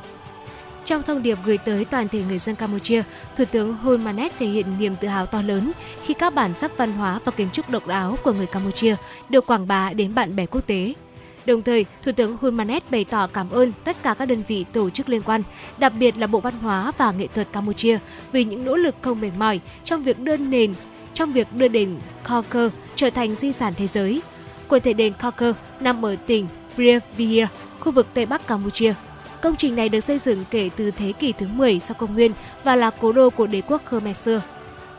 Trong 0.87 1.03
thông 1.03 1.23
điệp 1.23 1.37
gửi 1.45 1.57
tới 1.57 1.85
toàn 1.85 2.07
thể 2.07 2.23
người 2.27 2.39
dân 2.39 2.55
Campuchia, 2.55 3.03
Thủ 3.37 3.45
tướng 3.51 3.77
Hun 3.77 4.03
Manet 4.03 4.31
thể 4.39 4.47
hiện 4.47 4.65
niềm 4.79 4.95
tự 4.95 5.07
hào 5.07 5.25
to 5.25 5.41
lớn 5.41 5.71
khi 6.05 6.13
các 6.13 6.33
bản 6.33 6.53
sắc 6.57 6.77
văn 6.77 6.91
hóa 6.91 7.19
và 7.25 7.31
kiến 7.31 7.47
trúc 7.53 7.69
độc 7.69 7.87
đáo 7.87 8.17
của 8.23 8.33
người 8.33 8.45
Campuchia 8.45 8.95
được 9.29 9.45
quảng 9.47 9.67
bá 9.67 9.93
đến 9.93 10.15
bạn 10.15 10.35
bè 10.35 10.45
quốc 10.45 10.67
tế. 10.67 10.93
Đồng 11.45 11.61
thời, 11.61 11.85
Thủ 12.03 12.11
tướng 12.11 12.37
Hun 12.41 12.55
Manet 12.55 12.91
bày 12.91 13.03
tỏ 13.03 13.27
cảm 13.27 13.49
ơn 13.49 13.71
tất 13.83 13.97
cả 14.03 14.13
các 14.13 14.25
đơn 14.25 14.43
vị 14.47 14.65
tổ 14.73 14.89
chức 14.89 15.09
liên 15.09 15.21
quan, 15.21 15.41
đặc 15.77 15.93
biệt 15.99 16.17
là 16.17 16.27
Bộ 16.27 16.39
Văn 16.39 16.53
hóa 16.61 16.91
và 16.97 17.11
Nghệ 17.11 17.27
thuật 17.27 17.47
Campuchia 17.51 17.99
vì 18.31 18.43
những 18.43 18.65
nỗ 18.65 18.75
lực 18.75 18.95
không 19.01 19.21
mệt 19.21 19.31
mỏi 19.37 19.59
trong 19.83 20.03
việc 20.03 20.19
đưa 20.19 20.37
nền 20.37 20.73
trong 21.13 21.33
việc 21.33 21.47
đưa 21.53 21.67
đền 21.67 21.99
Korker 22.29 22.71
trở 22.95 23.09
thành 23.09 23.35
di 23.35 23.51
sản 23.51 23.73
thế 23.77 23.87
giới. 23.87 24.21
Quần 24.67 24.81
thể 24.81 24.93
đền 24.93 25.13
Korker 25.23 25.55
nằm 25.79 26.05
ở 26.05 26.15
tỉnh 26.15 26.47
Previer, 26.75 27.47
khu 27.79 27.91
vực 27.91 28.07
Tây 28.13 28.25
Bắc 28.25 28.47
Campuchia. 28.47 28.93
Công 29.41 29.55
trình 29.55 29.75
này 29.75 29.89
được 29.89 29.99
xây 29.99 30.19
dựng 30.19 30.43
kể 30.51 30.69
từ 30.75 30.91
thế 30.91 31.11
kỷ 31.11 31.31
thứ 31.31 31.47
10 31.47 31.79
sau 31.79 31.95
công 31.99 32.13
nguyên 32.13 32.31
và 32.63 32.75
là 32.75 32.89
cố 32.89 33.11
đô 33.11 33.29
của 33.29 33.47
đế 33.47 33.61
quốc 33.61 33.81
Khmer 33.85 34.17
xưa. 34.17 34.41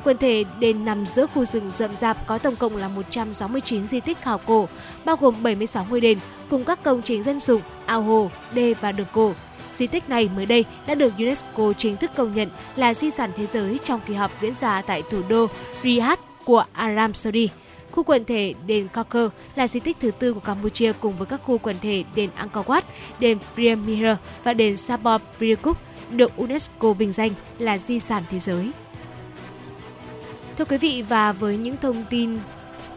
Quần 0.04 0.18
thể 0.18 0.44
đền 0.58 0.84
nằm 0.84 1.06
giữa 1.06 1.26
khu 1.26 1.44
rừng 1.44 1.70
rậm 1.70 1.96
rạp 1.96 2.26
có 2.26 2.38
tổng 2.38 2.56
cộng 2.56 2.76
là 2.76 2.88
169 2.88 3.86
di 3.86 4.00
tích 4.00 4.18
khảo 4.22 4.38
cổ, 4.38 4.68
bao 5.04 5.16
gồm 5.16 5.34
76 5.42 5.86
ngôi 5.90 6.00
đền 6.00 6.18
cùng 6.50 6.64
các 6.64 6.82
công 6.82 7.02
trình 7.02 7.22
dân 7.22 7.40
dụng, 7.40 7.62
ao 7.86 8.02
hồ, 8.02 8.30
đê 8.52 8.74
và 8.80 8.92
đường 8.92 9.06
cổ. 9.12 9.34
Di 9.74 9.86
tích 9.86 10.08
này 10.08 10.28
mới 10.36 10.46
đây 10.46 10.64
đã 10.86 10.94
được 10.94 11.12
UNESCO 11.18 11.72
chính 11.78 11.96
thức 11.96 12.10
công 12.16 12.34
nhận 12.34 12.48
là 12.76 12.94
di 12.94 13.10
sản 13.10 13.30
thế 13.36 13.46
giới 13.46 13.78
trong 13.84 14.00
kỳ 14.06 14.14
họp 14.14 14.36
diễn 14.36 14.54
ra 14.54 14.82
tại 14.82 15.02
thủ 15.10 15.22
đô 15.28 15.46
Riyadh 15.82 16.20
của 16.44 16.64
Aram 16.72 17.14
Saudi. 17.14 17.48
Khu 17.98 18.04
quần 18.04 18.24
thể 18.24 18.54
đền 18.66 18.88
Korker 18.88 19.30
là 19.54 19.68
di 19.68 19.80
tích 19.80 19.96
thứ 20.00 20.10
tư 20.10 20.32
của 20.32 20.40
Campuchia 20.40 20.92
cùng 21.00 21.18
với 21.18 21.26
các 21.26 21.40
khu 21.44 21.58
quần 21.58 21.76
thể 21.82 22.04
đền 22.14 22.30
Angkor 22.34 22.66
Wat, 22.66 22.82
đền 23.20 23.38
Premier 23.54 24.16
và 24.44 24.54
đền 24.54 24.76
Sabor 24.76 25.22
Pirikuk 25.38 25.76
được 26.10 26.36
UNESCO 26.36 26.92
vinh 26.92 27.12
danh 27.12 27.30
là 27.58 27.78
di 27.78 28.00
sản 28.00 28.22
thế 28.30 28.40
giới. 28.40 28.70
Thưa 30.58 30.64
quý 30.64 30.76
vị 30.76 31.04
và 31.08 31.32
với 31.32 31.56
những 31.56 31.76
thông 31.76 32.04
tin 32.10 32.38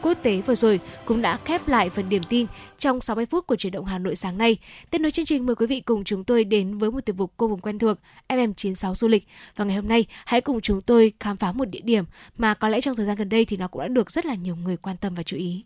quốc 0.01 0.17
tế 0.23 0.41
vừa 0.41 0.55
rồi 0.55 0.79
cũng 1.05 1.21
đã 1.21 1.37
khép 1.45 1.67
lại 1.67 1.89
phần 1.89 2.09
điểm 2.09 2.23
tin 2.29 2.47
trong 2.79 3.01
60 3.01 3.25
phút 3.25 3.47
của 3.47 3.55
chuyển 3.55 3.73
động 3.73 3.85
Hà 3.85 3.99
Nội 3.99 4.15
sáng 4.15 4.37
nay. 4.37 4.57
Tiếp 4.89 4.97
nối 4.97 5.11
chương 5.11 5.25
trình, 5.25 5.45
mời 5.45 5.55
quý 5.55 5.67
vị 5.67 5.79
cùng 5.79 6.03
chúng 6.03 6.23
tôi 6.23 6.43
đến 6.43 6.77
với 6.77 6.91
một 6.91 7.05
tiểu 7.05 7.15
mục 7.17 7.33
cô 7.37 7.47
vùng 7.47 7.61
quen 7.61 7.79
thuộc 7.79 7.97
FM96 8.29 8.95
du 8.95 9.07
lịch. 9.07 9.27
Và 9.55 9.65
ngày 9.65 9.75
hôm 9.75 9.87
nay, 9.87 10.05
hãy 10.25 10.41
cùng 10.41 10.61
chúng 10.61 10.81
tôi 10.81 11.13
khám 11.19 11.37
phá 11.37 11.51
một 11.51 11.65
địa 11.65 11.81
điểm 11.83 12.05
mà 12.37 12.53
có 12.53 12.69
lẽ 12.69 12.81
trong 12.81 12.95
thời 12.95 13.05
gian 13.05 13.17
gần 13.17 13.29
đây 13.29 13.45
thì 13.45 13.57
nó 13.57 13.67
cũng 13.67 13.81
đã 13.81 13.87
được 13.87 14.11
rất 14.11 14.25
là 14.25 14.35
nhiều 14.35 14.55
người 14.55 14.77
quan 14.77 14.97
tâm 14.97 15.15
và 15.15 15.23
chú 15.23 15.37
ý. 15.37 15.63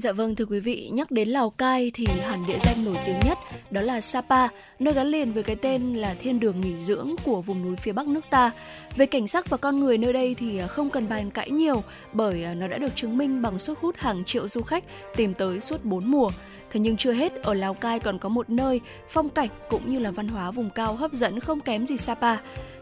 Dạ 0.00 0.12
vâng 0.12 0.34
thưa 0.34 0.44
quý 0.44 0.60
vị, 0.60 0.90
nhắc 0.92 1.10
đến 1.10 1.28
Lào 1.28 1.50
Cai 1.50 1.90
thì 1.94 2.06
hẳn 2.06 2.46
địa 2.46 2.58
danh 2.62 2.84
nổi 2.84 2.96
tiếng 3.06 3.20
nhất 3.24 3.38
đó 3.70 3.80
là 3.80 4.00
Sapa, 4.00 4.48
nơi 4.78 4.94
gắn 4.94 5.06
liền 5.06 5.32
với 5.32 5.42
cái 5.42 5.56
tên 5.56 5.94
là 5.94 6.14
thiên 6.14 6.40
đường 6.40 6.60
nghỉ 6.60 6.78
dưỡng 6.78 7.14
của 7.24 7.42
vùng 7.42 7.64
núi 7.64 7.76
phía 7.76 7.92
Bắc 7.92 8.08
nước 8.08 8.24
ta. 8.30 8.50
Về 8.96 9.06
cảnh 9.06 9.26
sắc 9.26 9.50
và 9.50 9.56
con 9.56 9.80
người 9.80 9.98
nơi 9.98 10.12
đây 10.12 10.34
thì 10.38 10.60
không 10.68 10.90
cần 10.90 11.08
bàn 11.08 11.30
cãi 11.30 11.50
nhiều 11.50 11.82
bởi 12.12 12.44
à, 12.44 12.54
nó 12.54 12.68
đã 12.68 12.78
được 12.78 12.96
chứng 12.96 13.18
minh 13.18 13.42
bằng 13.42 13.58
sức 13.58 13.78
hút 13.78 13.96
hàng 13.98 14.24
triệu 14.24 14.48
du 14.48 14.62
khách 14.62 14.84
tìm 15.16 15.34
tới 15.34 15.60
suốt 15.60 15.84
4 15.84 16.10
mùa. 16.10 16.30
Thế 16.70 16.80
nhưng 16.80 16.96
chưa 16.96 17.12
hết, 17.12 17.34
ở 17.42 17.54
Lào 17.54 17.74
Cai 17.74 17.98
còn 18.00 18.18
có 18.18 18.28
một 18.28 18.50
nơi 18.50 18.80
phong 19.08 19.28
cảnh 19.28 19.48
cũng 19.68 19.90
như 19.90 19.98
là 19.98 20.10
văn 20.10 20.28
hóa 20.28 20.50
vùng 20.50 20.70
cao 20.70 20.94
hấp 20.94 21.12
dẫn 21.12 21.40
không 21.40 21.60
kém 21.60 21.86
gì 21.86 21.96
Sapa. 21.96 22.36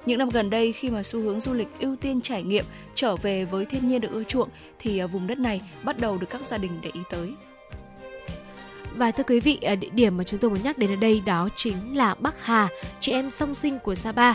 Những 0.07 0.19
năm 0.19 0.29
gần 0.29 0.51
đây 0.51 0.73
khi 0.73 0.91
mà 0.91 1.03
xu 1.03 1.21
hướng 1.21 1.41
du 1.41 1.55
lịch 1.55 1.69
ưu 1.81 1.97
tiên 1.97 2.21
trải 2.21 2.43
nghiệm 2.43 2.65
trở 2.95 3.17
về 3.17 3.45
với 3.45 3.65
thiên 3.65 3.89
nhiên 3.89 4.01
được 4.01 4.11
ưa 4.13 4.25
chuộng 4.25 4.49
thì 4.79 4.99
à, 4.99 5.07
vùng 5.07 5.27
đất 5.27 5.39
này 5.39 5.61
bắt 5.83 5.99
đầu 6.01 6.19
được 6.19 6.27
các 6.31 6.45
gia 6.45 6.59
đình 6.59 6.73
để 6.83 6.91
ý 6.93 7.01
tới. 7.11 7.33
Và 8.97 9.11
thưa 9.11 9.23
quý 9.23 9.41
vị, 9.41 9.59
à, 9.63 9.75
địa 9.75 9.91
điểm 9.93 10.17
mà 10.17 10.25
chúng 10.25 10.41
tôi 10.41 10.51
muốn 10.51 10.63
nhắc 10.63 10.79
đến 10.79 10.91
ở 10.91 10.97
đây 10.97 11.23
đó 11.27 11.49
chính 11.57 11.97
là 11.97 12.15
Bắc 12.15 12.45
Hà, 12.45 12.69
chị 13.01 13.13
em 13.13 13.31
song 13.31 13.55
sinh 13.55 13.79
của 13.79 13.95
Sapa. 13.95 14.35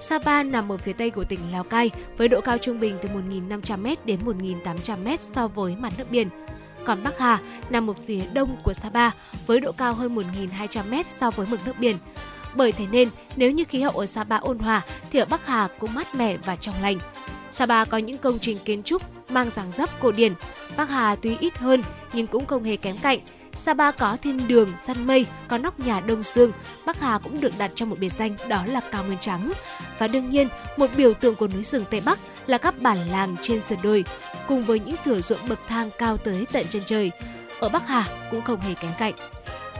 Sapa 0.00 0.42
nằm 0.42 0.72
ở 0.72 0.76
phía 0.76 0.92
tây 0.92 1.10
của 1.10 1.24
tỉnh 1.24 1.40
Lào 1.52 1.64
Cai 1.64 1.90
với 2.16 2.28
độ 2.28 2.40
cao 2.40 2.58
trung 2.58 2.80
bình 2.80 2.98
từ 3.02 3.08
1.500m 3.08 3.96
đến 4.04 4.20
1.800m 4.24 5.16
so 5.34 5.48
với 5.48 5.76
mặt 5.76 5.92
nước 5.98 6.10
biển 6.10 6.28
còn 6.84 7.02
Bắc 7.02 7.18
Hà 7.18 7.38
nằm 7.70 7.90
ở 7.90 7.94
phía 8.06 8.22
đông 8.32 8.56
của 8.62 8.72
Sapa 8.72 9.10
với 9.46 9.60
độ 9.60 9.72
cao 9.72 9.94
hơn 9.94 10.16
1.200m 10.16 11.04
so 11.20 11.30
với 11.30 11.46
mực 11.50 11.66
nước 11.66 11.78
biển. 11.78 11.96
Bởi 12.54 12.72
thế 12.72 12.86
nên, 12.90 13.08
nếu 13.36 13.50
như 13.50 13.64
khí 13.64 13.80
hậu 13.80 13.92
ở 13.92 14.06
Sapa 14.06 14.36
ôn 14.36 14.58
hòa 14.58 14.82
thì 15.10 15.18
ở 15.18 15.24
Bắc 15.24 15.46
Hà 15.46 15.68
cũng 15.78 15.94
mát 15.94 16.14
mẻ 16.14 16.36
và 16.36 16.56
trong 16.56 16.74
lành. 16.82 16.98
Sapa 17.50 17.84
có 17.84 17.98
những 17.98 18.18
công 18.18 18.38
trình 18.38 18.58
kiến 18.64 18.82
trúc 18.82 19.02
mang 19.30 19.50
dáng 19.50 19.72
dấp 19.72 20.00
cổ 20.00 20.12
điển. 20.12 20.34
Bắc 20.76 20.90
Hà 20.90 21.16
tuy 21.16 21.36
ít 21.40 21.58
hơn 21.58 21.82
nhưng 22.12 22.26
cũng 22.26 22.46
không 22.46 22.64
hề 22.64 22.76
kém 22.76 22.96
cạnh. 22.96 23.18
Sapa 23.54 23.90
có 23.90 24.16
thiên 24.22 24.48
đường, 24.48 24.72
săn 24.86 25.06
mây, 25.06 25.26
có 25.48 25.58
nóc 25.58 25.80
nhà 25.80 26.00
đông 26.00 26.22
sương. 26.22 26.52
Bắc 26.86 27.00
Hà 27.00 27.18
cũng 27.18 27.40
được 27.40 27.52
đặt 27.58 27.70
trong 27.74 27.90
một 27.90 27.96
biệt 27.98 28.12
danh 28.12 28.36
đó 28.48 28.62
là 28.66 28.80
cao 28.92 29.04
nguyên 29.04 29.18
trắng. 29.18 29.52
Và 29.98 30.08
đương 30.08 30.30
nhiên, 30.30 30.48
một 30.76 30.90
biểu 30.96 31.14
tượng 31.14 31.36
của 31.36 31.48
núi 31.48 31.64
rừng 31.64 31.84
Tây 31.90 32.02
Bắc 32.04 32.18
là 32.46 32.58
các 32.58 32.82
bản 32.82 32.98
làng 33.10 33.36
trên 33.42 33.62
sườn 33.62 33.78
đồi, 33.82 34.04
cùng 34.50 34.62
với 34.62 34.80
những 34.80 34.96
thửa 35.04 35.20
ruộng 35.20 35.48
bậc 35.48 35.58
thang 35.68 35.90
cao 35.98 36.16
tới 36.16 36.46
tận 36.52 36.66
chân 36.70 36.82
trời. 36.86 37.10
Ở 37.60 37.68
Bắc 37.68 37.88
Hà 37.88 38.08
cũng 38.30 38.42
không 38.42 38.60
hề 38.60 38.74
kém 38.74 38.90
cạnh. 38.98 39.14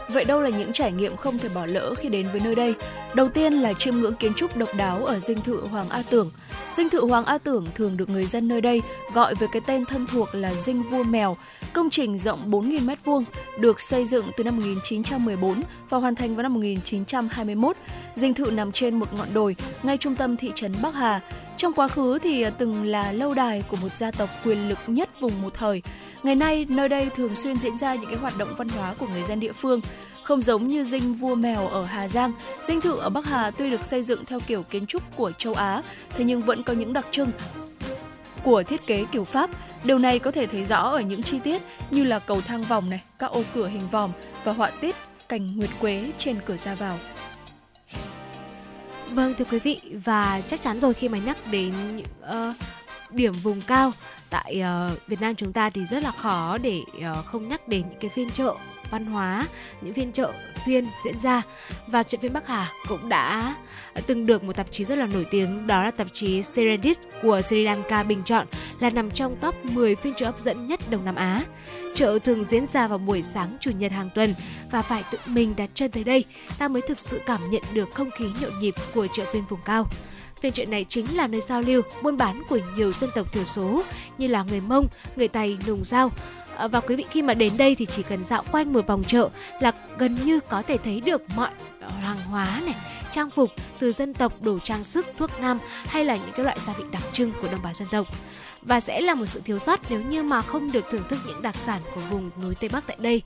Vậy 0.09 0.25
đâu 0.25 0.41
là 0.41 0.49
những 0.49 0.73
trải 0.73 0.93
nghiệm 0.93 1.17
không 1.17 1.39
thể 1.39 1.49
bỏ 1.49 1.67
lỡ 1.67 1.95
khi 1.95 2.09
đến 2.09 2.27
với 2.33 2.41
nơi 2.45 2.55
đây? 2.55 2.75
Đầu 3.15 3.29
tiên 3.29 3.53
là 3.53 3.73
chiêm 3.73 3.97
ngưỡng 3.97 4.15
kiến 4.15 4.35
trúc 4.35 4.57
độc 4.57 4.69
đáo 4.77 5.05
ở 5.05 5.19
dinh 5.19 5.41
thự 5.41 5.67
Hoàng 5.67 5.89
A 5.89 6.03
Tưởng. 6.11 6.31
Dinh 6.73 6.91
thự 6.91 7.05
Hoàng 7.05 7.25
A 7.25 7.39
Tưởng 7.39 7.67
thường 7.75 7.97
được 7.97 8.09
người 8.09 8.27
dân 8.27 8.49
nơi 8.49 8.61
đây 8.61 8.83
gọi 9.15 9.35
với 9.35 9.49
cái 9.53 9.63
tên 9.67 9.85
thân 9.85 10.07
thuộc 10.07 10.29
là 10.35 10.55
dinh 10.55 10.83
vua 10.83 11.03
mèo. 11.03 11.37
Công 11.73 11.91
trình 11.91 12.19
rộng 12.19 12.51
4.000 12.51 12.97
m2, 13.05 13.25
được 13.59 13.81
xây 13.81 14.05
dựng 14.05 14.31
từ 14.37 14.45
năm 14.45 14.57
1914 14.57 15.63
và 15.91 15.99
hoàn 15.99 16.15
thành 16.15 16.37
vào 16.37 16.43
năm 16.43 16.55
1921. 16.55 17.77
Dinh 18.15 18.35
thự 18.35 18.51
nằm 18.51 18.73
trên 18.73 18.95
một 18.99 19.13
ngọn 19.13 19.29
đồi 19.35 19.57
ngay 19.83 19.97
trung 19.97 20.15
tâm 20.15 20.37
thị 20.37 20.53
trấn 20.55 20.73
Bắc 20.83 20.95
Hà. 20.95 21.21
Trong 21.61 21.75
quá 21.75 21.89
khứ 21.89 22.19
thì 22.19 22.43
à, 22.43 22.51
từng 22.51 22.85
là 22.85 23.13
lâu 23.13 23.35
đài 23.35 23.63
của 23.71 23.77
một 23.83 23.97
gia 23.97 24.11
tộc 24.11 24.31
quyền 24.45 24.69
lực 24.69 24.79
nhất 24.87 25.21
vùng 25.21 25.43
một 25.43 25.55
thời. 25.55 25.83
Ngày 26.23 26.35
nay, 26.35 26.67
nơi 26.69 26.89
đây 26.89 27.11
thường 27.17 27.37
xuyên 27.37 27.57
diễn 27.57 27.79
ra 27.79 27.95
những 27.95 28.11
cái 28.11 28.19
hoạt 28.19 28.39
động 28.39 28.55
văn 28.57 28.69
hóa 28.69 28.95
của 28.99 29.07
người 29.07 29.23
dân 29.23 29.41
địa 29.41 29.53
phương. 29.53 29.81
Không 30.23 30.41
giống 30.41 30.69
như 30.69 30.85
dinh 30.85 31.15
vua 31.15 31.35
mèo 31.35 31.69
ở 31.69 31.85
Hà 31.85 32.09
Giang, 32.09 32.33
dinh 32.63 32.81
thự 32.81 32.97
ở 32.97 33.11
Bắc 33.11 33.25
Hà 33.27 33.51
tuy 33.51 33.71
được 33.71 33.85
xây 33.85 34.03
dựng 34.03 34.25
theo 34.25 34.41
kiểu 34.41 34.63
kiến 34.63 34.87
trúc 34.87 35.17
của 35.17 35.33
châu 35.33 35.55
Á, 35.55 35.83
thế 36.09 36.25
nhưng 36.25 36.41
vẫn 36.41 36.63
có 36.63 36.73
những 36.73 36.93
đặc 36.93 37.07
trưng 37.11 37.31
của 38.45 38.63
thiết 38.63 38.87
kế 38.87 39.05
kiểu 39.13 39.25
Pháp. 39.25 39.51
Điều 39.85 39.99
này 39.99 40.19
có 40.19 40.31
thể 40.31 40.47
thấy 40.47 40.65
rõ 40.65 40.81
ở 40.81 41.01
những 41.01 41.23
chi 41.23 41.39
tiết 41.45 41.63
như 41.91 42.05
là 42.05 42.19
cầu 42.19 42.41
thang 42.41 42.63
vòng 42.63 42.91
này, 42.91 43.03
các 43.19 43.31
ô 43.31 43.43
cửa 43.55 43.69
hình 43.69 43.89
vòm 43.91 44.11
và 44.45 44.53
họa 44.53 44.71
tiết 44.71 44.97
cành 45.29 45.57
nguyệt 45.57 45.71
quế 45.81 46.13
trên 46.19 46.37
cửa 46.47 46.57
ra 46.57 46.75
vào. 46.75 46.99
Vâng 49.15 49.35
thưa 49.39 49.45
quý 49.51 49.59
vị 49.59 49.81
và 50.05 50.41
chắc 50.49 50.63
chắn 50.63 50.81
rồi 50.81 50.95
khi 50.95 51.09
mà 51.09 51.19
nhắc 51.19 51.37
đến 51.51 51.73
những 51.97 52.07
uh, 52.51 52.57
điểm 53.11 53.33
vùng 53.33 53.61
cao 53.61 53.93
tại 54.31 54.63
uh, 54.93 55.07
Việt 55.07 55.21
Nam 55.21 55.35
chúng 55.35 55.53
ta 55.53 55.71
thì 55.71 55.87
rất 55.87 56.03
là 56.03 56.11
khó 56.11 56.59
để 56.59 56.81
uh, 56.99 57.27
không 57.27 57.49
nhắc 57.49 57.69
đến 57.69 57.85
những 57.91 57.99
cái 58.01 58.11
phiên 58.15 58.31
chợ 58.31 58.55
văn 58.91 59.07
hóa, 59.07 59.47
những 59.81 59.95
phiên 59.95 60.13
chợ 60.13 60.33
phiên 60.65 60.87
diễn 61.05 61.21
ra 61.23 61.43
và 61.87 62.03
chợ 62.03 62.19
phiên 62.21 62.33
Bắc 62.33 62.47
Hà 62.47 62.73
cũng 62.89 63.09
đã 63.09 63.55
từng 64.07 64.27
được 64.27 64.45
một 64.45 64.57
tạp 64.57 64.67
chí 64.71 64.85
rất 64.85 64.99
là 64.99 65.07
nổi 65.07 65.27
tiếng 65.31 65.67
đó 65.67 65.85
là 65.85 65.91
tạp 65.91 66.07
chí 66.13 66.43
Serendis 66.43 66.97
của 67.23 67.43
Sri 67.43 67.65
Lanka 67.65 68.03
bình 68.03 68.23
chọn 68.25 68.47
là 68.81 68.91
nằm 68.91 69.11
trong 69.11 69.37
top 69.41 69.65
10 69.65 69.97
phiên 69.97 70.15
chợ 70.15 70.27
hấp 70.27 70.41
dẫn 70.41 70.67
nhất 70.67 70.81
Đông 70.91 71.05
Nam 71.05 71.15
Á. 71.15 71.45
Chợ 71.95 72.19
thường 72.19 72.45
diễn 72.45 72.67
ra 72.67 72.89
vào 72.89 72.99
buổi 72.99 73.23
sáng 73.23 73.57
chủ 73.61 73.71
nhật 73.71 73.93
hàng 73.93 74.11
tuần 74.15 74.35
và 74.71 74.83
phải 74.83 75.05
tự 75.13 75.19
mình 75.27 75.55
đặt 75.57 75.71
chân 75.75 75.91
tới 75.91 76.05
đây 76.05 76.25
ta 76.59 76.69
mới 76.69 76.83
thực 76.83 76.99
sự 76.99 77.21
cảm 77.27 77.51
nhận 77.51 77.63
được 77.73 77.95
không 77.95 78.11
khí 78.11 78.25
nhộn 78.41 78.61
nhịp 78.61 78.75
của 78.95 79.07
chợ 79.13 79.25
phiên 79.33 79.43
vùng 79.49 79.61
cao. 79.65 79.87
Phiên 80.41 80.53
chợ 80.53 80.65
này 80.65 80.87
chính 80.89 81.17
là 81.17 81.27
nơi 81.27 81.41
giao 81.41 81.63
lưu, 81.63 81.83
buôn 82.03 82.17
bán 82.17 82.43
của 82.49 82.59
nhiều 82.77 82.93
dân 82.93 83.11
tộc 83.15 83.33
thiểu 83.33 83.45
số 83.45 83.83
như 84.19 84.27
là 84.27 84.43
người 84.43 84.61
Mông, 84.61 84.87
người 85.17 85.29
Tày, 85.29 85.59
Nùng 85.67 85.85
Giao. 85.85 86.11
À, 86.57 86.69
và 86.69 86.81
quý 86.81 86.97
vị 86.97 87.05
khi 87.11 87.23
mà 87.23 87.35
đến 87.35 87.53
đây 87.57 87.75
thì 87.75 87.87
chỉ 87.87 88.03
cần 88.03 88.25
dạo 88.25 88.45
quanh 88.53 88.73
một 88.73 88.87
vòng 88.87 89.05
chợ 89.05 89.29
là 89.61 89.73
gần 89.99 90.19
như 90.25 90.41
có 90.41 90.63
thể 90.63 90.77
thấy 90.77 91.01
được 91.01 91.23
mọi 91.37 91.51
ờ, 91.81 91.89
hàng 91.89 92.21
hóa 92.23 92.61
này, 92.67 92.75
trang 93.11 93.31
phục 93.31 93.51
từ 93.79 93.93
dân 93.93 94.15
tộc 94.15 94.33
đồ 94.43 94.59
trang 94.59 94.85
sức, 94.85 95.07
thuốc 95.19 95.31
nam 95.41 95.59
hay 95.87 96.05
là 96.05 96.17
những 96.17 96.33
cái 96.37 96.45
loại 96.45 96.59
gia 96.61 96.73
vị 96.73 96.85
đặc 96.93 97.03
trưng 97.13 97.33
của 97.43 97.49
đồng 97.53 97.63
bào 97.63 97.73
dân 97.73 97.89
tộc 97.91 98.07
và 98.63 98.81
sẽ 98.81 99.01
là 99.01 99.15
một 99.15 99.27
sự 99.27 99.41
thiếu 99.45 99.59
sót 99.59 99.81
nếu 99.91 100.01
như 100.01 100.23
mà 100.23 100.43
không 100.43 100.73
được 100.73 100.85
thưởng 100.91 101.05
thức 101.09 101.19
những 101.27 101.43
đặc 101.43 101.57
sản 101.57 101.81
của 101.95 102.01
vùng 102.11 102.31
núi 102.43 102.55
Tây 102.55 102.71
Bắc 102.73 102.87
tại 102.87 102.97
đây. 103.01 103.23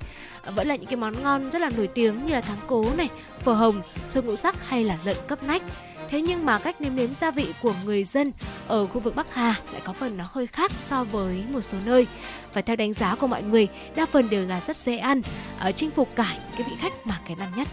Vẫn 0.54 0.68
là 0.68 0.76
những 0.76 0.86
cái 0.86 0.96
món 0.96 1.22
ngon 1.22 1.50
rất 1.50 1.58
là 1.58 1.70
nổi 1.76 1.86
tiếng 1.86 2.26
như 2.26 2.32
là 2.32 2.40
thắng 2.40 2.58
cố 2.66 2.84
này, 2.96 3.08
phở 3.42 3.52
hồng, 3.52 3.82
xôi 4.08 4.22
ngũ 4.22 4.36
sắc 4.36 4.68
hay 4.68 4.84
là 4.84 4.98
lợn 5.04 5.16
cấp 5.26 5.42
nách. 5.42 5.62
Thế 6.08 6.22
nhưng 6.22 6.46
mà 6.46 6.58
cách 6.58 6.80
nêm 6.80 6.96
nếm 6.96 7.08
gia 7.20 7.30
vị 7.30 7.54
của 7.62 7.74
người 7.84 8.04
dân 8.04 8.32
ở 8.68 8.86
khu 8.86 9.00
vực 9.00 9.16
Bắc 9.16 9.34
Hà 9.34 9.54
lại 9.72 9.80
có 9.84 9.92
phần 9.92 10.16
nó 10.16 10.24
hơi 10.30 10.46
khác 10.46 10.72
so 10.78 11.04
với 11.04 11.44
một 11.52 11.60
số 11.60 11.78
nơi. 11.84 12.06
Và 12.52 12.60
theo 12.60 12.76
đánh 12.76 12.92
giá 12.92 13.14
của 13.14 13.26
mọi 13.26 13.42
người, 13.42 13.68
đa 13.96 14.06
phần 14.06 14.30
đều 14.30 14.46
là 14.46 14.60
rất 14.66 14.76
dễ 14.76 14.96
ăn, 14.96 15.22
ở 15.58 15.72
chinh 15.72 15.90
phục 15.90 16.16
cả 16.16 16.26
những 16.32 16.52
cái 16.58 16.62
vị 16.70 16.76
khách 16.80 17.06
mà 17.06 17.20
kém 17.28 17.38
ăn 17.38 17.48
nhất. 17.56 17.68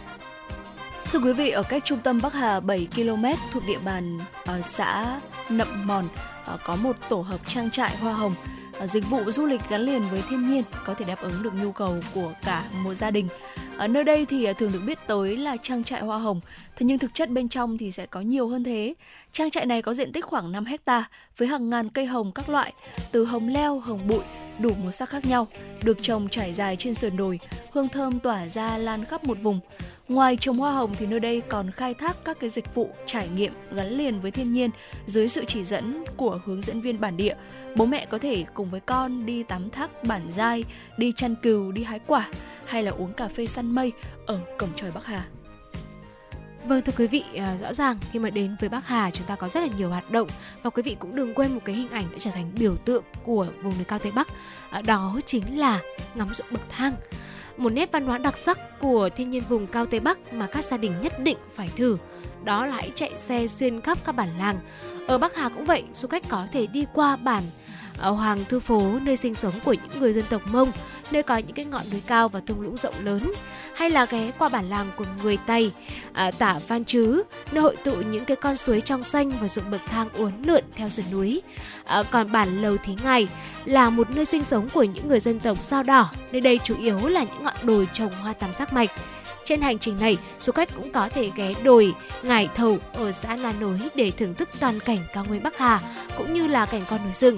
Thưa 1.12 1.20
quý 1.20 1.34
vị, 1.34 1.50
ở 1.50 1.64
cách 1.64 1.86
trung 1.86 2.00
tâm 2.00 2.20
Bắc 2.24 2.34
Hà 2.34 2.60
7 2.60 2.88
km 2.96 3.26
thuộc 3.52 3.64
địa 3.68 3.80
bàn 3.86 4.20
ở 4.46 4.62
xã 4.62 5.20
Nậm 5.50 5.68
Mòn 5.88 6.08
Ờ, 6.46 6.58
có 6.64 6.76
một 6.76 6.96
tổ 7.10 7.22
hợp 7.22 7.40
trang 7.48 7.72
trại 7.72 7.98
hoa 7.98 8.14
hồng 8.14 8.34
ờ, 8.80 8.88
dịch 8.88 9.10
vụ 9.10 9.32
du 9.32 9.46
lịch 9.46 9.62
gắn 9.70 9.82
liền 9.82 10.02
với 10.12 10.24
thiên 10.30 10.50
nhiên 10.50 10.64
có 10.86 10.94
thể 10.94 11.06
đáp 11.06 11.22
ứng 11.22 11.44
được 11.44 11.54
nhu 11.64 11.72
cầu 11.72 11.96
của 12.14 12.34
cả 12.44 12.64
một 12.84 12.94
gia 12.94 13.12
đình. 13.12 13.28
Ở 13.78 13.88
nơi 13.88 14.04
đây 14.04 14.26
thì 14.26 14.54
thường 14.54 14.72
được 14.72 14.82
biết 14.86 14.98
tới 15.08 15.38
là 15.38 15.58
trang 15.58 15.84
trại 15.84 16.02
hoa 16.02 16.18
hồng, 16.18 16.42
thế 16.76 16.86
nhưng 16.86 17.00
thực 17.00 17.14
chất 17.14 17.30
bên 17.30 17.50
trong 17.50 17.78
thì 17.78 17.92
sẽ 17.92 18.06
có 18.06 18.22
nhiều 18.22 18.48
hơn 18.48 18.64
thế. 18.64 18.94
Trang 19.34 19.52
trại 19.52 19.66
này 19.66 19.82
có 19.82 19.94
diện 19.94 20.12
tích 20.12 20.26
khoảng 20.26 20.52
5 20.52 20.66
hecta 20.66 21.10
với 21.38 21.48
hàng 21.48 21.70
ngàn 21.70 21.90
cây 21.90 22.06
hồng 22.06 22.32
các 22.32 22.50
loại, 22.50 22.74
từ 23.12 23.26
hồng 23.26 23.48
leo, 23.48 23.80
hồng 23.80 24.08
bụi, 24.08 24.24
đủ 24.60 24.74
màu 24.84 24.92
sắc 24.92 25.10
khác 25.10 25.26
nhau, 25.26 25.48
được 25.84 25.98
trồng 26.02 26.30
trải 26.30 26.54
dài 26.54 26.76
trên 26.76 26.94
sườn 26.94 27.18
đồi, 27.18 27.40
hương 27.72 27.90
thơm 27.90 28.20
tỏa 28.20 28.48
ra 28.48 28.78
lan 28.78 29.06
khắp 29.06 29.24
một 29.24 29.38
vùng. 29.42 29.60
Ngoài 30.08 30.38
trồng 30.38 30.58
hoa 30.58 30.72
hồng 30.72 30.94
thì 30.98 31.06
nơi 31.06 31.20
đây 31.20 31.42
còn 31.42 31.72
khai 31.72 31.94
thác 31.94 32.18
các 32.26 32.40
cái 32.40 32.50
dịch 32.50 32.76
vụ 32.76 32.90
trải 33.06 33.30
nghiệm 33.36 33.54
gắn 33.72 33.98
liền 33.98 34.22
với 34.22 34.32
thiên 34.32 34.54
nhiên 34.54 34.70
dưới 35.06 35.28
sự 35.28 35.46
chỉ 35.48 35.64
dẫn 35.64 36.04
của 36.18 36.40
hướng 36.46 36.62
dẫn 36.62 36.82
viên 36.82 37.00
bản 37.02 37.18
địa. 37.18 37.36
Bố 37.76 37.86
mẹ 37.86 38.06
có 38.06 38.18
thể 38.18 38.46
cùng 38.54 38.70
với 38.70 38.80
con 38.80 39.26
đi 39.26 39.44
tắm 39.44 39.70
thác 39.70 40.04
bản 40.04 40.22
giai, 40.30 40.64
đi 40.98 41.14
chăn 41.16 41.36
cừu, 41.36 41.72
đi 41.72 41.84
hái 41.84 42.00
quả 42.08 42.28
hay 42.66 42.84
là 42.84 42.92
uống 42.92 43.14
cà 43.14 43.28
phê 43.28 43.48
săn 43.48 43.76
mây 43.76 43.92
ở 44.26 44.40
cổng 44.58 44.70
trời 44.76 44.92
Bắc 44.92 45.06
Hà. 45.06 45.26
Vâng 46.66 46.82
thưa 46.82 46.94
quý 46.98 47.08
vị, 47.08 47.24
à, 47.36 47.58
rõ 47.62 47.74
ràng 47.74 47.98
khi 48.12 48.20
mà 48.20 48.30
đến 48.30 48.56
với 48.60 48.70
Bắc 48.70 48.88
Hà 48.88 49.12
chúng 49.12 49.28
ta 49.28 49.36
có 49.36 49.50
rất 49.50 49.60
là 49.62 49.68
nhiều 49.78 49.90
hoạt 49.90 50.12
động 50.12 50.28
và 50.64 50.70
quý 50.70 50.84
vị 50.84 50.96
cũng 51.00 51.16
đừng 51.16 51.34
quên 51.34 51.54
một 51.54 51.62
cái 51.66 51.76
hình 51.76 51.90
ảnh 51.90 52.06
đã 52.12 52.18
trở 52.20 52.32
thành 52.32 52.52
biểu 52.60 52.76
tượng 52.76 53.04
của 53.24 53.48
vùng 53.64 53.74
núi 53.76 53.84
cao 53.84 54.00
Tây 54.00 54.12
Bắc. 54.16 54.28
À, 54.70 54.82
đó 54.82 55.20
chính 55.26 55.60
là 55.60 55.80
ngắm 56.16 56.34
ruộng 56.34 56.48
bậc 56.52 56.62
thang 56.70 56.94
một 57.58 57.70
nét 57.70 57.92
văn 57.92 58.06
hóa 58.06 58.18
đặc 58.18 58.38
sắc 58.38 58.80
của 58.80 59.10
thiên 59.16 59.30
nhiên 59.30 59.44
vùng 59.50 59.68
cao 59.68 59.86
Tây 59.86 60.00
Bắc 60.00 60.34
mà 60.34 60.48
các 60.48 60.66
gia 60.66 60.78
đình 60.78 61.02
nhất 61.02 61.20
định 61.20 61.38
phải 61.56 61.70
thử. 61.76 61.98
Đó 62.44 62.66
là 62.66 62.76
hãy 62.76 62.92
chạy 62.96 63.12
xe 63.18 63.48
xuyên 63.48 63.82
khắp 63.82 63.98
các 64.06 64.16
bản 64.16 64.40
làng. 64.40 64.60
Ở 65.08 65.18
Bắc 65.18 65.36
Hà 65.36 65.50
cũng 65.50 65.66
vậy, 65.66 65.84
du 65.94 66.08
khách 66.08 66.30
có 66.30 66.48
thể 66.52 66.68
đi 66.68 66.86
qua 66.94 67.16
bản 67.16 67.44
ở 67.98 68.12
Hoàng 68.12 68.46
Thư 68.50 68.60
Phố, 68.60 69.00
nơi 69.02 69.18
sinh 69.18 69.36
sống 69.36 69.54
của 69.66 69.74
những 69.74 70.00
người 70.00 70.14
dân 70.14 70.26
tộc 70.30 70.42
Mông, 70.46 70.72
nơi 71.12 71.24
có 71.24 71.38
những 71.38 71.56
cái 71.56 71.66
ngọn 71.66 71.82
núi 71.92 72.02
cao 72.08 72.30
và 72.30 72.40
thung 72.40 72.62
lũng 72.62 72.78
rộng 72.78 72.94
lớn, 73.04 73.32
hay 73.76 73.90
là 73.90 74.06
ghé 74.06 74.32
qua 74.38 74.50
bản 74.50 74.70
làng 74.70 74.88
của 74.96 75.06
người 75.24 75.38
Tây, 75.48 75.72
à, 76.14 76.32
tả 76.32 76.60
Văn 76.68 76.86
chứ 76.86 77.24
nơi 77.52 77.62
hội 77.62 77.76
tụ 77.84 77.92
những 77.92 78.26
cái 78.26 78.38
con 78.38 78.58
suối 78.58 78.82
trong 78.82 79.04
xanh 79.04 79.30
và 79.30 79.48
ruộng 79.48 79.72
bậc 79.72 79.82
thang 79.86 80.10
uốn 80.14 80.32
lượn 80.44 80.64
theo 80.76 80.90
sườn 80.90 81.06
núi. 81.12 81.42
À, 81.86 82.04
còn 82.12 82.32
bản 82.32 82.62
Lầu 82.62 82.78
Thí 82.78 82.94
Ngày 83.04 83.28
là 83.66 83.90
một 83.90 84.10
nơi 84.10 84.26
sinh 84.26 84.44
sống 84.44 84.70
của 84.70 84.84
những 84.84 85.08
người 85.08 85.20
dân 85.20 85.40
tộc 85.40 85.58
Sao 85.62 85.84
Đỏ, 85.84 86.10
nơi 86.32 86.42
đây 86.42 86.60
chủ 86.64 86.76
yếu 86.80 87.08
là 87.08 87.24
những 87.24 87.44
ngọn 87.44 87.56
đồi 87.64 87.88
trồng 87.94 88.12
hoa 88.12 88.34
tam 88.34 88.54
giác 88.54 88.74
mạch. 88.74 88.90
Trên 89.46 89.62
hành 89.62 89.80
trình 89.80 89.98
này, 90.00 90.18
du 90.40 90.52
khách 90.52 90.76
cũng 90.76 90.92
có 90.92 91.10
thể 91.10 91.32
ghé 91.36 91.54
đồi 91.64 91.94
Ngải 92.24 92.50
Thầu 92.56 92.78
ở 92.94 93.12
xã 93.12 93.36
Na 93.36 93.54
Nối 93.60 93.80
để 93.96 94.12
thưởng 94.12 94.34
thức 94.34 94.50
toàn 94.60 94.80
cảnh 94.80 95.00
cao 95.14 95.26
nguyên 95.28 95.44
Bắc 95.44 95.58
Hà 95.58 95.82
cũng 96.18 96.34
như 96.34 96.48
là 96.48 96.66
cảnh 96.66 96.82
con 96.90 97.00
núi 97.04 97.14
rừng. 97.14 97.38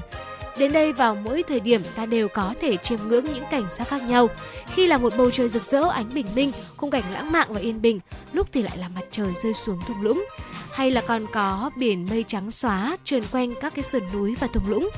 Đến 0.58 0.72
đây 0.72 0.94
vào 0.94 1.16
mỗi 1.16 1.44
thời 1.44 1.60
điểm 1.60 1.82
ta 1.96 2.06
đều 2.06 2.28
có 2.28 2.54
thể 2.62 2.78
chiêm 2.78 3.00
ngưỡng 3.08 3.26
những 3.26 3.44
cảnh 3.52 3.66
sắc 3.78 3.88
khác 3.88 4.04
nhau. 4.04 4.28
Khi 4.68 4.88
là 4.88 4.98
một 4.98 5.14
bầu 5.18 5.32
trời 5.32 5.50
rực 5.50 5.64
rỡ 5.64 5.90
ánh 5.90 6.14
bình 6.14 6.28
minh, 6.36 6.52
khung 6.78 6.92
cảnh 6.92 7.04
lãng 7.12 7.32
mạn 7.32 7.48
và 7.50 7.60
yên 7.60 7.82
bình, 7.82 8.00
lúc 8.34 8.48
thì 8.52 8.62
lại 8.62 8.78
là 8.78 8.88
mặt 8.88 9.04
trời 9.12 9.34
rơi 9.44 9.54
xuống 9.54 9.80
thung 9.88 10.02
lũng, 10.02 10.26
hay 10.72 10.92
là 10.92 11.02
còn 11.08 11.26
có 11.34 11.72
biển 11.78 12.08
mây 12.10 12.26
trắng 12.28 12.52
xóa 12.52 12.98
trườn 13.04 13.24
quanh 13.32 13.54
các 13.62 13.76
cái 13.76 13.84
sườn 13.84 14.04
núi 14.14 14.36
và 14.40 14.48
thung 14.48 14.70
lũng. 14.70 14.90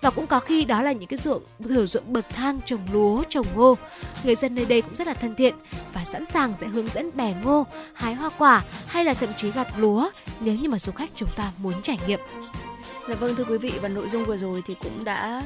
Và 0.00 0.10
cũng 0.10 0.26
có 0.26 0.40
khi 0.40 0.64
đó 0.64 0.82
là 0.82 0.92
những 0.92 1.08
cái 1.08 1.16
ruộng 1.16 1.42
thửa 1.68 1.86
ruộng 1.86 2.12
bậc 2.12 2.24
thang 2.28 2.60
trồng 2.66 2.80
lúa 2.92 3.22
trồng 3.28 3.46
ngô. 3.54 3.76
Người 4.24 4.34
dân 4.34 4.54
nơi 4.54 4.64
đây 4.64 4.82
cũng 4.82 4.96
rất 4.96 5.06
là 5.06 5.14
thân 5.14 5.34
thiện 5.34 5.54
và 5.94 6.04
sẵn 6.04 6.26
sàng 6.26 6.54
sẽ 6.60 6.66
hướng 6.66 6.88
dẫn 6.88 7.10
bẻ 7.14 7.34
ngô 7.44 7.66
hái 7.94 8.14
hoa 8.14 8.30
quả 8.38 8.64
hay 8.86 9.04
là 9.04 9.14
thậm 9.14 9.28
chí 9.36 9.50
gặt 9.50 9.68
lúa 9.78 10.10
nếu 10.40 10.54
như 10.54 10.68
mà 10.68 10.78
du 10.78 10.92
khách 10.92 11.10
chúng 11.14 11.28
ta 11.36 11.50
muốn 11.58 11.74
trải 11.82 11.98
nghiệm. 12.06 12.20
Dạ 13.08 13.14
vâng 13.14 13.34
thưa 13.34 13.44
quý 13.44 13.58
vị 13.58 13.72
và 13.82 13.88
nội 13.88 14.08
dung 14.08 14.24
vừa 14.24 14.36
rồi 14.36 14.62
thì 14.66 14.74
cũng 14.82 15.04
đã 15.04 15.42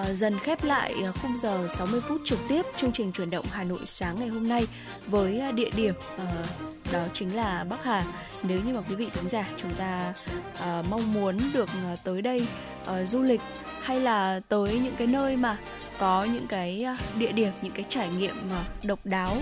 uh, 0.00 0.06
dần 0.12 0.38
khép 0.38 0.64
lại 0.64 0.94
uh, 1.08 1.16
khung 1.22 1.36
giờ 1.36 1.68
60 1.70 2.00
phút 2.08 2.20
trực 2.24 2.38
tiếp 2.48 2.62
chương 2.76 2.92
trình 2.92 3.12
chuyển 3.12 3.30
động 3.30 3.44
Hà 3.50 3.64
Nội 3.64 3.78
sáng 3.84 4.16
ngày 4.18 4.28
hôm 4.28 4.48
nay 4.48 4.66
với 5.06 5.42
uh, 5.48 5.54
địa 5.54 5.70
điểm 5.76 5.94
uh, 6.14 6.92
đó 6.92 7.00
chính 7.12 7.36
là 7.36 7.64
Bắc 7.70 7.84
Hà. 7.84 8.04
Nếu 8.42 8.60
như 8.66 8.74
mà 8.74 8.80
quý 8.88 8.94
vị 8.94 9.08
thính 9.12 9.28
giả 9.28 9.48
chúng 9.56 9.74
ta 9.74 10.14
uh, 10.52 10.86
mong 10.90 11.14
muốn 11.14 11.38
được 11.54 11.68
uh, 11.92 11.98
tới 12.04 12.22
đây 12.22 12.46
uh, 12.82 13.08
du 13.08 13.22
lịch 13.22 13.40
hay 13.82 14.00
là 14.00 14.40
tới 14.48 14.80
những 14.84 14.94
cái 14.96 15.06
nơi 15.06 15.36
mà 15.36 15.56
có 15.98 16.24
những 16.24 16.46
cái 16.46 16.86
uh, 16.92 17.18
địa 17.18 17.32
điểm 17.32 17.52
những 17.62 17.72
cái 17.72 17.84
trải 17.88 18.08
nghiệm 18.18 18.34
uh, 18.36 18.84
độc 18.84 18.98
đáo 19.04 19.36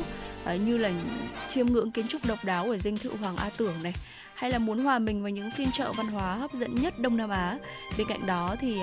uh, 0.54 0.60
như 0.60 0.76
là 0.76 0.90
chiêm 1.48 1.66
ngưỡng 1.66 1.90
kiến 1.90 2.08
trúc 2.08 2.26
độc 2.26 2.44
đáo 2.44 2.64
ở 2.64 2.78
dinh 2.78 2.98
thự 2.98 3.10
Hoàng 3.20 3.36
A 3.36 3.50
Tưởng 3.56 3.82
này 3.82 3.94
hay 4.41 4.51
là 4.51 4.59
muốn 4.59 4.78
hòa 4.78 4.99
mình 4.99 5.22
vào 5.22 5.30
những 5.30 5.51
phiên 5.51 5.72
chợ 5.72 5.93
văn 5.93 6.07
hóa 6.07 6.34
hấp 6.34 6.53
dẫn 6.53 6.74
nhất 6.74 6.99
Đông 6.99 7.16
Nam 7.16 7.30
Á. 7.30 7.59
Bên 7.99 8.07
cạnh 8.07 8.26
đó 8.26 8.57
thì 8.61 8.82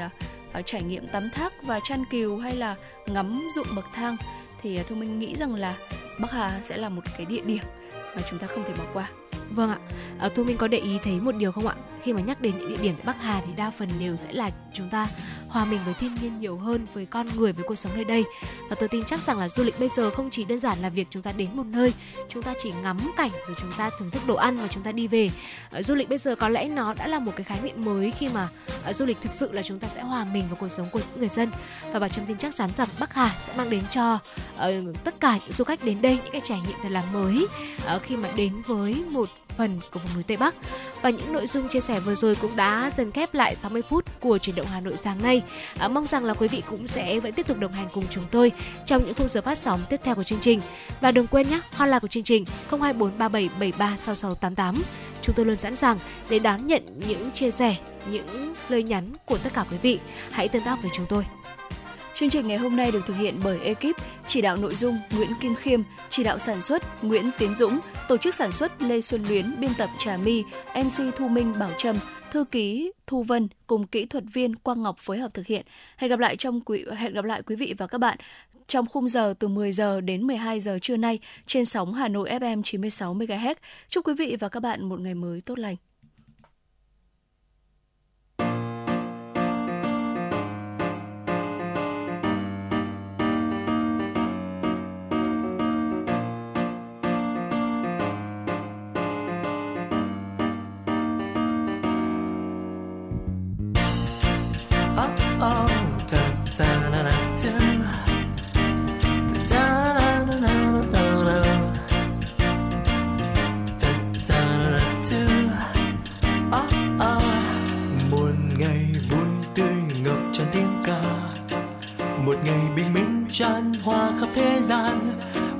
uh, 0.60 0.66
trải 0.66 0.84
nghiệm 0.84 1.08
tắm 1.08 1.30
thác 1.34 1.54
và 1.64 1.80
chăn 1.80 2.04
cừu 2.12 2.38
hay 2.38 2.56
là 2.56 2.76
ngắm 3.08 3.48
ruộng 3.56 3.68
bậc 3.76 3.86
thang 3.94 4.18
thì 4.62 4.78
à, 4.78 4.82
uh, 4.82 4.88
Thu 4.88 4.96
Minh 4.96 5.20
nghĩ 5.20 5.36
rằng 5.36 5.56
là 5.56 5.76
Bắc 6.20 6.32
Hà 6.32 6.60
sẽ 6.62 6.78
là 6.78 6.90
một 6.90 7.02
cái 7.18 7.26
địa 7.26 7.42
điểm 7.42 7.64
mà 8.16 8.22
chúng 8.30 8.40
ta 8.40 8.48
không 8.48 8.64
thể 8.68 8.74
bỏ 8.78 8.84
qua. 8.94 9.10
Vâng 9.50 9.70
ạ, 9.70 9.78
à, 10.20 10.30
Thu 10.36 10.44
Minh 10.44 10.58
có 10.58 10.68
để 10.68 10.78
ý 10.78 10.98
thấy 11.04 11.14
một 11.14 11.36
điều 11.36 11.52
không 11.52 11.68
ạ? 11.68 11.76
Khi 12.02 12.14
mà 12.14 12.22
nhắc 12.22 12.42
đến 12.42 12.58
những 12.58 12.70
địa 12.70 12.82
điểm 12.82 12.96
tại 12.96 13.04
Bắc 13.06 13.22
Hà 13.22 13.42
thì 13.46 13.54
đa 13.58 13.72
phần 13.72 13.90
đều 14.00 14.18
sẽ 14.18 14.34
là 14.34 14.52
chúng 14.74 14.90
ta 14.90 15.08
hòa 15.50 15.66
mình 15.66 15.80
với 15.86 15.94
thiên 15.94 16.16
nhiên 16.22 16.40
nhiều 16.40 16.58
hơn 16.58 16.88
với 16.94 17.06
con 17.06 17.28
người 17.38 17.54
với 17.54 17.66
cuộc 17.68 17.76
sống 17.76 17.92
nơi 17.96 18.04
đây 18.04 18.24
và 18.70 18.76
tôi 18.80 18.90
tin 18.90 19.04
chắc 19.06 19.22
rằng 19.22 19.40
là 19.40 19.50
du 19.50 19.64
lịch 19.64 19.80
bây 19.80 19.90
giờ 19.90 20.10
không 20.10 20.30
chỉ 20.30 20.44
đơn 20.44 20.60
giản 20.60 20.78
là 20.82 20.90
việc 20.90 21.08
chúng 21.10 21.22
ta 21.22 21.32
đến 21.32 21.50
một 21.54 21.66
nơi 21.66 21.94
chúng 22.30 22.44
ta 22.44 22.54
chỉ 22.60 22.72
ngắm 22.84 22.98
cảnh 23.18 23.32
rồi 23.48 23.56
chúng 23.60 23.72
ta 23.78 23.90
thưởng 24.00 24.12
thức 24.12 24.22
đồ 24.28 24.36
ăn 24.36 24.58
và 24.58 24.68
chúng 24.68 24.84
ta 24.84 24.92
đi 24.92 25.08
về 25.08 25.30
ờ, 25.72 25.82
du 25.82 25.96
lịch 25.96 26.10
bây 26.10 26.18
giờ 26.18 26.36
có 26.36 26.50
lẽ 26.50 26.68
nó 26.68 26.94
đã 26.94 27.08
là 27.08 27.20
một 27.20 27.32
cái 27.36 27.44
khái 27.44 27.60
niệm 27.64 27.86
mới 27.86 28.12
khi 28.12 28.30
mà 28.34 28.50
ờ, 28.84 28.94
du 28.94 29.06
lịch 29.06 29.18
thực 29.22 29.34
sự 29.34 29.52
là 29.52 29.62
chúng 29.62 29.80
ta 29.80 29.88
sẽ 29.88 30.02
hòa 30.02 30.26
mình 30.26 30.44
vào 30.48 30.58
cuộc 30.60 30.70
sống 30.70 30.88
của 30.92 31.00
những 31.00 31.20
người 31.20 31.30
dân 31.30 31.52
và 31.94 32.00
bà 32.00 32.10
trâm 32.10 32.26
tin 32.26 32.38
chắc 32.38 32.56
chắn 32.56 32.70
rằng 32.78 32.88
bắc 33.00 33.14
hà 33.14 33.36
sẽ 33.48 33.54
mang 33.58 33.70
đến 33.70 33.84
cho 33.92 34.20
uh, 34.56 35.04
tất 35.04 35.20
cả 35.20 35.38
những 35.38 35.52
du 35.52 35.64
khách 35.64 35.84
đến 35.86 36.02
đây 36.02 36.20
những 36.24 36.32
cái 36.32 36.42
trải 36.44 36.60
nghiệm 36.68 36.78
thật 36.84 36.90
là 36.92 37.04
mới 37.14 37.48
uh, 37.96 38.02
khi 38.02 38.18
mà 38.18 38.30
đến 38.36 38.62
với 38.68 39.04
một 39.12 39.30
phần 39.58 39.80
của 39.92 40.00
vùng 40.00 40.14
núi 40.14 40.24
Tây 40.24 40.38
Bắc. 40.38 40.56
Và 41.02 41.10
những 41.10 41.34
nội 41.34 41.48
dung 41.48 41.68
chia 41.68 41.80
sẻ 41.80 42.00
vừa 42.00 42.16
rồi 42.16 42.36
cũng 42.36 42.56
đã 42.56 42.92
dần 42.98 43.12
khép 43.12 43.34
lại 43.34 43.56
60 43.56 43.82
phút 43.82 44.06
của 44.20 44.38
chuyển 44.38 44.56
động 44.56 44.68
Hà 44.72 44.82
Nội 44.82 44.98
sáng 44.98 45.24
nay. 45.24 45.37
À, 45.80 45.88
mong 45.88 46.08
rằng 46.08 46.26
là 46.26 46.34
quý 46.34 46.48
vị 46.48 46.64
cũng 46.70 46.88
sẽ 46.88 47.20
vẫn 47.20 47.34
tiếp 47.34 47.48
tục 47.48 47.60
đồng 47.60 47.72
hành 47.72 47.88
cùng 47.94 48.04
chúng 48.10 48.24
tôi 48.32 48.52
trong 48.86 49.06
những 49.06 49.14
khung 49.14 49.28
giờ 49.28 49.42
phát 49.42 49.58
sóng 49.58 49.80
tiếp 49.90 50.00
theo 50.04 50.16
của 50.16 50.24
chương 50.24 50.40
trình. 50.40 50.62
Và 51.02 51.12
đừng 51.12 51.28
quên 51.28 51.50
nhé, 51.50 51.60
hotline 51.72 52.00
của 52.00 52.08
chương 52.08 52.24
trình 52.24 52.46
02437736688. 52.70 54.76
Chúng 55.22 55.36
tôi 55.36 55.46
luôn 55.46 55.58
sẵn 55.58 55.76
sàng 55.76 55.98
để 56.30 56.40
đón 56.40 56.68
nhận 56.68 56.84
những 57.08 57.32
chia 57.32 57.52
sẻ, 57.52 57.76
những 58.12 58.54
lời 58.70 58.84
nhắn 58.84 59.14
của 59.26 59.38
tất 59.38 59.50
cả 59.54 59.66
quý 59.72 59.78
vị. 59.82 60.00
Hãy 60.32 60.48
tương 60.48 60.64
tác 60.64 60.82
với 60.82 60.92
chúng 60.94 61.06
tôi. 61.10 61.26
Chương 62.16 62.30
trình 62.30 62.48
ngày 62.48 62.58
hôm 62.58 62.76
nay 62.76 62.92
được 62.92 63.06
thực 63.06 63.18
hiện 63.18 63.40
bởi 63.44 63.60
ekip 63.60 63.96
chỉ 64.28 64.42
đạo 64.42 64.56
nội 64.56 64.76
dung 64.76 65.00
Nguyễn 65.12 65.30
Kim 65.42 65.56
Khiêm, 65.56 65.82
chỉ 66.10 66.24
đạo 66.24 66.40
sản 66.40 66.62
xuất 66.62 67.04
Nguyễn 67.04 67.32
Tiến 67.38 67.56
Dũng, 67.56 67.80
tổ 68.08 68.18
chức 68.18 68.36
sản 68.36 68.52
xuất 68.52 68.82
Lê 68.82 69.02
Xuân 69.02 69.26
Luyến, 69.30 69.60
biên 69.60 69.74
tập 69.78 69.90
Trà 70.00 70.18
My, 70.18 70.44
MC 70.76 71.16
Thu 71.16 71.28
Minh 71.28 71.54
Bảo 71.60 71.72
Trâm, 71.78 71.96
thư 72.32 72.44
ký 72.44 72.92
Thu 73.08 73.24
Vân 73.24 73.48
cùng 73.68 73.88
kỹ 73.88 74.06
thuật 74.06 74.24
viên 74.34 74.56
Quang 74.56 74.84
Ngọc 74.84 74.98
phối 75.00 75.18
hợp 75.18 75.34
thực 75.34 75.48
hiện. 75.48 75.66
Hẹn 75.98 76.10
gặp 76.10 76.20
lại 76.20 76.36
trong 76.38 76.62
quý, 76.62 76.86
hẹn 76.98 77.14
gặp 77.14 77.26
lại 77.26 77.42
quý 77.42 77.56
vị 77.56 77.74
và 77.78 77.88
các 77.88 77.98
bạn 77.98 78.18
trong 78.68 78.86
khung 78.86 79.08
giờ 79.08 79.34
từ 79.40 79.48
10 79.48 79.72
giờ 79.72 80.02
đến 80.02 80.28
12 80.28 80.60
giờ 80.60 80.80
trưa 80.82 80.98
nay 80.98 81.20
trên 81.46 81.66
sóng 81.66 81.94
Hà 81.94 82.08
Nội 82.08 82.30
FM 82.30 82.64
96 82.64 83.16
MHz. 83.16 83.56
Chúc 83.90 84.08
quý 84.08 84.14
vị 84.14 84.36
và 84.40 84.50
các 84.50 84.60
bạn 84.60 84.90
một 84.90 85.00
ngày 85.00 85.16
mới 85.16 85.42
tốt 85.42 85.60
lành. 85.60 85.76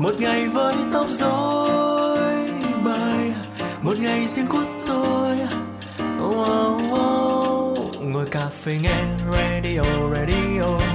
Một 0.08 0.20
ngày 0.20 0.48
với 0.48 0.76
tóc 0.94 1.06
rối 1.10 2.48
bời. 2.84 3.34
Một 3.82 4.00
ngày 4.00 4.28
riêng 4.28 4.48
của 4.48 4.66
tôi. 4.88 5.38
Oh, 6.24 6.36
oh, 6.36 6.82
oh. 6.92 8.02
ngồi 8.02 8.26
cà 8.32 8.50
phê 8.64 8.72
nghe 8.82 9.04
radio 9.32 9.84
radio 10.16 10.87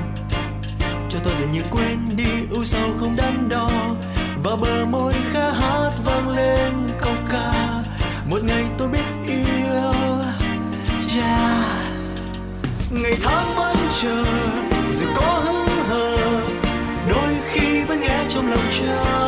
tôi 1.25 1.33
dường 1.39 1.53
như 1.53 1.61
quên 1.71 1.99
đi, 2.17 2.31
u 2.51 2.65
sầu 2.65 2.89
không 3.01 3.17
đắn 3.17 3.49
đo. 3.49 3.69
Và 4.45 4.57
bờ 4.61 4.85
môi 4.85 5.13
khá 5.33 5.53
hát 5.53 5.91
vang 6.05 6.29
lên 6.29 6.73
câu 7.01 7.15
ca. 7.33 7.83
Một 8.31 8.45
ngày 8.45 8.65
tôi 8.79 8.89
biết 8.89 9.05
yêu, 9.27 9.93
yeah. 11.17 11.87
ngày 12.91 13.17
tháng 13.23 13.47
vẫn 13.57 13.77
chờ, 14.01 14.25
dù 15.01 15.07
có 15.17 15.43
hững 15.45 15.85
hờ, 15.89 16.17
đôi 17.09 17.35
khi 17.53 17.83
vẫn 17.83 18.01
nghe 18.01 18.25
trong 18.29 18.51
lòng 18.51 18.65
chờ. 18.81 19.22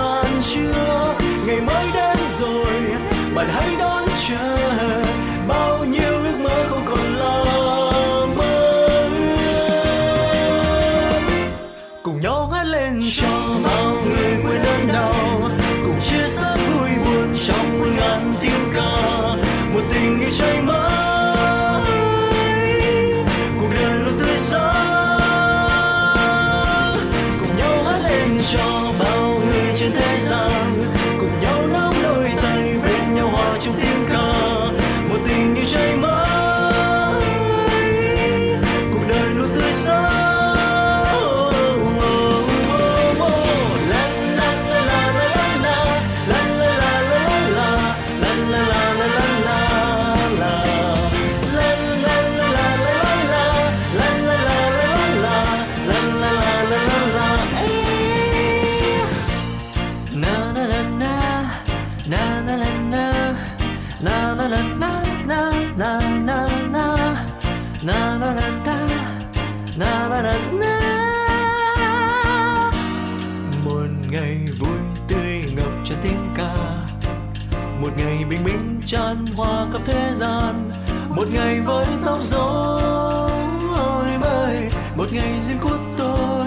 Ngày 81.34 81.60
với 81.60 81.86
tóc 82.04 82.18
rối 82.22 84.08
bời 84.20 84.68
một 84.96 85.12
ngày 85.12 85.40
riêng 85.48 85.58
của 85.60 85.78
tôi. 85.98 86.46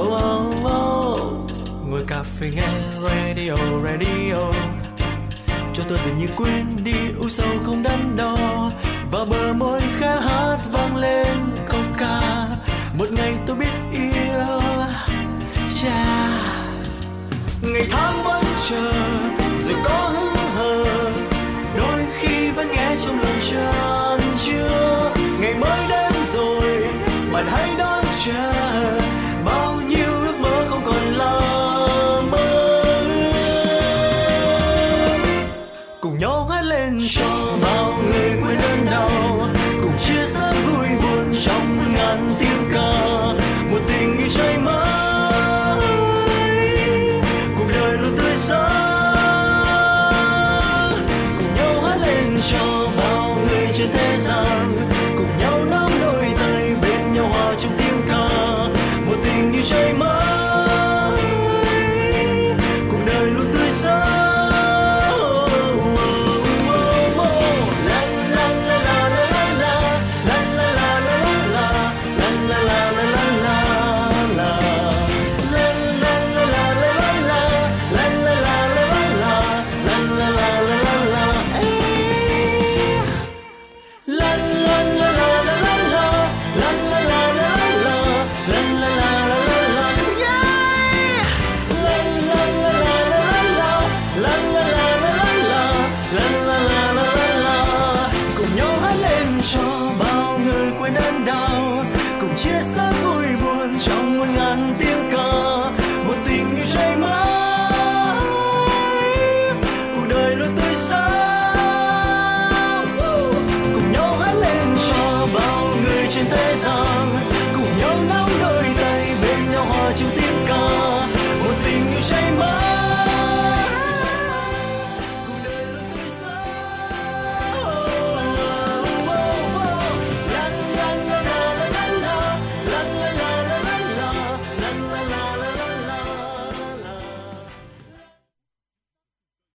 Oh, 0.00 0.08
oh, 0.08 0.64
oh. 0.64 1.50
ngồi 1.88 2.04
cà 2.06 2.22
phê 2.22 2.48
nghe 2.54 2.66
radio 3.02 3.54
radio. 3.88 4.52
Cho 5.74 5.84
tôi 5.88 5.98
dường 6.06 6.18
như 6.18 6.26
quên 6.36 6.76
đi 6.84 6.94
u 7.18 7.28
sầu 7.28 7.48
không 7.64 7.82
đắn 7.82 8.16
đo. 8.16 8.70
Và 9.10 9.24
bờ 9.30 9.52
môi 9.52 9.80
khẽ 10.00 10.16
hát 10.20 10.58
vang 10.72 10.96
lên 10.96 11.36
câu 11.68 11.80
ca. 11.98 12.48
Một 12.98 13.06
ngày 13.10 13.34
tôi 13.46 13.56
biết 13.56 13.72
yêu 13.92 14.60
cha. 15.82 16.04
Ngày 17.62 17.86
tháng 17.90 18.14
vẫn 18.24 18.44
chờ 18.68 19.03
chan 23.54 24.20
chưa 24.44 25.12
ngày 25.40 25.54
mới 25.54 25.80
đến 25.88 26.12
rồi, 26.32 26.86
bạn 27.32 27.46
hãy 27.46 27.70
đón 27.78 28.04
chờ. 28.24 28.52
Bao 29.44 29.80
nhiêu 29.88 30.12
ước 30.26 30.34
mơ 30.40 30.66
không 30.70 30.82
còn 30.84 31.14
là 31.16 31.40
mơ. 32.30 32.84
Cùng 36.00 36.18
nhau 36.18 36.46
hát 36.50 36.62
lên 36.62 36.98
trời. 37.10 37.53